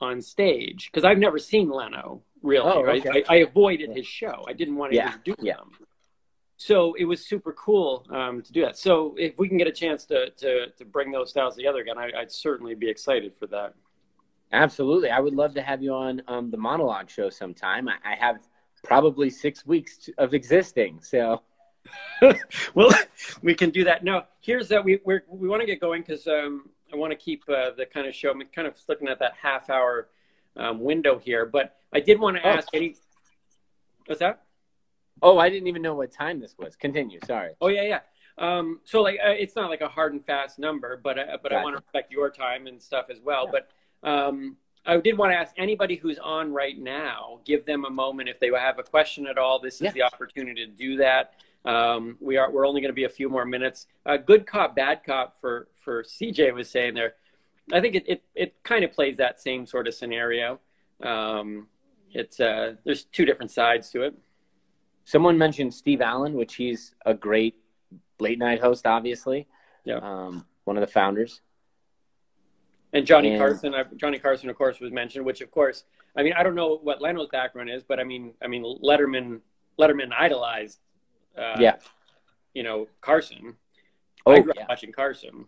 on 0.00 0.20
stage 0.20 0.90
because 0.90 1.04
I've 1.04 1.18
never 1.18 1.38
seen 1.38 1.68
Leno 1.68 2.22
really. 2.42 2.72
Oh, 2.72 2.82
right? 2.82 3.06
I, 3.06 3.22
I, 3.28 3.36
avoided 3.36 3.90
his 3.94 4.06
show. 4.06 4.44
I 4.48 4.52
didn't 4.52 4.76
want 4.76 4.92
to 4.92 4.96
yeah. 4.96 5.14
do 5.24 5.34
yeah. 5.40 5.56
them. 5.56 5.72
So 6.56 6.94
it 6.98 7.04
was 7.04 7.26
super 7.26 7.52
cool 7.52 8.06
um, 8.10 8.42
to 8.42 8.52
do 8.52 8.62
that. 8.62 8.76
So 8.76 9.14
if 9.18 9.38
we 9.38 9.48
can 9.48 9.56
get 9.56 9.66
a 9.66 9.72
chance 9.72 10.04
to 10.06 10.30
to, 10.30 10.70
to 10.70 10.84
bring 10.84 11.10
those 11.10 11.30
styles 11.30 11.56
together 11.56 11.80
again, 11.80 11.98
I, 11.98 12.10
I'd 12.18 12.32
certainly 12.32 12.74
be 12.74 12.88
excited 12.88 13.34
for 13.34 13.46
that. 13.48 13.74
Absolutely. 14.52 15.10
I 15.10 15.20
would 15.20 15.34
love 15.34 15.54
to 15.54 15.62
have 15.62 15.82
you 15.82 15.92
on 15.94 16.22
um, 16.26 16.50
the 16.50 16.56
monologue 16.56 17.08
show 17.08 17.30
sometime. 17.30 17.88
I, 17.88 17.96
I 18.04 18.14
have 18.16 18.40
probably 18.82 19.30
six 19.30 19.64
weeks 19.64 19.96
to, 19.98 20.14
of 20.18 20.34
existing. 20.34 21.00
So, 21.02 21.42
well, 22.74 22.90
we 23.42 23.54
can 23.54 23.70
do 23.70 23.84
that. 23.84 24.02
No, 24.02 24.24
here's 24.40 24.68
that 24.68 24.84
we 24.84 25.00
we're, 25.04 25.24
we 25.28 25.48
want 25.48 25.60
to 25.60 25.66
get 25.66 25.80
going 25.80 26.02
because 26.02 26.26
um, 26.26 26.68
I 26.92 26.96
want 26.96 27.12
to 27.12 27.16
keep 27.16 27.44
uh, 27.48 27.70
the 27.76 27.86
kind 27.86 28.06
of 28.06 28.14
show. 28.14 28.30
I'm 28.30 28.42
kind 28.54 28.66
of 28.66 28.74
looking 28.88 29.08
at 29.08 29.18
that 29.20 29.34
half 29.40 29.70
hour 29.70 30.08
um, 30.56 30.80
window 30.80 31.18
here, 31.18 31.46
but 31.46 31.76
I 31.92 32.00
did 32.00 32.18
want 32.18 32.36
to 32.36 32.46
oh. 32.46 32.50
ask 32.50 32.68
any. 32.74 32.96
What's 34.06 34.20
that? 34.20 34.42
Oh, 35.22 35.38
I 35.38 35.50
didn't 35.50 35.68
even 35.68 35.82
know 35.82 35.94
what 35.94 36.10
time 36.10 36.40
this 36.40 36.56
was. 36.58 36.76
Continue. 36.76 37.20
Sorry. 37.26 37.52
Oh 37.60 37.68
yeah, 37.68 37.82
yeah. 37.82 38.00
Um, 38.38 38.80
so 38.84 39.02
like, 39.02 39.18
uh, 39.24 39.30
it's 39.30 39.54
not 39.54 39.68
like 39.68 39.82
a 39.82 39.88
hard 39.88 40.14
and 40.14 40.24
fast 40.24 40.58
number, 40.58 40.98
but 41.02 41.18
uh, 41.18 41.38
but 41.42 41.50
gotcha. 41.50 41.56
I 41.56 41.62
want 41.62 41.76
to 41.76 41.82
respect 41.82 42.10
your 42.10 42.30
time 42.30 42.66
and 42.66 42.82
stuff 42.82 43.06
as 43.10 43.20
well. 43.22 43.44
Yeah. 43.44 43.50
But 43.52 43.70
um, 44.02 44.56
I 44.86 44.96
did 44.96 45.16
want 45.18 45.32
to 45.32 45.36
ask 45.36 45.52
anybody 45.58 45.96
who's 45.96 46.18
on 46.18 46.52
right 46.52 46.78
now, 46.78 47.40
give 47.44 47.66
them 47.66 47.84
a 47.84 47.90
moment 47.90 48.28
if 48.28 48.40
they 48.40 48.48
have 48.48 48.78
a 48.78 48.82
question 48.82 49.26
at 49.26 49.36
all. 49.38 49.60
This 49.60 49.74
is 49.76 49.82
Yeah. 49.82 49.90
the 49.92 50.02
opportunity 50.02 50.64
to 50.66 50.72
do 50.72 50.96
that. 50.96 51.34
Um, 51.66 52.16
we 52.20 52.38
are 52.38 52.50
we're 52.50 52.66
only 52.66 52.80
going 52.80 52.88
to 52.90 52.94
be 52.94 53.04
a 53.04 53.08
few 53.10 53.28
more 53.28 53.44
minutes. 53.44 53.86
Uh, 54.06 54.16
good 54.16 54.46
cop, 54.46 54.74
bad 54.74 55.04
cop 55.04 55.38
for 55.40 55.68
for 55.76 56.02
CJ 56.02 56.54
was 56.54 56.70
saying 56.70 56.94
there. 56.94 57.14
I 57.72 57.80
think 57.82 57.94
it 57.96 58.04
it, 58.08 58.22
it 58.34 58.54
kind 58.62 58.82
of 58.84 58.92
plays 58.92 59.18
that 59.18 59.40
same 59.40 59.66
sort 59.66 59.86
of 59.86 59.92
scenario. 59.94 60.58
Um, 61.02 61.68
it's 62.12 62.40
uh, 62.40 62.76
there's 62.84 63.04
two 63.04 63.26
different 63.26 63.50
sides 63.50 63.90
to 63.90 64.02
it. 64.02 64.14
Someone 65.04 65.36
mentioned 65.36 65.74
Steve 65.74 66.00
Allen, 66.00 66.32
which 66.34 66.54
he's 66.54 66.94
a 67.04 67.12
great 67.12 67.56
late 68.18 68.38
night 68.38 68.60
host, 68.60 68.86
obviously. 68.86 69.46
Yeah. 69.84 69.96
Um, 69.96 70.46
one 70.64 70.78
of 70.78 70.80
the 70.80 70.86
founders. 70.92 71.42
And 72.92 73.06
Johnny 73.06 73.38
Carson, 73.38 73.74
Johnny 73.96 74.18
Carson, 74.18 74.50
of 74.50 74.56
course, 74.56 74.80
was 74.80 74.90
mentioned. 74.90 75.24
Which, 75.24 75.40
of 75.40 75.50
course, 75.50 75.84
I 76.16 76.22
mean, 76.22 76.32
I 76.32 76.42
don't 76.42 76.54
know 76.54 76.78
what 76.82 77.00
Leno's 77.00 77.28
background 77.30 77.70
is, 77.70 77.82
but 77.82 78.00
I 78.00 78.04
mean, 78.04 78.34
I 78.42 78.48
mean, 78.48 78.64
Letterman, 78.82 79.40
Letterman 79.78 80.10
idolized, 80.16 80.78
uh, 81.38 81.56
yeah. 81.58 81.76
you 82.52 82.62
know, 82.62 82.88
Carson. 83.00 83.56
Oh, 84.26 84.32
I 84.32 84.40
grew 84.40 84.52
yeah. 84.56 84.62
up 84.62 84.68
watching 84.68 84.92
Carson. 84.92 85.46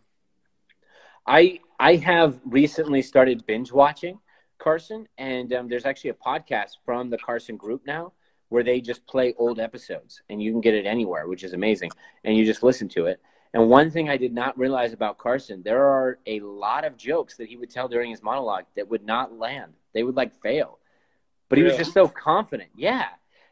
I 1.26 1.60
I 1.78 1.96
have 1.96 2.40
recently 2.44 3.02
started 3.02 3.44
binge 3.46 3.72
watching 3.72 4.18
Carson, 4.58 5.08
and 5.18 5.52
um, 5.52 5.68
there's 5.68 5.84
actually 5.84 6.10
a 6.10 6.14
podcast 6.14 6.76
from 6.84 7.10
the 7.10 7.18
Carson 7.18 7.56
Group 7.56 7.82
now 7.86 8.12
where 8.48 8.62
they 8.62 8.80
just 8.80 9.06
play 9.06 9.34
old 9.38 9.58
episodes, 9.58 10.22
and 10.28 10.42
you 10.42 10.52
can 10.52 10.60
get 10.60 10.74
it 10.74 10.84
anywhere, 10.84 11.26
which 11.26 11.42
is 11.42 11.54
amazing. 11.54 11.90
And 12.22 12.36
you 12.36 12.44
just 12.44 12.62
listen 12.62 12.88
to 12.90 13.06
it. 13.06 13.20
And 13.54 13.68
one 13.68 13.90
thing 13.90 14.08
I 14.08 14.16
did 14.16 14.32
not 14.32 14.58
realize 14.58 14.92
about 14.92 15.18
Carson, 15.18 15.62
there 15.62 15.84
are 15.84 16.18
a 16.26 16.40
lot 16.40 16.84
of 16.84 16.96
jokes 16.96 17.36
that 17.36 17.48
he 17.48 17.56
would 17.56 17.70
tell 17.70 17.86
during 17.86 18.10
his 18.10 18.22
monologue 18.22 18.64
that 18.76 18.88
would 18.88 19.04
not 19.04 19.38
land. 19.38 19.74
They 19.92 20.02
would 20.02 20.16
like 20.16 20.40
fail, 20.40 20.78
but 21.48 21.58
he 21.58 21.64
was 21.64 21.76
just 21.76 21.92
so 21.92 22.08
confident. 22.08 22.70
Yeah, 22.74 23.08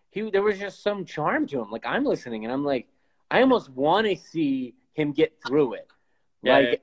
he 0.08 0.30
there 0.30 0.42
was 0.42 0.58
just 0.58 0.82
some 0.82 1.04
charm 1.04 1.46
to 1.48 1.60
him. 1.60 1.70
Like 1.70 1.84
I'm 1.84 2.04
listening, 2.04 2.44
and 2.44 2.52
I'm 2.52 2.64
like, 2.64 2.88
I 3.30 3.42
almost 3.42 3.68
want 3.68 4.06
to 4.06 4.16
see 4.16 4.74
him 4.94 5.12
get 5.12 5.34
through 5.46 5.74
it. 5.74 5.88
Yeah, 6.42 6.54
like 6.54 6.68
yeah. 6.72 6.76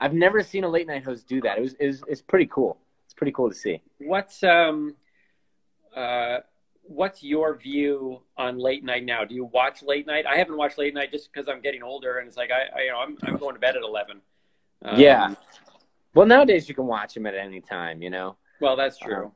I've 0.00 0.14
never 0.14 0.42
seen 0.42 0.64
a 0.64 0.68
late 0.68 0.88
night 0.88 1.04
host 1.04 1.28
do 1.28 1.40
that. 1.42 1.58
It 1.58 1.60
was, 1.60 1.74
it 1.74 1.86
was 1.86 2.02
it's 2.08 2.22
pretty 2.22 2.46
cool. 2.46 2.78
It's 3.04 3.14
pretty 3.14 3.32
cool 3.32 3.48
to 3.48 3.54
see. 3.54 3.80
What's 3.98 4.42
um, 4.42 4.96
uh, 5.94 6.38
what's 6.86 7.22
your 7.22 7.56
view 7.56 8.20
on 8.36 8.58
late 8.58 8.84
night 8.84 9.04
now? 9.04 9.24
Do 9.24 9.34
you 9.34 9.44
watch 9.46 9.82
late 9.82 10.06
night? 10.06 10.26
I 10.26 10.36
haven't 10.36 10.56
watched 10.56 10.78
late 10.78 10.94
night 10.94 11.10
just 11.10 11.32
because 11.32 11.48
I'm 11.48 11.60
getting 11.60 11.82
older, 11.82 12.18
and 12.18 12.28
it's 12.28 12.36
like 12.36 12.50
I, 12.50 12.78
I 12.78 12.82
you 12.84 12.90
know, 12.90 12.98
I'm 12.98 13.16
I'm 13.22 13.36
going 13.36 13.54
to 13.54 13.60
bed 13.60 13.76
at 13.76 13.82
eleven. 13.82 14.20
Um, 14.82 14.98
Yeah. 14.98 15.34
Well, 16.14 16.26
nowadays 16.26 16.68
you 16.68 16.74
can 16.74 16.86
watch 16.86 17.14
them 17.14 17.26
at 17.26 17.34
any 17.34 17.60
time. 17.60 18.02
You 18.02 18.10
know. 18.10 18.36
Well, 18.60 18.76
that's 18.76 18.98
true. 18.98 19.32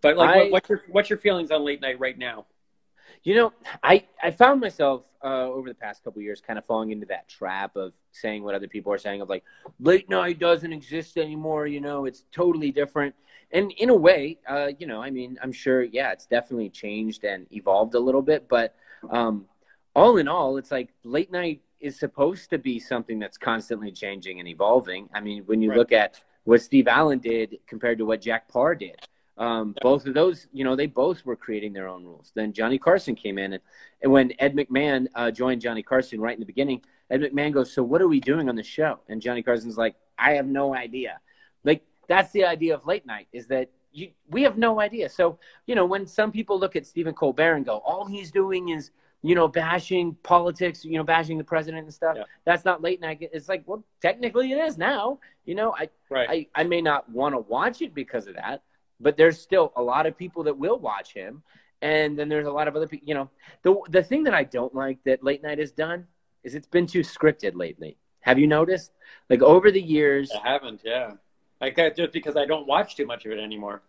But 0.00 0.16
like, 0.16 0.28
I- 0.30 0.36
what, 0.36 0.50
what's 0.50 0.68
your 0.68 0.82
what's 0.90 1.10
your 1.10 1.18
feelings 1.18 1.50
on 1.50 1.64
late 1.64 1.80
night 1.80 1.98
right 1.98 2.18
now? 2.18 2.46
You 3.22 3.34
know, 3.36 3.52
I 3.82 4.04
I 4.22 4.30
found 4.32 4.60
myself 4.60 5.06
uh, 5.22 5.44
over 5.44 5.68
the 5.68 5.74
past 5.74 6.04
couple 6.04 6.20
years 6.20 6.42
kind 6.46 6.58
of 6.58 6.66
falling 6.66 6.90
into 6.90 7.06
that 7.06 7.26
trap 7.26 7.74
of 7.74 7.94
saying 8.12 8.42
what 8.42 8.54
other 8.54 8.68
people 8.68 8.92
are 8.92 8.98
saying 8.98 9.22
of 9.22 9.30
like 9.30 9.44
late 9.80 10.10
night 10.10 10.38
doesn't 10.38 10.72
exist 10.72 11.16
anymore. 11.16 11.66
You 11.66 11.80
know, 11.80 12.04
it's 12.04 12.24
totally 12.32 12.70
different. 12.70 13.14
And 13.54 13.70
in 13.78 13.88
a 13.88 13.94
way, 13.94 14.38
uh, 14.48 14.72
you 14.78 14.86
know, 14.86 15.00
I 15.00 15.10
mean, 15.10 15.38
I'm 15.40 15.52
sure, 15.52 15.82
yeah, 15.84 16.10
it's 16.10 16.26
definitely 16.26 16.70
changed 16.70 17.24
and 17.24 17.46
evolved 17.52 17.94
a 17.94 18.00
little 18.00 18.20
bit. 18.20 18.48
But 18.48 18.74
um, 19.08 19.46
all 19.94 20.16
in 20.16 20.26
all, 20.26 20.56
it's 20.56 20.72
like 20.72 20.92
late 21.04 21.30
night 21.30 21.62
is 21.80 21.98
supposed 21.98 22.50
to 22.50 22.58
be 22.58 22.80
something 22.80 23.20
that's 23.20 23.38
constantly 23.38 23.92
changing 23.92 24.40
and 24.40 24.48
evolving. 24.48 25.08
I 25.14 25.20
mean, 25.20 25.44
when 25.46 25.62
you 25.62 25.70
Right. 25.70 25.78
look 25.78 25.92
at 25.92 26.20
what 26.42 26.62
Steve 26.62 26.88
Allen 26.88 27.20
did 27.20 27.58
compared 27.68 27.98
to 27.98 28.04
what 28.04 28.20
Jack 28.20 28.48
Paar 28.48 28.74
did, 28.74 28.96
um, 29.38 29.74
both 29.80 30.06
of 30.06 30.14
those, 30.14 30.48
you 30.52 30.64
know, 30.64 30.74
they 30.74 30.86
both 30.86 31.24
were 31.24 31.36
creating 31.36 31.72
their 31.72 31.88
own 31.88 32.04
rules. 32.04 32.32
Then 32.34 32.52
Johnny 32.52 32.78
Carson 32.78 33.14
came 33.14 33.38
in, 33.38 33.54
and, 33.54 33.62
and 34.02 34.12
when 34.12 34.32
Ed 34.38 34.54
McMahon 34.54 35.06
uh, 35.14 35.30
joined 35.30 35.60
Johnny 35.60 35.82
Carson 35.82 36.20
right 36.20 36.34
in 36.34 36.40
the 36.40 36.46
beginning, 36.46 36.82
Ed 37.10 37.20
McMahon 37.20 37.52
goes, 37.52 37.72
"So 37.72 37.82
what 37.82 38.00
are 38.00 38.08
we 38.08 38.20
doing 38.20 38.48
on 38.48 38.56
the 38.56 38.62
show?" 38.62 39.00
And 39.08 39.20
Johnny 39.20 39.42
Carson's 39.42 39.76
like, 39.76 39.94
"I 40.18 40.34
have 40.34 40.46
no 40.46 40.74
idea." 40.74 41.20
That's 42.08 42.32
the 42.32 42.44
idea 42.44 42.74
of 42.74 42.86
late 42.86 43.06
night 43.06 43.28
is 43.32 43.46
that 43.48 43.70
you 43.92 44.10
we 44.28 44.42
have 44.42 44.58
no 44.58 44.80
idea. 44.80 45.08
So 45.08 45.38
you 45.66 45.74
know, 45.74 45.84
when 45.84 46.06
some 46.06 46.32
people 46.32 46.58
look 46.58 46.76
at 46.76 46.86
Stephen 46.86 47.14
Colbert 47.14 47.54
and 47.54 47.64
go, 47.64 47.78
"All 47.78 48.06
he's 48.06 48.30
doing 48.30 48.70
is." 48.70 48.90
You 49.26 49.34
know, 49.34 49.48
bashing 49.48 50.16
politics, 50.22 50.84
you 50.84 50.98
know, 50.98 51.02
bashing 51.02 51.38
the 51.38 51.44
president 51.44 51.84
and 51.84 51.94
stuff. 51.94 52.14
Yeah. 52.18 52.24
That's 52.44 52.66
not 52.66 52.82
late 52.82 53.00
night. 53.00 53.20
It's 53.32 53.48
like, 53.48 53.62
well, 53.64 53.82
technically 54.02 54.52
it 54.52 54.58
is 54.58 54.76
now. 54.76 55.18
You 55.46 55.54
know, 55.54 55.74
I, 55.74 55.88
Right. 56.10 56.48
I, 56.54 56.60
I 56.60 56.64
may 56.64 56.82
not 56.82 57.08
want 57.08 57.34
to 57.34 57.38
watch 57.38 57.80
it 57.80 57.94
because 57.94 58.26
of 58.26 58.34
that, 58.34 58.62
but 59.00 59.16
there's 59.16 59.40
still 59.40 59.72
a 59.76 59.82
lot 59.82 60.04
of 60.04 60.18
people 60.18 60.42
that 60.42 60.58
will 60.58 60.78
watch 60.78 61.14
him. 61.14 61.42
And 61.80 62.18
then 62.18 62.28
there's 62.28 62.46
a 62.46 62.52
lot 62.52 62.68
of 62.68 62.76
other 62.76 62.86
people, 62.86 63.08
you 63.08 63.14
know, 63.14 63.30
the, 63.62 63.74
the 63.88 64.02
thing 64.02 64.24
that 64.24 64.34
I 64.34 64.44
don't 64.44 64.74
like 64.74 64.98
that 65.04 65.24
late 65.24 65.42
night 65.42 65.58
has 65.58 65.72
done 65.72 66.06
is 66.42 66.54
it's 66.54 66.68
been 66.68 66.86
too 66.86 67.00
scripted 67.00 67.54
lately. 67.54 67.96
Have 68.20 68.38
you 68.38 68.46
noticed? 68.46 68.92
Like 69.30 69.40
over 69.40 69.70
the 69.70 69.80
years, 69.80 70.30
I 70.32 70.50
haven't. 70.50 70.82
Yeah. 70.84 71.12
I 71.60 71.70
got 71.70 71.96
just 71.96 72.12
because 72.12 72.36
I 72.36 72.46
don't 72.46 72.66
watch 72.66 72.96
too 72.96 73.06
much 73.06 73.24
of 73.26 73.32
it 73.32 73.38
anymore. 73.38 73.82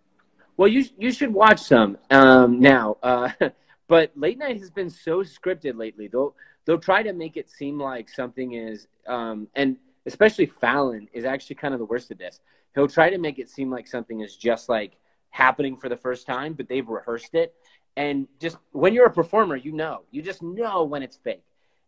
well, 0.57 0.67
you, 0.67 0.85
you 0.97 1.11
should 1.11 1.33
watch 1.33 1.59
some 1.59 1.97
um, 2.11 2.59
now. 2.59 2.97
Uh, 3.03 3.29
but 3.87 4.11
late 4.15 4.37
night 4.37 4.59
has 4.59 4.69
been 4.69 4.89
so 4.89 5.21
scripted 5.21 5.77
lately. 5.77 6.07
They'll, 6.07 6.35
they'll 6.65 6.79
try 6.79 7.03
to 7.03 7.13
make 7.13 7.37
it 7.37 7.49
seem 7.49 7.79
like 7.79 8.09
something 8.09 8.53
is, 8.53 8.87
um, 9.07 9.47
and 9.55 9.77
especially 10.05 10.45
Fallon 10.45 11.07
is 11.13 11.25
actually 11.25 11.55
kind 11.55 11.73
of 11.73 11.79
the 11.79 11.85
worst 11.85 12.11
of 12.11 12.17
this. 12.17 12.39
He'll 12.73 12.87
try 12.87 13.09
to 13.09 13.17
make 13.17 13.39
it 13.39 13.49
seem 13.49 13.71
like 13.71 13.87
something 13.87 14.21
is 14.21 14.35
just 14.35 14.69
like 14.69 14.97
happening 15.29 15.77
for 15.77 15.89
the 15.89 15.97
first 15.97 16.25
time, 16.25 16.53
but 16.53 16.67
they've 16.67 16.87
rehearsed 16.87 17.35
it. 17.35 17.53
And 17.97 18.27
just 18.39 18.57
when 18.71 18.93
you're 18.93 19.05
a 19.05 19.13
performer, 19.13 19.55
you 19.55 19.71
know, 19.71 20.03
you 20.11 20.21
just 20.21 20.41
know 20.41 20.83
when 20.83 21.03
it's 21.03 21.17
fake. 21.17 21.43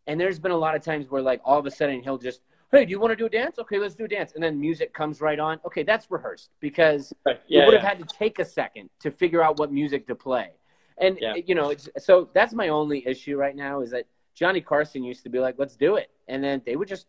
And 0.06 0.20
there's 0.20 0.40
been 0.40 0.52
a 0.52 0.58
lot 0.58 0.76
of 0.76 0.82
times 0.82 1.10
where, 1.10 1.22
like, 1.22 1.42
all 1.44 1.60
of 1.60 1.66
a 1.66 1.72
sudden 1.72 2.02
he'll 2.02 2.18
just, 2.18 2.42
hey, 2.72 2.86
do 2.86 2.92
you 2.92 3.00
want 3.00 3.12
to 3.12 3.16
do 3.16 3.26
a 3.26 3.30
dance? 3.30 3.60
Okay, 3.60 3.80
let's 3.80 3.96
do 3.96 4.06
a 4.06 4.08
dance. 4.08 4.34
And 4.34 4.44
then 4.44 4.60
music 4.60 4.94
comes 4.94 5.22
right 5.22 5.40
on. 5.40 5.60
Okay, 5.66 5.84
that's 5.84 6.10
rehearsed 6.12 6.50
because 6.60 7.14
Right. 7.26 7.40
you 7.48 7.60
Yeah. 7.60 7.66
would 7.66 7.74
yeah. 7.74 7.80
have 7.82 7.98
had 7.98 8.08
to 8.08 8.16
take 8.16 8.40
a 8.40 8.46
second 8.46 8.90
to 9.00 9.12
figure 9.12 9.42
out 9.42 9.58
what 9.60 9.72
music 9.72 10.08
to 10.08 10.16
play. 10.16 10.52
And 10.98 11.18
Yeah. 11.22 11.36
you 11.36 11.56
know, 11.56 11.70
it's, 11.70 11.88
so 11.98 12.30
that's 12.34 12.54
my 12.54 12.70
only 12.70 13.08
issue 13.08 13.38
right 13.38 13.56
now 13.56 13.82
is 13.82 13.92
that 13.92 14.06
Johnny 14.34 14.62
Carson 14.62 15.04
used 15.04 15.24
to 15.24 15.30
be 15.30 15.40
like, 15.40 15.56
"Let's 15.58 15.76
do 15.76 15.96
it," 15.96 16.12
and 16.28 16.44
then 16.44 16.62
they 16.66 16.76
would 16.76 16.88
just 16.88 17.08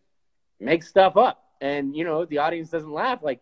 make 0.59 0.81
stuff 0.83 1.15
up, 1.17 1.43
and 1.61 1.95
you 1.95 2.03
know, 2.03 2.25
the 2.25 2.37
audience 2.39 2.69
doesn't 2.69 2.91
laugh. 2.91 3.21
Like 3.21 3.41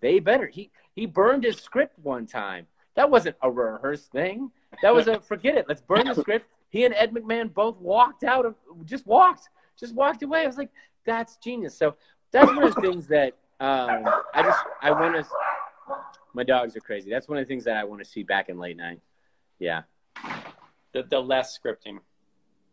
they 0.00 0.20
better. 0.20 0.46
He 0.46 0.70
he 0.94 1.04
burned 1.06 1.44
his 1.44 1.56
script 1.58 1.98
one 1.98 2.26
time. 2.26 2.66
That 2.94 3.10
wasn't 3.10 3.36
a 3.42 3.50
rehearsed 3.50 4.10
thing. 4.12 4.50
That 4.82 4.94
was 4.94 5.06
a 5.08 5.20
forget 5.32 5.56
it. 5.58 5.66
Let's 5.68 5.82
burn 5.82 6.06
the 6.06 6.14
script. 6.14 6.46
He 6.70 6.84
and 6.86 6.94
Ed 6.94 7.12
McMahon 7.12 7.52
both 7.52 7.76
walked 7.78 8.24
out 8.24 8.46
of 8.46 8.54
just 8.84 9.06
walked, 9.06 9.48
just 9.78 9.94
walked 9.94 10.22
away. 10.22 10.42
I 10.42 10.46
was 10.46 10.56
like, 10.58 10.70
that's 11.06 11.36
genius. 11.36 11.76
So 11.76 11.96
that's 12.32 12.48
one 12.48 12.64
of 12.64 12.74
the 12.74 12.80
things 12.80 13.06
that 13.08 13.34
um, 13.60 14.04
I 14.34 14.42
just 14.42 14.58
I 14.82 14.90
want 14.90 15.14
to. 15.14 15.26
My 16.34 16.42
dogs 16.42 16.76
are 16.76 16.80
crazy. 16.80 17.10
That's 17.10 17.28
one 17.28 17.38
of 17.38 17.44
the 17.44 17.48
things 17.48 17.64
that 17.64 17.76
I 17.76 17.84
want 17.84 18.02
to 18.02 18.08
see 18.08 18.22
back 18.22 18.50
in 18.50 18.58
late 18.58 18.76
night. 18.76 19.00
Yeah. 19.58 19.82
the, 20.92 21.04
the 21.04 21.18
less 21.18 21.58
scripting. 21.58 21.98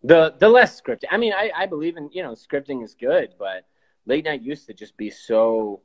The 0.03 0.35
the 0.37 0.49
less 0.49 0.81
scripting. 0.81 1.05
I 1.11 1.17
mean, 1.17 1.31
I, 1.31 1.51
I 1.55 1.65
believe 1.65 1.95
in 1.95 2.09
you 2.11 2.23
know 2.23 2.31
scripting 2.31 2.83
is 2.83 2.93
good, 2.93 3.35
but 3.39 3.65
late 4.05 4.25
night 4.25 4.41
used 4.41 4.67
to 4.67 4.73
just 4.73 4.97
be 4.97 5.09
so 5.09 5.81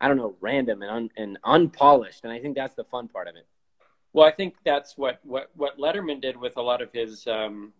I 0.00 0.08
don't 0.08 0.16
know 0.16 0.34
random 0.40 0.82
and 0.82 0.90
un, 0.90 1.10
and 1.16 1.38
unpolished, 1.44 2.24
and 2.24 2.32
I 2.32 2.40
think 2.40 2.56
that's 2.56 2.74
the 2.74 2.84
fun 2.84 3.06
part 3.06 3.28
of 3.28 3.36
it. 3.36 3.46
Well, 4.12 4.26
I 4.26 4.32
think 4.32 4.54
that's 4.64 4.96
what, 4.96 5.20
what, 5.22 5.50
what 5.54 5.78
Letterman 5.78 6.20
did 6.20 6.36
with 6.36 6.56
a 6.56 6.62
lot 6.62 6.82
of 6.82 6.92
his, 6.92 7.26
um, 7.26 7.72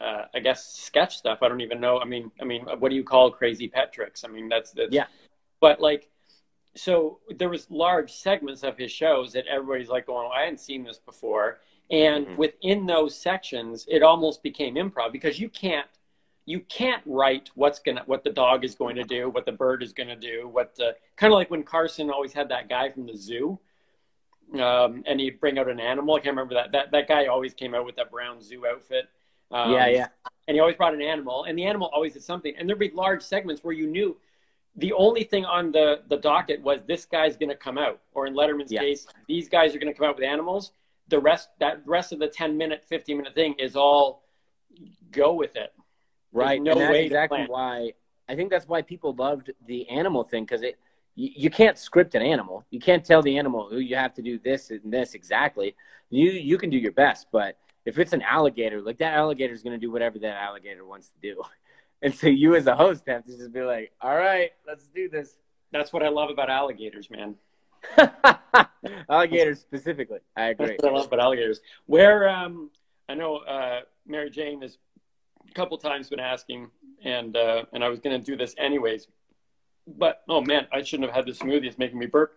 uh, 0.00 0.24
I 0.34 0.40
guess, 0.40 0.74
sketch 0.74 1.16
stuff. 1.16 1.38
I 1.42 1.48
don't 1.48 1.60
even 1.60 1.80
know. 1.80 1.98
I 2.00 2.04
mean, 2.04 2.30
I 2.40 2.44
mean, 2.44 2.66
what 2.78 2.90
do 2.90 2.96
you 2.96 3.04
call 3.04 3.30
crazy 3.30 3.68
pet 3.68 3.92
tricks? 3.92 4.24
I 4.24 4.28
mean, 4.28 4.48
that's, 4.48 4.72
that's 4.72 4.92
Yeah. 4.92 5.06
But 5.60 5.80
like, 5.80 6.10
so 6.74 7.20
there 7.36 7.48
was 7.48 7.70
large 7.70 8.12
segments 8.12 8.64
of 8.64 8.76
his 8.76 8.90
shows 8.90 9.32
that 9.32 9.46
everybody's 9.46 9.88
like 9.88 10.06
going, 10.06 10.28
I 10.34 10.42
hadn't 10.42 10.60
seen 10.60 10.82
this 10.82 10.98
before. 10.98 11.60
And 11.90 12.26
Mhm. 12.26 12.36
within 12.36 12.86
those 12.86 13.16
sections, 13.16 13.86
it 13.88 14.02
almost 14.02 14.42
became 14.42 14.74
improv 14.74 15.12
because 15.12 15.38
you 15.38 15.48
can't, 15.48 15.86
you 16.46 16.60
can't 16.60 17.02
write 17.06 17.50
what's 17.54 17.78
gonna, 17.78 18.02
what 18.06 18.24
the 18.24 18.30
dog 18.30 18.64
is 18.64 18.74
going 18.74 18.96
to 18.96 19.04
do, 19.04 19.30
what 19.30 19.46
the 19.46 19.52
bird 19.52 19.82
is 19.82 19.92
going 19.92 20.08
to 20.08 20.16
do, 20.16 20.48
what 20.48 20.74
the 20.74 20.96
kind 21.16 21.32
of 21.32 21.36
like 21.36 21.50
when 21.50 21.62
Carson 21.62 22.10
always 22.10 22.32
had 22.32 22.48
that 22.48 22.68
guy 22.68 22.90
from 22.90 23.06
the 23.06 23.16
zoo 23.16 23.58
um, 24.54 25.02
and 25.06 25.20
he'd 25.20 25.40
bring 25.40 25.58
out 25.58 25.68
an 25.68 25.80
animal. 25.80 26.14
I 26.14 26.18
can't 26.18 26.36
remember 26.36 26.54
that. 26.54 26.72
That 26.72 26.90
that 26.92 27.08
guy 27.08 27.26
always 27.26 27.54
came 27.54 27.74
out 27.74 27.84
with 27.84 27.96
that 27.96 28.10
brown 28.10 28.42
zoo 28.42 28.66
outfit. 28.66 29.08
Um, 29.50 29.72
yeah, 29.72 29.86
yeah, 29.86 30.06
And 30.48 30.54
he 30.56 30.60
always 30.60 30.76
brought 30.76 30.94
an 30.94 31.02
animal, 31.02 31.44
and 31.44 31.58
the 31.58 31.64
animal 31.64 31.90
always 31.92 32.14
did 32.14 32.22
something. 32.22 32.54
And 32.56 32.68
there'd 32.68 32.78
be 32.78 32.90
large 32.90 33.22
segments 33.22 33.62
where 33.62 33.74
you 33.74 33.86
knew 33.86 34.16
the 34.76 34.92
only 34.92 35.22
thing 35.24 35.44
on 35.44 35.70
the 35.70 36.02
the 36.08 36.16
docket 36.16 36.60
was 36.62 36.82
this 36.82 37.04
guy's 37.04 37.36
going 37.36 37.50
to 37.50 37.56
come 37.56 37.78
out, 37.78 38.00
or 38.12 38.26
in 38.26 38.34
Letterman's 38.34 38.72
Yeah. 38.72 38.80
case, 38.80 39.06
these 39.28 39.48
guys 39.48 39.74
are 39.74 39.78
going 39.78 39.92
to 39.92 39.98
come 39.98 40.08
out 40.08 40.16
with 40.16 40.24
animals. 40.24 40.72
The 41.08 41.18
rest 41.18 41.50
that 41.60 41.86
rest 41.86 42.12
of 42.12 42.18
the 42.18 42.28
ten 42.28 42.56
minute, 42.56 42.84
fifteen 42.84 43.18
minute 43.18 43.34
thing 43.34 43.54
is 43.58 43.76
all 43.76 44.24
go 45.10 45.34
with 45.34 45.56
it. 45.56 45.72
right. 46.32 46.60
no 46.60 46.72
and 46.72 46.80
that's 46.80 46.92
way 46.92 47.04
exactly 47.04 47.44
why 47.46 47.92
I 48.28 48.34
think 48.34 48.50
that's 48.50 48.66
why 48.66 48.82
people 48.82 49.14
loved 49.14 49.52
the 49.66 49.88
animal 49.88 50.24
thing 50.24 50.44
because 50.44 50.62
it 50.62 50.78
you, 51.14 51.30
you 51.36 51.50
can't 51.50 51.78
script 51.78 52.14
an 52.16 52.22
animal. 52.22 52.64
You 52.70 52.80
can't 52.80 53.04
tell 53.04 53.22
the 53.22 53.38
animal 53.38 53.68
who 53.70 53.78
you 53.78 53.94
have 53.94 54.14
to 54.14 54.22
do 54.22 54.38
this 54.38 54.70
and 54.70 54.92
this 54.92 55.14
exactly. 55.14 55.76
You 56.10 56.30
you 56.30 56.58
can 56.58 56.70
do 56.70 56.78
your 56.78 56.92
best, 56.92 57.28
but 57.30 57.56
if 57.84 57.98
it's 57.98 58.12
an 58.12 58.22
alligator, 58.22 58.80
like 58.80 58.98
that 58.98 59.14
alligator 59.14 59.52
is 59.52 59.62
going 59.62 59.78
to 59.78 59.84
do 59.84 59.90
whatever 59.90 60.18
that 60.20 60.36
alligator 60.36 60.84
wants 60.84 61.08
to 61.08 61.18
do. 61.20 61.42
And 62.02 62.14
so 62.14 62.26
you 62.26 62.54
as 62.54 62.66
a 62.66 62.76
host 62.76 63.04
have 63.06 63.24
to 63.24 63.34
just 63.34 63.50
be 63.50 63.62
like, 63.62 63.92
all 63.98 64.14
right, 64.14 64.50
let's 64.66 64.88
do 64.88 65.08
this. 65.08 65.38
That's 65.72 65.90
what 65.90 66.02
I 66.02 66.10
love 66.10 66.28
about 66.28 66.50
alligators, 66.50 67.08
man. 67.08 67.36
alligators 69.08 69.60
specifically. 69.60 70.18
I 70.36 70.48
agree. 70.48 70.66
That's 70.66 70.82
what 70.82 70.92
I 70.92 70.96
love 70.96 71.06
about 71.06 71.20
alligators. 71.20 71.60
Where 71.86 72.28
um, 72.28 72.70
I 73.08 73.14
know 73.14 73.36
uh, 73.38 73.80
Mary 74.06 74.28
Jane 74.28 74.60
has 74.60 74.76
a 75.48 75.52
couple 75.54 75.78
times 75.78 76.10
been 76.10 76.20
asking, 76.20 76.68
and 77.02 77.36
uh, 77.36 77.64
and 77.72 77.82
I 77.82 77.88
was 77.88 78.00
going 78.00 78.18
to 78.18 78.24
do 78.24 78.36
this 78.36 78.54
anyways, 78.58 79.08
but 79.86 80.22
oh 80.28 80.40
man, 80.40 80.66
I 80.72 80.82
shouldn't 80.82 81.08
have 81.08 81.14
had 81.16 81.26
this 81.26 81.38
smoothie. 81.38 81.66
It's 81.66 81.78
making 81.78 81.98
me 81.98 82.06
burp. 82.06 82.36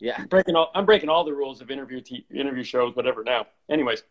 Yeah, 0.00 0.16
I'm 0.18 0.26
breaking 0.26 0.56
all 0.56 0.70
I'm 0.74 0.86
breaking 0.86 1.08
all 1.08 1.24
the 1.24 1.34
rules 1.34 1.60
of 1.60 1.70
interview 1.70 2.00
t- 2.00 2.26
interview 2.34 2.64
shows, 2.64 2.96
whatever. 2.96 3.22
Now, 3.22 3.46
anyways, 3.70 4.02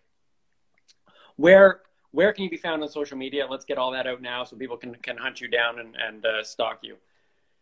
where 1.37 1.81
where 2.11 2.31
can 2.31 2.43
you 2.43 2.49
be 2.49 2.57
found 2.57 2.83
on 2.83 2.89
social 2.89 3.17
media? 3.17 3.47
Let's 3.49 3.65
get 3.65 3.77
all 3.77 3.91
that 3.91 4.05
out 4.05 4.21
now 4.21 4.43
so 4.43 4.55
people 4.55 4.77
can 4.77 4.95
can 4.95 5.17
hunt 5.17 5.41
you 5.41 5.47
down 5.47 5.79
and 5.79 5.95
and 5.95 6.25
uh, 6.25 6.43
stalk 6.43 6.79
you. 6.81 6.97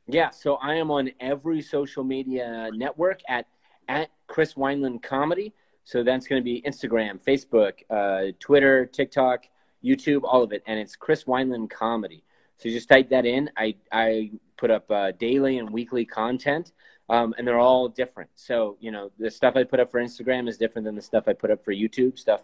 Yeah, 0.07 0.29
so 0.31 0.55
I 0.55 0.75
am 0.75 0.91
on 0.91 1.11
every 1.19 1.61
social 1.61 2.03
media 2.03 2.69
network 2.73 3.21
at 3.29 3.47
at 3.87 4.09
Chris 4.27 4.55
Wineland 4.55 5.01
Comedy. 5.03 5.53
So 5.83 6.03
that's 6.03 6.27
going 6.27 6.39
to 6.39 6.43
be 6.43 6.61
Instagram, 6.61 7.19
Facebook, 7.21 7.73
uh, 7.89 8.31
Twitter, 8.39 8.85
TikTok, 8.85 9.45
YouTube, 9.83 10.21
all 10.23 10.43
of 10.43 10.51
it, 10.53 10.63
and 10.67 10.79
it's 10.79 10.95
Chris 10.95 11.23
Wineland 11.23 11.69
Comedy. 11.69 12.23
So 12.57 12.69
just 12.69 12.87
type 12.89 13.09
that 13.09 13.25
in. 13.25 13.49
I 13.57 13.75
I 13.91 14.31
put 14.57 14.69
up 14.69 14.89
uh, 14.91 15.11
daily 15.13 15.57
and 15.57 15.69
weekly 15.69 16.05
content, 16.05 16.73
um, 17.09 17.33
and 17.37 17.47
they're 17.47 17.59
all 17.59 17.87
different. 17.87 18.29
So 18.35 18.77
you 18.79 18.91
know 18.91 19.11
the 19.17 19.31
stuff 19.31 19.55
I 19.55 19.63
put 19.63 19.79
up 19.79 19.89
for 19.89 19.99
Instagram 19.99 20.47
is 20.47 20.57
different 20.57 20.85
than 20.85 20.95
the 20.95 21.01
stuff 21.01 21.23
I 21.27 21.33
put 21.33 21.49
up 21.51 21.63
for 21.63 21.73
YouTube. 21.73 22.19
Stuff 22.19 22.41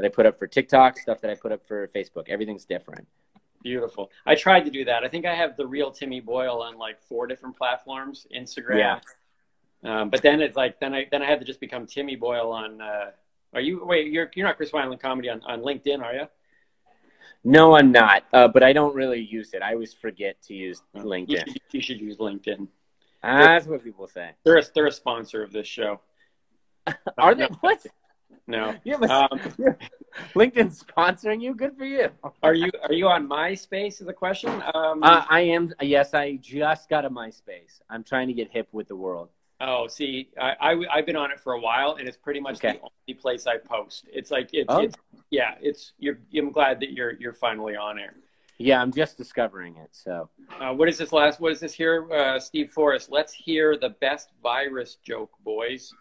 that 0.00 0.06
I 0.06 0.08
put 0.08 0.26
up 0.26 0.38
for 0.38 0.46
TikTok, 0.46 0.98
stuff 0.98 1.20
that 1.20 1.30
I 1.30 1.34
put 1.34 1.52
up 1.52 1.66
for 1.66 1.86
Facebook. 1.88 2.28
Everything's 2.28 2.64
different. 2.64 3.06
Beautiful. 3.62 4.10
I 4.24 4.34
tried 4.34 4.64
to 4.64 4.70
do 4.70 4.84
that. 4.86 5.04
I 5.04 5.08
think 5.08 5.26
I 5.26 5.34
have 5.34 5.56
the 5.56 5.66
real 5.66 5.90
Timmy 5.90 6.20
Boyle 6.20 6.62
on 6.62 6.78
like 6.78 7.02
four 7.02 7.26
different 7.26 7.56
platforms, 7.56 8.26
Instagram. 8.34 8.78
Yeah. 8.78 9.00
Um, 9.82 10.10
but 10.10 10.22
then 10.22 10.40
it's 10.40 10.56
like 10.56 10.80
then 10.80 10.94
I 10.94 11.06
then 11.10 11.22
I 11.22 11.26
had 11.26 11.40
to 11.40 11.44
just 11.46 11.60
become 11.60 11.86
Timmy 11.86 12.16
Boyle 12.16 12.50
on. 12.52 12.80
Uh, 12.80 13.10
are 13.52 13.60
you 13.60 13.84
wait? 13.84 14.10
You're 14.10 14.30
you're 14.34 14.46
not 14.46 14.56
Chris 14.56 14.70
Wineland 14.70 15.00
comedy 15.00 15.28
on, 15.28 15.42
on 15.44 15.60
LinkedIn, 15.60 16.02
are 16.02 16.14
you? 16.14 16.26
No, 17.44 17.76
I'm 17.76 17.92
not. 17.92 18.24
Uh, 18.32 18.48
but 18.48 18.62
I 18.62 18.72
don't 18.72 18.94
really 18.94 19.20
use 19.20 19.52
it. 19.54 19.62
I 19.62 19.72
always 19.72 19.94
forget 19.94 20.40
to 20.42 20.54
use 20.54 20.82
You 20.94 21.02
LinkedIn. 21.02 21.46
should, 21.46 21.60
you 21.72 21.80
should 21.80 22.00
use 22.00 22.16
LinkedIn. 22.18 22.68
That's 23.22 23.66
what 23.66 23.82
people 23.84 24.06
say. 24.08 24.30
They're 24.44 24.58
a, 24.58 24.62
they're 24.74 24.86
a 24.86 24.92
sponsor 24.92 25.42
of 25.42 25.52
this 25.52 25.66
show. 25.66 26.00
Are 27.18 27.34
they? 27.34 27.46
What? 27.60 27.84
No. 28.46 28.74
You 28.84 28.92
have 28.92 29.02
a, 29.02 29.12
Um, 29.12 29.38
LinkedIn 30.34 30.76
sponsoring 30.84 31.40
you? 31.40 31.54
Good 31.54 31.76
for 31.76 31.84
you. 31.84 32.08
Are 32.42 32.54
you 32.54 32.70
are 32.82 32.92
you 32.92 33.06
on 33.08 33.28
MySpace? 33.28 34.00
Is 34.00 34.06
the 34.06 34.12
question. 34.12 34.50
Um, 34.74 35.02
Uh, 35.02 35.24
I 35.28 35.40
am. 35.42 35.72
Yes, 35.80 36.14
I 36.14 36.36
just 36.36 36.88
got 36.88 37.04
a 37.04 37.10
MySpace. 37.10 37.80
I'm 37.88 38.02
trying 38.02 38.26
to 38.28 38.34
get 38.34 38.50
hip 38.50 38.68
with 38.72 38.88
the 38.88 38.96
world. 38.96 39.28
oh, 39.60 39.86
see, 39.86 40.30
I, 40.40 40.74
I 40.90 40.96
have 40.96 41.06
been 41.06 41.16
on 41.16 41.30
it 41.30 41.38
for 41.38 41.52
a 41.52 41.60
while, 41.60 41.96
and 41.98 42.08
it's 42.08 42.16
pretty 42.16 42.40
much 42.40 42.56
Okay. 42.56 42.72
the 42.78 42.80
only 42.80 43.20
place 43.20 43.46
I 43.46 43.58
post. 43.58 44.06
It's 44.12 44.30
like 44.30 44.48
it's, 44.52 44.66
Oh. 44.74 44.80
it's 44.80 44.96
yeah, 45.30 45.54
it's 45.60 45.92
you're. 45.98 46.18
I'm 46.36 46.50
glad 46.50 46.80
that 46.80 46.90
you're 46.92 47.12
you're 47.22 47.34
finally 47.34 47.76
on 47.76 47.98
air. 47.98 48.14
Yeah, 48.58 48.80
I'm 48.82 48.92
just 48.92 49.16
discovering 49.16 49.76
it. 49.76 49.90
So 49.92 50.28
Uh, 50.60 50.72
what 50.74 50.88
is 50.88 50.98
this 50.98 51.12
last? 51.12 51.40
What 51.40 51.52
is 51.52 51.60
this 51.60 51.72
here? 51.74 52.10
Uh, 52.12 52.40
Steve 52.40 52.70
Forrest. 52.70 53.10
Let's 53.10 53.32
hear 53.32 53.76
the 53.78 53.90
best 54.06 54.30
virus 54.42 54.96
joke, 55.10 55.30
boys. 55.44 55.94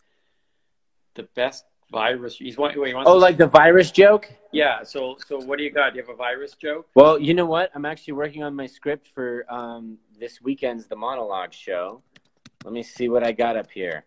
The 1.15 1.23
best 1.35 1.65
virus. 1.91 2.37
He's 2.37 2.57
want. 2.57 2.73
He 2.73 2.79
wants 2.93 3.09
Oh, 3.09 3.17
like 3.17 3.37
the 3.37 3.47
virus 3.47 3.91
joke? 3.91 4.29
yeah. 4.51 4.83
So 4.83 5.17
so 5.27 5.39
what 5.39 5.57
do 5.57 5.63
you 5.63 5.71
got? 5.71 5.93
Do 5.93 5.97
you 5.99 6.03
have 6.03 6.13
a 6.13 6.15
virus 6.17 6.53
joke? 6.53 6.87
Well, 6.95 7.19
you 7.19 7.33
know 7.33 7.45
what? 7.45 7.71
I'm 7.75 7.85
actually 7.85 8.13
working 8.13 8.43
on 8.43 8.55
my 8.55 8.65
script 8.67 9.07
for 9.13 9.45
um, 9.49 9.97
this 10.19 10.41
weekend's 10.41 10.87
The 10.87 10.95
Monologue 10.95 11.53
Show. 11.53 12.01
Let 12.63 12.73
me 12.73 12.83
see 12.83 13.09
what 13.09 13.23
I 13.25 13.31
got 13.31 13.55
up 13.57 13.71
here. 13.71 14.05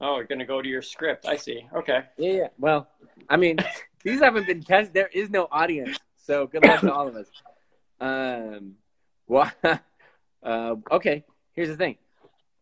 Oh, 0.00 0.16
you're 0.16 0.24
gonna 0.26 0.46
go 0.46 0.62
to 0.62 0.68
your 0.68 0.82
script. 0.82 1.26
I 1.26 1.36
see. 1.36 1.66
Okay. 1.74 2.02
Yeah, 2.16 2.32
yeah. 2.32 2.48
Well, 2.58 2.88
I 3.28 3.36
mean, 3.36 3.58
these 4.04 4.20
haven't 4.20 4.46
been 4.46 4.62
tested. 4.62 4.94
There 4.94 5.08
is 5.12 5.30
no 5.30 5.48
audience, 5.50 5.98
so 6.16 6.46
good 6.46 6.64
luck 6.64 6.80
to 6.80 6.92
all 6.92 7.08
of 7.08 7.16
us. 7.16 7.26
Um, 8.00 8.74
well, 9.26 9.50
uh, 10.42 10.76
okay. 10.90 11.24
Here's 11.52 11.68
the 11.68 11.76
thing: 11.76 11.96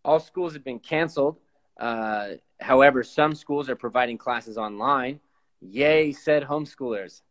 all 0.04 0.18
schools 0.20 0.54
have 0.54 0.64
been 0.64 0.78
canceled. 0.78 1.36
Uh, 1.78 2.28
however, 2.60 3.02
some 3.02 3.34
schools 3.34 3.68
are 3.68 3.76
providing 3.76 4.18
classes 4.18 4.56
online. 4.56 5.20
Yay, 5.60 6.12
said 6.12 6.42
homeschoolers. 6.42 7.22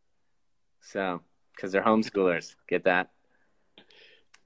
So, 0.81 1.21
because 1.55 1.71
they're 1.71 1.83
homeschoolers, 1.83 2.55
get 2.67 2.83
that. 2.83 3.11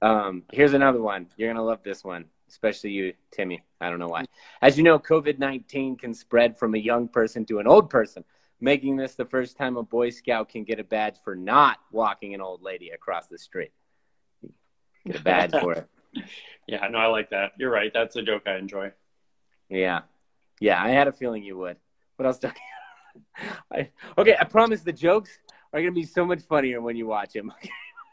Um, 0.02 0.44
here's 0.52 0.72
another 0.72 1.02
one. 1.02 1.26
You're 1.36 1.52
gonna 1.52 1.64
love 1.64 1.82
this 1.82 2.02
one, 2.02 2.26
especially 2.48 2.90
you, 2.90 3.12
Timmy. 3.30 3.62
I 3.80 3.90
don't 3.90 3.98
know 3.98 4.08
why. 4.08 4.24
As 4.62 4.78
you 4.78 4.84
know, 4.84 4.98
COVID 4.98 5.38
19 5.38 5.96
can 5.96 6.14
spread 6.14 6.58
from 6.58 6.74
a 6.74 6.78
young 6.78 7.08
person 7.08 7.44
to 7.46 7.58
an 7.58 7.66
old 7.66 7.90
person, 7.90 8.24
making 8.60 8.96
this 8.96 9.14
the 9.14 9.26
first 9.26 9.56
time 9.56 9.76
a 9.76 9.82
Boy 9.82 10.10
Scout 10.10 10.48
can 10.48 10.64
get 10.64 10.80
a 10.80 10.84
badge 10.84 11.16
for 11.22 11.36
not 11.36 11.78
walking 11.92 12.32
an 12.34 12.40
old 12.40 12.62
lady 12.62 12.90
across 12.90 13.28
the 13.28 13.38
street. 13.38 13.72
Get 15.06 15.16
a 15.16 15.22
badge 15.22 15.52
for 15.52 15.72
it. 15.72 15.88
Yeah. 16.66 16.86
No, 16.88 16.98
I 16.98 17.06
like 17.06 17.30
that. 17.30 17.52
You're 17.58 17.70
right. 17.70 17.90
That's 17.92 18.14
a 18.14 18.22
joke 18.22 18.42
I 18.46 18.56
enjoy. 18.56 18.92
Yeah. 19.70 20.00
Yeah, 20.60 20.82
I 20.82 20.90
had 20.90 21.08
a 21.08 21.12
feeling 21.12 21.42
you 21.42 21.56
would. 21.56 21.76
What 22.16 22.26
else 22.26 22.38
do 22.38 22.50
I, 23.72 23.88
okay, 24.18 24.36
I 24.38 24.44
promise 24.44 24.82
the 24.82 24.92
jokes 24.92 25.30
are 25.72 25.80
going 25.80 25.92
to 25.92 25.98
be 25.98 26.04
so 26.04 26.24
much 26.26 26.42
funnier 26.42 26.80
when 26.80 26.96
you 26.96 27.06
watch 27.06 27.32
them. 27.32 27.52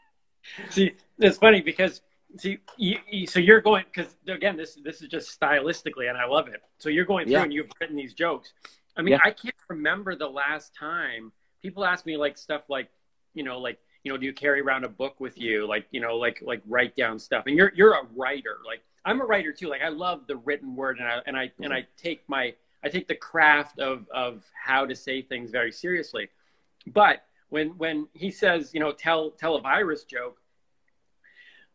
See, 0.70 0.92
it's 1.18 1.36
funny 1.36 1.60
because 1.60 2.00
see, 2.38 2.58
you, 2.78 2.98
you, 3.10 3.26
so 3.26 3.38
you're 3.38 3.60
going 3.60 3.84
because 3.92 4.16
again, 4.26 4.56
this 4.56 4.78
this 4.82 5.02
is 5.02 5.08
just 5.08 5.38
stylistically, 5.38 6.08
and 6.08 6.16
I 6.16 6.24
love 6.26 6.48
it. 6.48 6.62
So 6.78 6.88
you're 6.88 7.04
going 7.04 7.26
through 7.26 7.34
Yeah. 7.34 7.42
and 7.42 7.52
you've 7.52 7.70
written 7.80 7.96
these 7.96 8.14
jokes. 8.14 8.54
I 8.96 9.02
mean, 9.02 9.12
Yeah. 9.12 9.18
I 9.24 9.30
can't 9.30 9.54
remember 9.68 10.16
the 10.16 10.28
last 10.28 10.74
time 10.74 11.32
people 11.60 11.84
ask 11.84 12.06
me 12.06 12.16
like 12.16 12.38
stuff 12.38 12.62
like, 12.70 12.88
you 13.34 13.42
know, 13.42 13.58
like 13.58 13.78
you 14.04 14.12
know, 14.12 14.18
do 14.18 14.26
you 14.26 14.32
carry 14.32 14.60
around 14.60 14.84
a 14.84 14.88
book 14.88 15.20
with 15.20 15.38
you? 15.38 15.66
Like, 15.66 15.86
you 15.90 16.00
know, 16.00 16.16
like 16.16 16.42
like 16.42 16.62
write 16.66 16.96
down 16.96 17.18
stuff. 17.18 17.44
And 17.46 17.56
you're 17.56 17.72
you're 17.74 17.94
a 17.94 18.06
writer. 18.14 18.58
Like 18.66 18.82
I'm 19.04 19.20
a 19.20 19.24
writer 19.24 19.52
too. 19.52 19.68
Like 19.68 19.82
I 19.82 19.88
love 19.88 20.26
the 20.26 20.36
written 20.36 20.76
word, 20.76 20.98
and 20.98 21.08
I 21.08 21.20
and 21.26 21.36
I 21.36 21.50
and 21.60 21.72
I 21.72 21.86
take 21.96 22.22
my 22.28 22.54
I 22.82 22.88
take 22.88 23.08
the 23.08 23.14
craft 23.14 23.78
of 23.78 24.06
of 24.14 24.44
how 24.54 24.86
to 24.86 24.94
say 24.94 25.22
things 25.22 25.50
very 25.50 25.72
seriously. 25.72 26.28
But 26.86 27.24
when 27.48 27.70
when 27.78 28.08
he 28.12 28.30
says, 28.30 28.72
you 28.72 28.80
know, 28.80 28.92
tell 28.92 29.30
tell 29.30 29.56
a 29.56 29.60
virus 29.60 30.04
joke, 30.04 30.40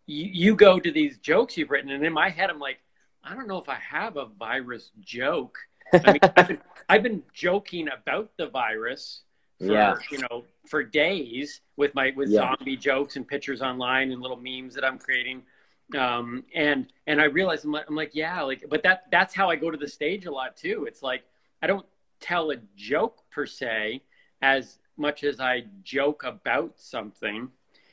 you, 0.05 0.25
you 0.25 0.55
go 0.55 0.79
to 0.79 0.91
these 0.91 1.17
jokes 1.17 1.57
you've 1.57 1.71
written, 1.71 1.91
and 1.91 2.05
in 2.05 2.13
my 2.13 2.29
head, 2.29 2.49
I'm 2.49 2.59
like, 2.59 2.79
I 3.23 3.35
don't 3.35 3.47
know 3.47 3.57
if 3.57 3.69
I 3.69 3.75
have 3.75 4.17
a 4.17 4.25
virus 4.25 4.91
joke. 4.99 5.57
I 5.93 6.11
mean, 6.11 6.19
I've, 6.35 6.47
been, 6.47 6.61
I've 6.89 7.03
been 7.03 7.23
joking 7.33 7.87
about 7.89 8.31
the 8.37 8.47
virus 8.47 9.21
for 9.65 9.73
Yeah. 9.73 9.95
you 10.11 10.19
know 10.19 10.45
for 10.67 10.83
days 10.83 11.61
with 11.77 11.93
my 11.95 12.11
with 12.15 12.29
Yeah. 12.29 12.55
zombie 12.55 12.77
jokes 12.77 13.15
and 13.15 13.27
pictures 13.27 13.61
online 13.61 14.11
and 14.11 14.21
little 14.21 14.37
memes 14.37 14.73
that 14.75 14.85
I'm 14.85 14.97
creating. 14.97 15.43
Um, 15.97 16.45
and 16.55 16.87
and 17.07 17.21
I 17.21 17.25
realized 17.25 17.65
I'm 17.65 17.71
like, 17.71 17.85
I'm 17.89 17.95
like 17.95 18.11
yeah 18.15 18.41
like 18.41 18.65
but 18.69 18.83
that 18.83 19.03
that's 19.11 19.33
how 19.33 19.49
I 19.49 19.55
go 19.55 19.69
to 19.69 19.77
the 19.77 19.87
stage 19.87 20.25
a 20.25 20.31
lot 20.31 20.55
too. 20.57 20.85
It's 20.87 21.03
like 21.03 21.23
I 21.61 21.67
don't 21.67 21.85
tell 22.19 22.51
a 22.51 22.57
joke 22.75 23.23
per 23.31 23.45
se 23.45 24.01
as 24.41 24.79
much 24.97 25.23
as 25.23 25.39
I 25.39 25.65
joke 25.83 26.23
about 26.23 26.79
something. 26.79 27.49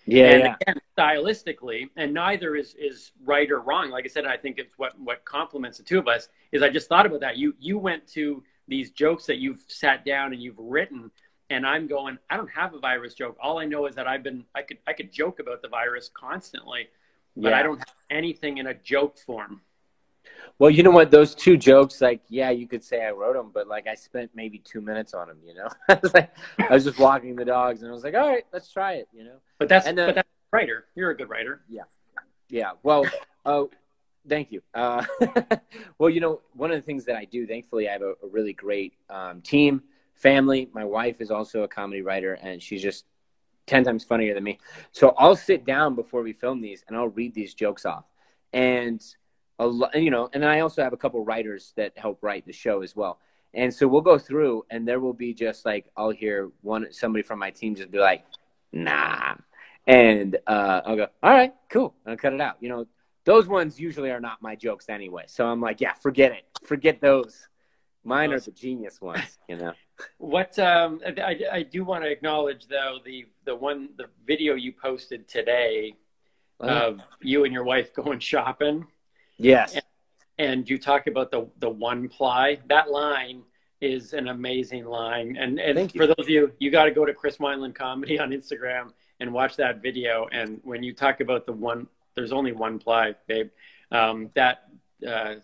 yeah, 0.06 0.24
and 0.32 0.40
yeah. 0.44 0.56
again, 0.62 0.80
stylistically, 0.96 1.88
and 1.96 2.12
neither 2.14 2.56
is 2.56 2.74
is 2.78 3.12
right 3.24 3.50
or 3.50 3.60
wrong. 3.60 3.90
Like 3.90 4.04
I 4.04 4.08
said, 4.08 4.24
I 4.26 4.36
think 4.36 4.58
it's 4.58 4.78
what 4.78 4.98
what 4.98 5.24
complements 5.24 5.78
the 5.78 5.84
two 5.84 5.98
of 5.98 6.08
us 6.08 6.28
is. 6.52 6.62
I 6.62 6.68
just 6.70 6.88
thought 6.88 7.06
about 7.06 7.20
that. 7.20 7.36
You 7.36 7.54
you 7.58 7.76
went 7.78 8.06
to 8.08 8.42
these 8.68 8.90
jokes 8.92 9.26
that 9.26 9.38
you've 9.38 9.64
sat 9.68 10.04
down 10.04 10.32
and 10.32 10.40
you've 10.42 10.58
written, 10.58 11.10
and 11.50 11.66
I'm 11.66 11.86
going. 11.86 12.18
I 12.30 12.36
don't 12.36 12.50
have 12.50 12.74
a 12.74 12.78
virus 12.78 13.14
joke. 13.14 13.36
All 13.42 13.58
I 13.58 13.66
know 13.66 13.86
is 13.86 13.94
that 13.96 14.06
I've 14.06 14.22
been. 14.22 14.44
I 14.54 14.62
could 14.62 14.78
I 14.86 14.92
could 14.92 15.12
joke 15.12 15.40
about 15.40 15.62
the 15.62 15.68
virus 15.68 16.10
constantly, 16.14 16.88
but 17.36 17.50
Yeah. 17.50 17.58
I 17.58 17.62
don't 17.62 17.78
have 17.78 17.96
anything 18.08 18.58
in 18.58 18.68
a 18.68 18.74
joke 18.74 19.18
form. 19.18 19.60
Well, 20.58 20.70
you 20.70 20.82
know 20.82 20.90
what? 20.90 21.10
Those 21.10 21.34
two 21.34 21.56
jokes, 21.56 22.00
like, 22.00 22.20
yeah, 22.28 22.50
you 22.50 22.68
could 22.68 22.84
say 22.84 23.04
I 23.04 23.10
wrote 23.10 23.34
them, 23.34 23.50
but 23.52 23.66
like, 23.66 23.86
I 23.86 23.94
spent 23.94 24.30
maybe 24.34 24.58
two 24.58 24.80
minutes 24.80 25.14
on 25.14 25.28
them. 25.28 25.38
You 25.44 25.54
know, 25.54 25.68
I 25.88 25.98
was 26.02 26.14
like, 26.14 26.30
I 26.58 26.72
was 26.72 26.84
just 26.84 26.98
walking 26.98 27.34
the 27.34 27.44
dogs, 27.44 27.82
and 27.82 27.90
I 27.90 27.94
was 27.94 28.04
like, 28.04 28.14
all 28.14 28.28
right, 28.28 28.44
let's 28.52 28.70
try 28.70 28.94
it. 28.94 29.08
You 29.12 29.24
know. 29.24 29.36
But 29.58 29.68
that's 29.68 29.86
And, 29.86 29.98
uh, 29.98 30.06
but 30.06 30.14
that's 30.16 30.28
a 30.28 30.56
writer. 30.56 30.86
You're 30.94 31.10
a 31.10 31.16
good 31.16 31.28
writer. 31.28 31.62
Yeah. 31.68 31.82
Yeah. 32.48 32.72
Well, 32.82 33.06
oh, 33.46 33.70
thank 34.28 34.52
you. 34.52 34.62
Uh, 34.74 35.04
well, 35.98 36.10
you 36.10 36.20
know, 36.20 36.40
one 36.54 36.70
of 36.70 36.76
the 36.76 36.82
things 36.82 37.04
that 37.06 37.16
I 37.16 37.24
do, 37.24 37.46
thankfully, 37.46 37.88
I 37.88 37.92
have 37.92 38.02
a, 38.02 38.10
a 38.22 38.28
really 38.30 38.52
great 38.52 38.92
um, 39.08 39.40
team, 39.40 39.82
family. 40.20 40.68
My 40.72 40.84
wife 40.84 41.20
is 41.20 41.30
also 41.30 41.62
a 41.62 41.68
comedy 41.68 42.02
writer, 42.02 42.34
and 42.34 42.62
she's 42.62 42.82
just 42.82 43.06
10 43.66 43.84
times 43.84 44.04
funnier 44.04 44.34
than 44.34 44.44
me. 44.44 44.58
So 44.92 45.14
I'll 45.16 45.36
sit 45.36 45.64
down 45.64 45.94
before 45.94 46.22
we 46.22 46.32
film 46.32 46.60
these 46.60 46.84
and 46.88 46.96
I'll 46.96 47.08
read 47.08 47.34
these 47.34 47.54
jokes 47.54 47.86
off. 47.86 48.04
And 48.52 49.02
a 49.60 49.66
lot, 49.66 49.94
you 49.94 50.10
know, 50.10 50.28
and 50.32 50.42
then 50.42 50.50
I 50.50 50.60
also 50.60 50.82
have 50.82 50.92
a 50.92 50.96
couple 50.96 51.24
writers 51.24 51.72
that 51.76 51.96
help 51.96 52.18
write 52.22 52.46
the 52.46 52.52
show 52.52 52.82
as 52.82 52.96
well. 52.96 53.20
And 53.54 53.72
so 53.72 53.86
we'll 53.86 54.00
go 54.00 54.18
through, 54.18 54.64
and 54.70 54.86
there 54.86 55.00
will 55.00 55.12
be 55.12 55.34
just 55.34 55.66
like 55.66 55.86
I'll 55.96 56.10
hear 56.10 56.50
one 56.62 56.86
somebody 56.92 57.22
from 57.22 57.38
my 57.40 57.50
team 57.50 57.74
just 57.74 57.90
be 57.90 57.98
like, 57.98 58.24
"Nah," 58.72 59.34
and 59.86 60.36
uh, 60.46 60.80
I'll 60.84 60.96
go, 60.96 61.08
"All 61.22 61.32
right, 61.32 61.52
cool," 61.68 61.94
and 62.04 62.12
I'll 62.12 62.16
cut 62.16 62.32
it 62.32 62.40
out. 62.40 62.56
You 62.60 62.68
know, 62.68 62.86
those 63.24 63.48
ones 63.48 63.78
usually 63.78 64.10
are 64.10 64.20
not 64.20 64.40
my 64.40 64.54
jokes 64.54 64.88
anyway. 64.88 65.24
So 65.26 65.46
I'm 65.46 65.60
like, 65.60 65.80
"Yeah, 65.80 65.94
forget 65.94 66.30
it, 66.30 66.44
forget 66.64 67.00
those. 67.00 67.48
Mine 68.04 68.32
are 68.32 68.40
the 68.40 68.50
genius 68.50 69.00
ones." 69.00 69.38
You 69.48 69.56
know. 69.56 69.72
What 70.16 70.58
um, 70.58 71.02
I, 71.04 71.36
I 71.52 71.62
do 71.62 71.84
want 71.84 72.04
to 72.04 72.10
acknowledge 72.10 72.66
though 72.68 73.00
the 73.04 73.26
the 73.44 73.54
one 73.54 73.90
the 73.98 74.06
video 74.26 74.54
you 74.54 74.72
posted 74.72 75.28
today 75.28 75.94
of 76.58 77.02
you 77.20 77.44
and 77.44 77.52
your 77.52 77.64
wife 77.64 77.92
going 77.94 78.18
shopping. 78.18 78.86
Yes. 79.36 79.74
And, 79.74 79.84
and 80.38 80.70
you 80.70 80.78
talk 80.78 81.06
about 81.06 81.30
the 81.30 81.48
the 81.58 81.68
one 81.68 82.08
ply. 82.08 82.58
That 82.68 82.90
line 82.90 83.42
is 83.80 84.12
an 84.12 84.28
amazing 84.28 84.84
line. 84.86 85.36
And 85.36 85.58
and 85.58 85.92
for 85.92 86.06
those 86.06 86.16
of 86.18 86.28
you, 86.28 86.52
you 86.58 86.70
got 86.70 86.84
to 86.84 86.90
go 86.90 87.04
to 87.04 87.14
Chris 87.14 87.38
Wineland 87.38 87.74
Comedy 87.74 88.18
on 88.18 88.30
Instagram 88.30 88.92
and 89.20 89.32
watch 89.32 89.56
that 89.56 89.82
video. 89.82 90.28
And 90.32 90.60
when 90.64 90.82
you 90.82 90.94
talk 90.94 91.20
about 91.20 91.46
the 91.46 91.52
one, 91.52 91.86
there's 92.14 92.32
only 92.32 92.52
one 92.52 92.78
ply, 92.78 93.14
babe. 93.26 93.50
Um, 93.92 94.30
that 94.34 94.68
uh, 95.06 95.36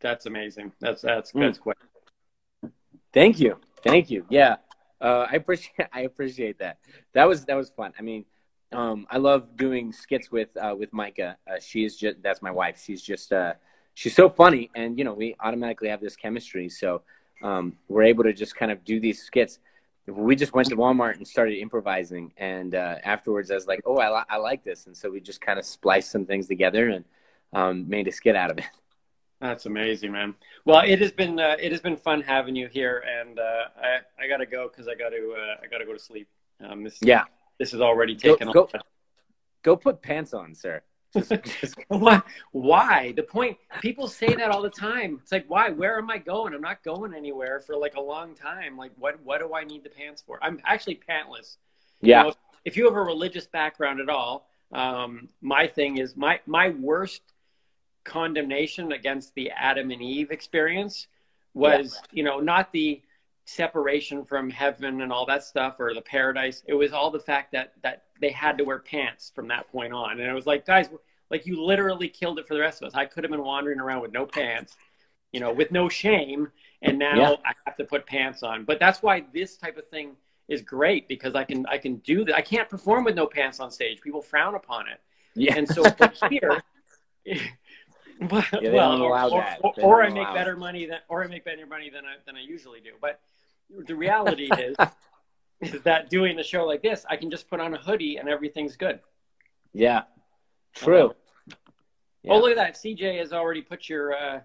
that's 0.00 0.26
amazing. 0.26 0.72
That's 0.80 1.02
that's 1.02 1.32
Mm. 1.32 1.40
that's 1.40 1.58
quite. 1.58 1.76
Thank 3.12 3.40
you. 3.40 3.58
Thank 3.82 4.10
you. 4.10 4.24
Yeah. 4.28 4.56
Uh, 5.00 5.26
I 5.30 5.34
appreciate 5.34 5.88
I 5.92 6.00
appreciate 6.02 6.58
that. 6.58 6.78
That 7.12 7.28
was 7.28 7.44
that 7.46 7.56
was 7.56 7.70
fun. 7.70 7.92
I 7.98 8.02
mean, 8.02 8.24
um, 8.72 9.06
I 9.10 9.18
love 9.18 9.56
doing 9.56 9.92
skits 9.92 10.30
with 10.30 10.48
uh, 10.56 10.74
with 10.78 10.92
Micah. 10.92 11.36
Uh, 11.48 11.58
she 11.60 11.84
is 11.84 11.96
just 11.96 12.22
that's 12.22 12.40
my 12.40 12.50
wife. 12.50 12.80
She's 12.82 13.02
just 13.02 13.32
uh, 13.32 13.54
she's 13.94 14.14
so 14.14 14.30
funny, 14.30 14.70
and 14.74 14.98
you 14.98 15.04
know 15.04 15.12
we 15.12 15.36
automatically 15.40 15.88
have 15.88 16.00
this 16.00 16.16
chemistry. 16.16 16.68
So 16.68 17.02
um, 17.42 17.76
we're 17.88 18.04
able 18.04 18.24
to 18.24 18.32
just 18.32 18.56
kind 18.56 18.70
of 18.70 18.84
do 18.84 19.00
these 19.00 19.22
skits. 19.22 19.58
We 20.06 20.34
just 20.34 20.52
went 20.52 20.68
to 20.68 20.76
Walmart 20.76 21.16
and 21.16 21.26
started 21.26 21.58
improvising, 21.58 22.32
and 22.36 22.74
uh, 22.74 22.96
afterwards 23.04 23.50
I 23.50 23.54
was 23.54 23.66
like, 23.66 23.82
"Oh, 23.84 23.98
I, 23.98 24.10
li- 24.10 24.24
I 24.28 24.36
like 24.38 24.64
this," 24.64 24.86
and 24.86 24.96
so 24.96 25.10
we 25.10 25.20
just 25.20 25.40
kind 25.40 25.58
of 25.58 25.64
spliced 25.64 26.10
some 26.10 26.26
things 26.26 26.46
together 26.46 26.88
and 26.88 27.04
um, 27.52 27.88
made 27.88 28.08
a 28.08 28.12
skit 28.12 28.36
out 28.36 28.50
of 28.50 28.58
it. 28.58 28.64
That's 29.42 29.66
amazing, 29.66 30.12
man. 30.12 30.36
Well, 30.64 30.82
it 30.86 31.00
has 31.00 31.10
been 31.10 31.40
uh, 31.40 31.56
it 31.58 31.72
has 31.72 31.80
been 31.80 31.96
fun 31.96 32.22
having 32.22 32.54
you 32.54 32.68
here, 32.68 33.02
and 33.20 33.40
uh, 33.40 33.64
I 33.76 33.98
I 34.22 34.28
gotta 34.28 34.46
go 34.46 34.68
because 34.68 34.86
I 34.86 34.94
gotta 34.94 35.16
uh, 35.16 35.56
I 35.60 35.66
gotta 35.66 35.84
go 35.84 35.92
to 35.92 35.98
sleep. 35.98 36.28
Um, 36.64 36.84
this 36.84 36.98
Yeah, 37.02 37.24
this 37.58 37.74
is 37.74 37.80
already 37.80 38.14
taken 38.14 38.52
go- 38.52 38.62
off. 38.62 38.72
go 39.62 39.76
put 39.76 40.00
pants 40.00 40.32
on, 40.32 40.54
sir. 40.54 40.80
Just, 41.12 41.44
just 41.60 41.74
Why? 41.88 42.22
Why? 42.52 43.12
The 43.12 43.24
point. 43.24 43.58
People 43.82 44.08
say 44.08 44.32
that 44.32 44.50
all 44.50 44.62
the 44.62 44.70
time. 44.70 45.18
It's 45.22 45.30
like, 45.30 45.44
why? 45.46 45.68
Where 45.68 45.98
am 45.98 46.08
I 46.08 46.16
going? 46.16 46.54
I'm 46.54 46.62
not 46.62 46.82
going 46.82 47.12
anywhere 47.12 47.60
for 47.60 47.76
like 47.76 47.96
a 47.96 48.00
long 48.00 48.34
time. 48.34 48.78
Like, 48.78 48.92
what? 48.96 49.20
What 49.22 49.40
do 49.40 49.54
I 49.54 49.64
need 49.64 49.84
the 49.84 49.90
pants 49.90 50.22
for? 50.24 50.38
I'm 50.40 50.58
actually 50.64 51.00
pantless. 51.06 51.58
You 52.00 52.10
yeah. 52.10 52.22
know, 52.22 52.32
if 52.64 52.78
you 52.78 52.86
have 52.86 52.94
a 52.94 53.02
religious 53.02 53.46
background 53.46 54.00
at 54.00 54.08
all, 54.08 54.48
um, 54.72 55.28
my 55.42 55.66
thing 55.66 55.98
is 55.98 56.16
my 56.16 56.40
my 56.46 56.70
worst 56.70 57.31
condemnation 58.04 58.92
against 58.92 59.34
the 59.34 59.50
Adam 59.50 59.90
and 59.90 60.02
Eve 60.02 60.30
experience 60.30 61.06
was, 61.54 62.00
you 62.12 62.22
know, 62.22 62.40
not 62.40 62.72
the 62.72 63.02
separation 63.44 64.24
from 64.24 64.48
heaven 64.48 65.00
and 65.00 65.12
all 65.12 65.26
that 65.26 65.42
stuff 65.44 65.76
or 65.80 65.94
the 65.94 66.00
paradise. 66.00 66.62
It 66.66 66.74
was 66.74 66.92
all 66.92 67.10
the 67.10 67.20
fact 67.20 67.52
that 67.52 67.74
that 67.82 68.04
they 68.20 68.30
had 68.30 68.56
to 68.58 68.64
wear 68.64 68.78
pants 68.78 69.32
from 69.34 69.48
that 69.48 69.70
point 69.70 69.92
on, 69.92 70.12
and 70.20 70.28
it 70.28 70.32
was 70.32 70.46
like, 70.46 70.64
guys, 70.66 70.88
like 71.30 71.46
you 71.46 71.62
literally 71.62 72.08
killed 72.08 72.38
it 72.38 72.46
for 72.46 72.54
the 72.54 72.60
rest 72.60 72.82
of 72.82 72.88
us. 72.88 72.94
I 72.94 73.04
could 73.06 73.24
have 73.24 73.30
been 73.30 73.44
wandering 73.44 73.80
around 73.80 74.02
with 74.02 74.12
no 74.12 74.26
pants, 74.26 74.76
you 75.32 75.40
know, 75.40 75.52
with 75.52 75.70
no 75.72 75.88
shame, 75.88 76.50
and 76.82 76.98
now 76.98 77.16
Yeah. 77.16 77.34
I 77.44 77.52
have 77.66 77.76
to 77.76 77.84
put 77.84 78.06
pants 78.06 78.42
on. 78.42 78.64
But 78.64 78.78
that's 78.78 79.02
why 79.02 79.24
this 79.32 79.56
type 79.56 79.76
of 79.76 79.88
thing 79.88 80.16
is 80.48 80.62
great 80.62 81.08
because 81.08 81.34
I 81.34 81.44
can 81.44 81.66
I 81.66 81.78
can 81.78 81.96
do 81.96 82.24
that. 82.26 82.36
I 82.36 82.42
can't 82.42 82.68
perform 82.68 83.04
with 83.04 83.14
no 83.14 83.26
pants 83.26 83.60
on 83.60 83.70
stage. 83.70 84.00
People 84.00 84.22
frown 84.22 84.54
upon 84.54 84.88
it. 84.88 85.00
Yeah. 85.34 85.56
And 85.56 85.68
so 85.68 85.84
here, 86.30 86.62
well, 88.72 89.02
or, 89.02 89.16
that. 89.30 89.58
or, 89.62 89.72
They 89.76 89.82
or 89.82 90.02
don't 90.02 90.10
I 90.12 90.14
make 90.14 90.26
allow 90.26 90.34
better 90.34 90.56
money 90.56 90.86
than, 90.86 90.98
or 91.08 91.24
I 91.24 91.26
make 91.26 91.44
better 91.44 91.66
money 91.66 91.90
than 91.90 92.04
I 92.04 92.14
than 92.26 92.36
I 92.36 92.40
usually 92.42 92.80
do. 92.80 92.90
But 93.00 93.20
the 93.86 93.94
reality 93.94 94.48
is, 94.58 94.76
is 95.60 95.82
that 95.82 96.10
doing 96.10 96.38
a 96.38 96.42
show 96.42 96.64
like 96.64 96.82
this, 96.82 97.04
I 97.08 97.16
can 97.16 97.30
just 97.30 97.48
put 97.48 97.60
on 97.60 97.74
a 97.74 97.78
hoodie 97.78 98.16
and 98.16 98.28
everything's 98.28 98.76
good. 98.76 99.00
yeah. 99.72 100.02
True. 100.74 101.14
Yeah. 102.22 102.32
Oh, 102.32 102.38
look 102.40 102.50
at 102.52 102.56
that! 102.56 102.74
CJ 102.76 103.18
has 103.18 103.32
already 103.32 103.60
put 103.62 103.88
your 103.88 104.14
uh, 104.14 104.40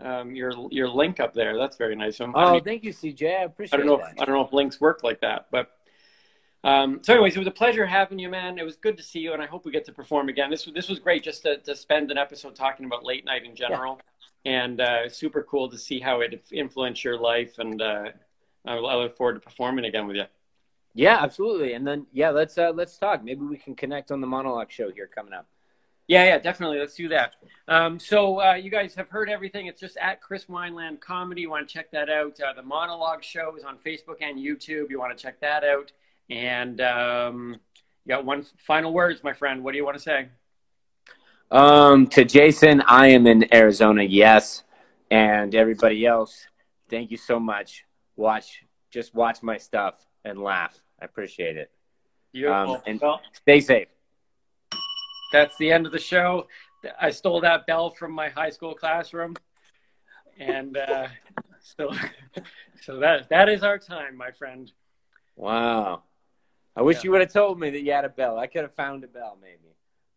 um, 0.00 0.34
your 0.36 0.52
your 0.70 0.88
link 0.88 1.18
up 1.20 1.34
there. 1.34 1.56
That's 1.58 1.76
very 1.76 1.96
nice. 1.96 2.20
I'm- 2.20 2.32
I 2.36 2.44
Oh, 2.44 2.52
mean, 2.52 2.64
thank 2.64 2.84
you, 2.84 2.92
CJ. 2.92 3.40
I 3.40 3.42
appreciate 3.44 3.80
it. 3.80 3.82
I 3.82 3.86
don't 3.86 3.98
know. 3.98 4.04
that. 4.04 4.12
If, 4.14 4.20
I 4.20 4.24
don't 4.24 4.34
know 4.36 4.44
if 4.44 4.52
links 4.52 4.80
work 4.80 5.02
like 5.02 5.20
that, 5.22 5.46
but 5.50 5.70
um, 6.64 7.00
so, 7.02 7.12
anyways, 7.12 7.36
it 7.36 7.38
was 7.38 7.46
a 7.48 7.52
pleasure 7.52 7.86
having 7.86 8.18
you, 8.18 8.28
man. 8.28 8.58
It 8.58 8.64
was 8.64 8.76
good 8.76 8.96
to 8.96 9.02
see 9.02 9.20
you, 9.20 9.34
and 9.34 9.42
I 9.42 9.46
hope 9.46 9.66
we 9.66 9.70
get 9.70 9.84
to 9.84 9.92
perform 9.92 10.28
again. 10.28 10.50
This 10.50 10.64
was 10.64 10.74
this 10.74 10.88
was 10.88 10.98
great, 10.98 11.22
just 11.22 11.42
to, 11.42 11.58
to 11.58 11.76
spend 11.76 12.10
an 12.10 12.18
episode 12.18 12.56
talking 12.56 12.86
about 12.86 13.04
late 13.04 13.24
night 13.24 13.44
in 13.44 13.54
general, 13.54 14.00
and 14.44 14.80
uh, 14.80 15.08
super 15.08 15.42
cool 15.42 15.68
to 15.70 15.78
see 15.78 16.00
how 16.00 16.20
it 16.20 16.42
influenced 16.50 17.04
your 17.04 17.18
life. 17.18 17.58
And 17.58 17.82
uh, 17.82 18.06
I, 18.64 18.76
I 18.76 18.96
look 18.96 19.16
forward 19.16 19.34
to 19.34 19.40
performing 19.40 19.84
again 19.84 20.06
with 20.06 20.16
you. 20.16 20.24
Yeah, 20.94 21.18
absolutely. 21.20 21.74
And 21.74 21.86
then 21.86 22.06
yeah, 22.12 22.30
let's 22.30 22.56
uh, 22.56 22.72
let's 22.74 22.96
talk. 22.96 23.22
Maybe 23.22 23.42
we 23.42 23.58
can 23.58 23.74
connect 23.74 24.10
on 24.10 24.20
the 24.20 24.26
monologue 24.26 24.70
show 24.70 24.90
here 24.90 25.08
coming 25.12 25.34
up. 25.34 25.46
Yeah, 26.06 26.24
yeah, 26.24 26.38
definitely. 26.38 26.78
Let's 26.78 26.94
do 26.94 27.08
that. 27.08 27.36
Um, 27.66 27.98
so 27.98 28.40
uh, 28.40 28.54
you 28.54 28.70
guys 28.70 28.94
have 28.94 29.08
heard 29.08 29.30
everything. 29.30 29.66
It's 29.66 29.80
just 29.80 29.96
at 29.96 30.20
Chris 30.20 30.44
Wineland 30.46 31.00
Comedy. 31.00 31.42
You 31.42 31.50
want 31.50 31.66
to 31.66 31.72
check 31.72 31.90
that 31.92 32.10
out. 32.10 32.38
Uh, 32.40 32.52
the 32.52 32.62
monologue 32.62 33.24
show 33.24 33.56
is 33.56 33.64
on 33.64 33.78
Facebook 33.78 34.16
and 34.20 34.38
YouTube. 34.38 34.90
You 34.90 34.98
want 34.98 35.16
to 35.16 35.22
check 35.22 35.40
that 35.40 35.64
out. 35.64 35.92
And 36.30 36.80
um, 36.80 37.56
you 38.04 38.08
got 38.08 38.24
one 38.24 38.44
final 38.66 38.92
words, 38.92 39.22
my 39.22 39.32
friend. 39.32 39.62
What 39.62 39.72
do 39.72 39.78
you 39.78 39.84
want 39.84 39.96
to 39.96 40.02
say? 40.02 40.28
Um, 41.50 42.06
to 42.08 42.24
Jason, 42.24 42.82
I 42.82 43.08
am 43.08 43.26
in 43.26 43.52
Arizona. 43.54 44.02
Yes, 44.02 44.64
and 45.10 45.54
everybody 45.54 46.06
else, 46.06 46.46
thank 46.90 47.10
you 47.10 47.16
so 47.16 47.38
much. 47.38 47.84
Watch, 48.16 48.64
just 48.90 49.14
watch 49.14 49.42
my 49.42 49.58
stuff 49.58 50.04
and 50.24 50.38
laugh. 50.38 50.80
I 51.00 51.04
appreciate 51.04 51.56
it. 51.56 51.70
Beautiful. 52.32 52.76
Um, 52.76 52.82
and- 52.86 53.00
well, 53.00 53.20
Stay 53.32 53.60
safe. 53.60 53.88
that's 55.32 55.56
the 55.58 55.70
end 55.70 55.86
of 55.86 55.92
the 55.92 55.98
show. 55.98 56.48
I 57.00 57.10
stole 57.10 57.40
that 57.42 57.66
bell 57.66 57.90
from 57.90 58.12
my 58.12 58.28
high 58.28 58.50
school 58.50 58.74
classroom, 58.74 59.34
and 60.38 60.76
uh, 60.76 61.08
so 61.60 61.90
so 62.82 62.98
that 62.98 63.28
that 63.30 63.48
is 63.48 63.62
our 63.62 63.78
time, 63.78 64.16
my 64.16 64.30
friend. 64.32 64.70
Wow. 65.36 66.02
I 66.76 66.82
wish 66.82 66.96
Yeah. 66.98 67.00
you 67.04 67.10
would 67.12 67.20
have 67.20 67.32
told 67.32 67.58
me 67.60 67.70
that 67.70 67.82
you 67.82 67.92
had 67.92 68.04
a 68.04 68.08
bell. 68.08 68.38
I 68.38 68.46
could 68.46 68.62
have 68.62 68.74
found 68.74 69.04
a 69.04 69.06
bell 69.08 69.38
maybe, 69.40 69.74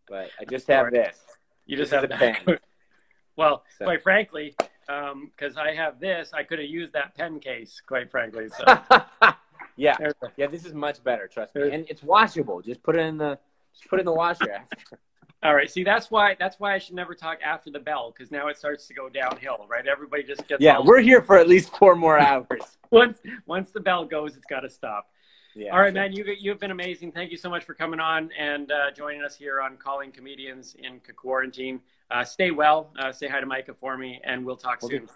but 0.08 0.30
I 0.40 0.46
just 0.46 0.68
have 0.68 0.92
this. 0.92 1.18
You 1.66 1.78
just 1.78 1.92
This 1.92 2.02
have 2.02 2.12
a 2.12 2.16
pen. 2.16 2.60
well, 3.36 3.64
So- 3.78 3.86
quite 3.86 4.02
frankly, 4.02 4.56
um, 4.90 5.32
because 5.36 5.58
I 5.58 5.74
have 5.74 6.00
this, 6.00 6.32
I 6.34 6.44
could 6.44 6.60
have 6.60 6.70
used 6.70 6.94
that 6.94 7.16
pen 7.16 7.40
case. 7.40 7.82
Quite 7.86 8.10
frankly, 8.10 8.48
so 8.50 8.64
yeah, 9.76 9.96
yeah. 10.38 10.48
This 10.48 10.66
is 10.66 10.74
much 10.74 11.04
better. 11.04 11.28
Trust 11.28 11.54
me, 11.56 11.72
and 11.72 11.86
it's 11.90 12.02
washable. 12.02 12.62
Just 12.62 12.82
put 12.82 12.96
it 12.96 13.02
in 13.02 13.18
the 13.18 13.38
just 13.74 13.90
put 13.90 14.00
it 14.00 14.02
in 14.02 14.06
the 14.06 14.14
washer 14.14 14.50
after. 14.52 14.78
all 15.44 15.54
right. 15.54 15.70
See, 15.70 15.84
that's 15.84 16.10
why 16.10 16.36
that's 16.40 16.58
why 16.60 16.74
I 16.74 16.78
should 16.80 16.96
never 16.96 17.14
talk 17.14 17.40
after 17.44 17.70
the 17.70 17.80
bell 17.80 18.12
because 18.16 18.32
now 18.32 18.48
it 18.48 18.58
starts 18.58 18.88
to 18.88 18.94
go 18.94 19.10
downhill. 19.10 19.68
Right? 19.70 19.86
Everybody 19.86 20.24
just 20.24 20.48
gets 20.48 20.62
Yeah, 20.64 20.80
we're 20.80 21.02
here 21.02 21.22
for 21.22 21.38
at 21.38 21.48
least 21.50 21.76
four 21.78 21.96
more 21.96 22.18
hours. 22.18 22.78
once 22.92 23.20
once 23.46 23.72
the 23.72 23.82
bell 23.82 24.06
goes, 24.06 24.36
it's 24.38 24.46
got 24.48 24.62
to 24.62 24.70
stop. 24.70 25.10
Yeah. 25.58 25.74
All 25.74 25.80
right, 25.80 25.94
man. 25.94 26.14
You 26.14 26.24
you've 26.40 26.60
been 26.60 26.70
amazing. 26.70 27.12
Thank 27.12 27.32
you 27.32 27.38
so 27.38 27.50
much 27.50 27.64
for 27.64 27.74
coming 27.74 28.00
on 28.00 28.30
and 28.38 28.72
uh, 28.72 28.92
joining 28.92 29.24
us 29.24 29.36
here 29.36 29.60
on 29.60 29.76
Calling 29.78 30.12
Comedians 30.12 30.76
in 30.78 31.02
Quarantine. 31.16 31.82
Uh, 32.12 32.24
stay 32.24 32.52
well. 32.52 32.92
Uh, 32.98 33.12
say 33.12 33.28
hi 33.28 33.40
to 33.40 33.46
Micah 33.48 33.74
for 33.74 33.98
me, 33.98 34.22
and 34.24 34.46
we'll 34.46 34.56
talk 34.56 34.84
Will 34.84 34.90
soon. 34.90 35.02
do. 35.02 35.08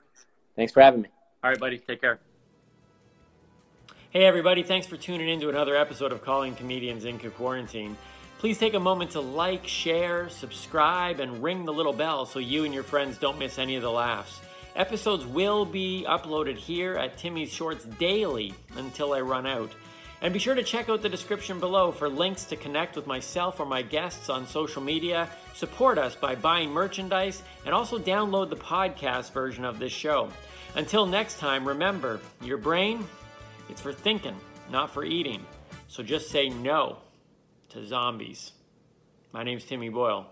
Thanks 0.55 0.73
for 0.73 0.81
having 0.81 1.03
me. 1.03 1.09
All 1.43 1.51
right, 1.51 1.59
buddy. 1.59 1.77
Take 1.77 2.01
care. 2.01 2.19
Hey, 4.09 4.25
everybody. 4.25 4.63
Thanks 4.63 4.87
for 4.87 4.97
tuning 4.97 5.29
in 5.29 5.39
to 5.41 5.49
another 5.49 5.75
episode 5.75 6.11
of 6.11 6.23
Calling 6.23 6.55
Comedians 6.55 7.05
in 7.05 7.19
Quarantine. 7.19 7.95
Please 8.39 8.57
take 8.57 8.73
a 8.73 8.79
moment 8.79 9.11
to 9.11 9.21
like, 9.21 9.67
share, 9.67 10.27
subscribe, 10.29 11.19
and 11.19 11.43
ring 11.43 11.65
the 11.65 11.71
little 11.71 11.93
bell 11.93 12.25
so 12.25 12.39
you 12.39 12.65
and 12.65 12.73
your 12.73 12.83
friends 12.83 13.19
don't 13.19 13.37
miss 13.37 13.59
any 13.59 13.75
of 13.75 13.83
the 13.83 13.91
laughs. 13.91 14.41
Episodes 14.75 15.23
will 15.23 15.65
be 15.65 16.03
uploaded 16.09 16.57
here 16.57 16.95
at 16.95 17.19
Timmy's 17.19 17.53
Shorts 17.53 17.85
daily 17.85 18.55
until 18.75 19.13
I 19.13 19.21
run 19.21 19.45
out. 19.45 19.71
And 20.21 20.33
be 20.33 20.39
sure 20.39 20.53
to 20.53 20.61
check 20.61 20.87
out 20.87 21.01
the 21.01 21.09
description 21.09 21.59
below 21.59 21.91
for 21.91 22.07
links 22.07 22.45
to 22.45 22.55
connect 22.55 22.95
with 22.95 23.07
myself 23.07 23.59
or 23.59 23.65
my 23.65 23.81
guests 23.81 24.29
on 24.29 24.45
social 24.45 24.81
media, 24.81 25.27
support 25.55 25.97
us 25.97 26.15
by 26.15 26.35
buying 26.35 26.69
merchandise, 26.69 27.41
and 27.65 27.73
also 27.73 27.97
download 27.97 28.49
the 28.51 28.55
podcast 28.55 29.31
version 29.31 29.65
of 29.65 29.79
this 29.79 29.91
show. 29.91 30.29
Until 30.75 31.07
next 31.07 31.39
time, 31.39 31.67
remember 31.67 32.19
your 32.41 32.57
brain, 32.57 33.03
it's 33.67 33.81
for 33.81 33.91
thinking, 33.91 34.35
not 34.71 34.91
for 34.91 35.03
eating. 35.03 35.43
So 35.87 36.03
just 36.03 36.29
say 36.29 36.49
no 36.49 36.99
to 37.69 37.83
zombies. 37.83 38.51
My 39.33 39.43
name's 39.43 39.65
Timmy 39.65 39.89
Boyle. 39.89 40.27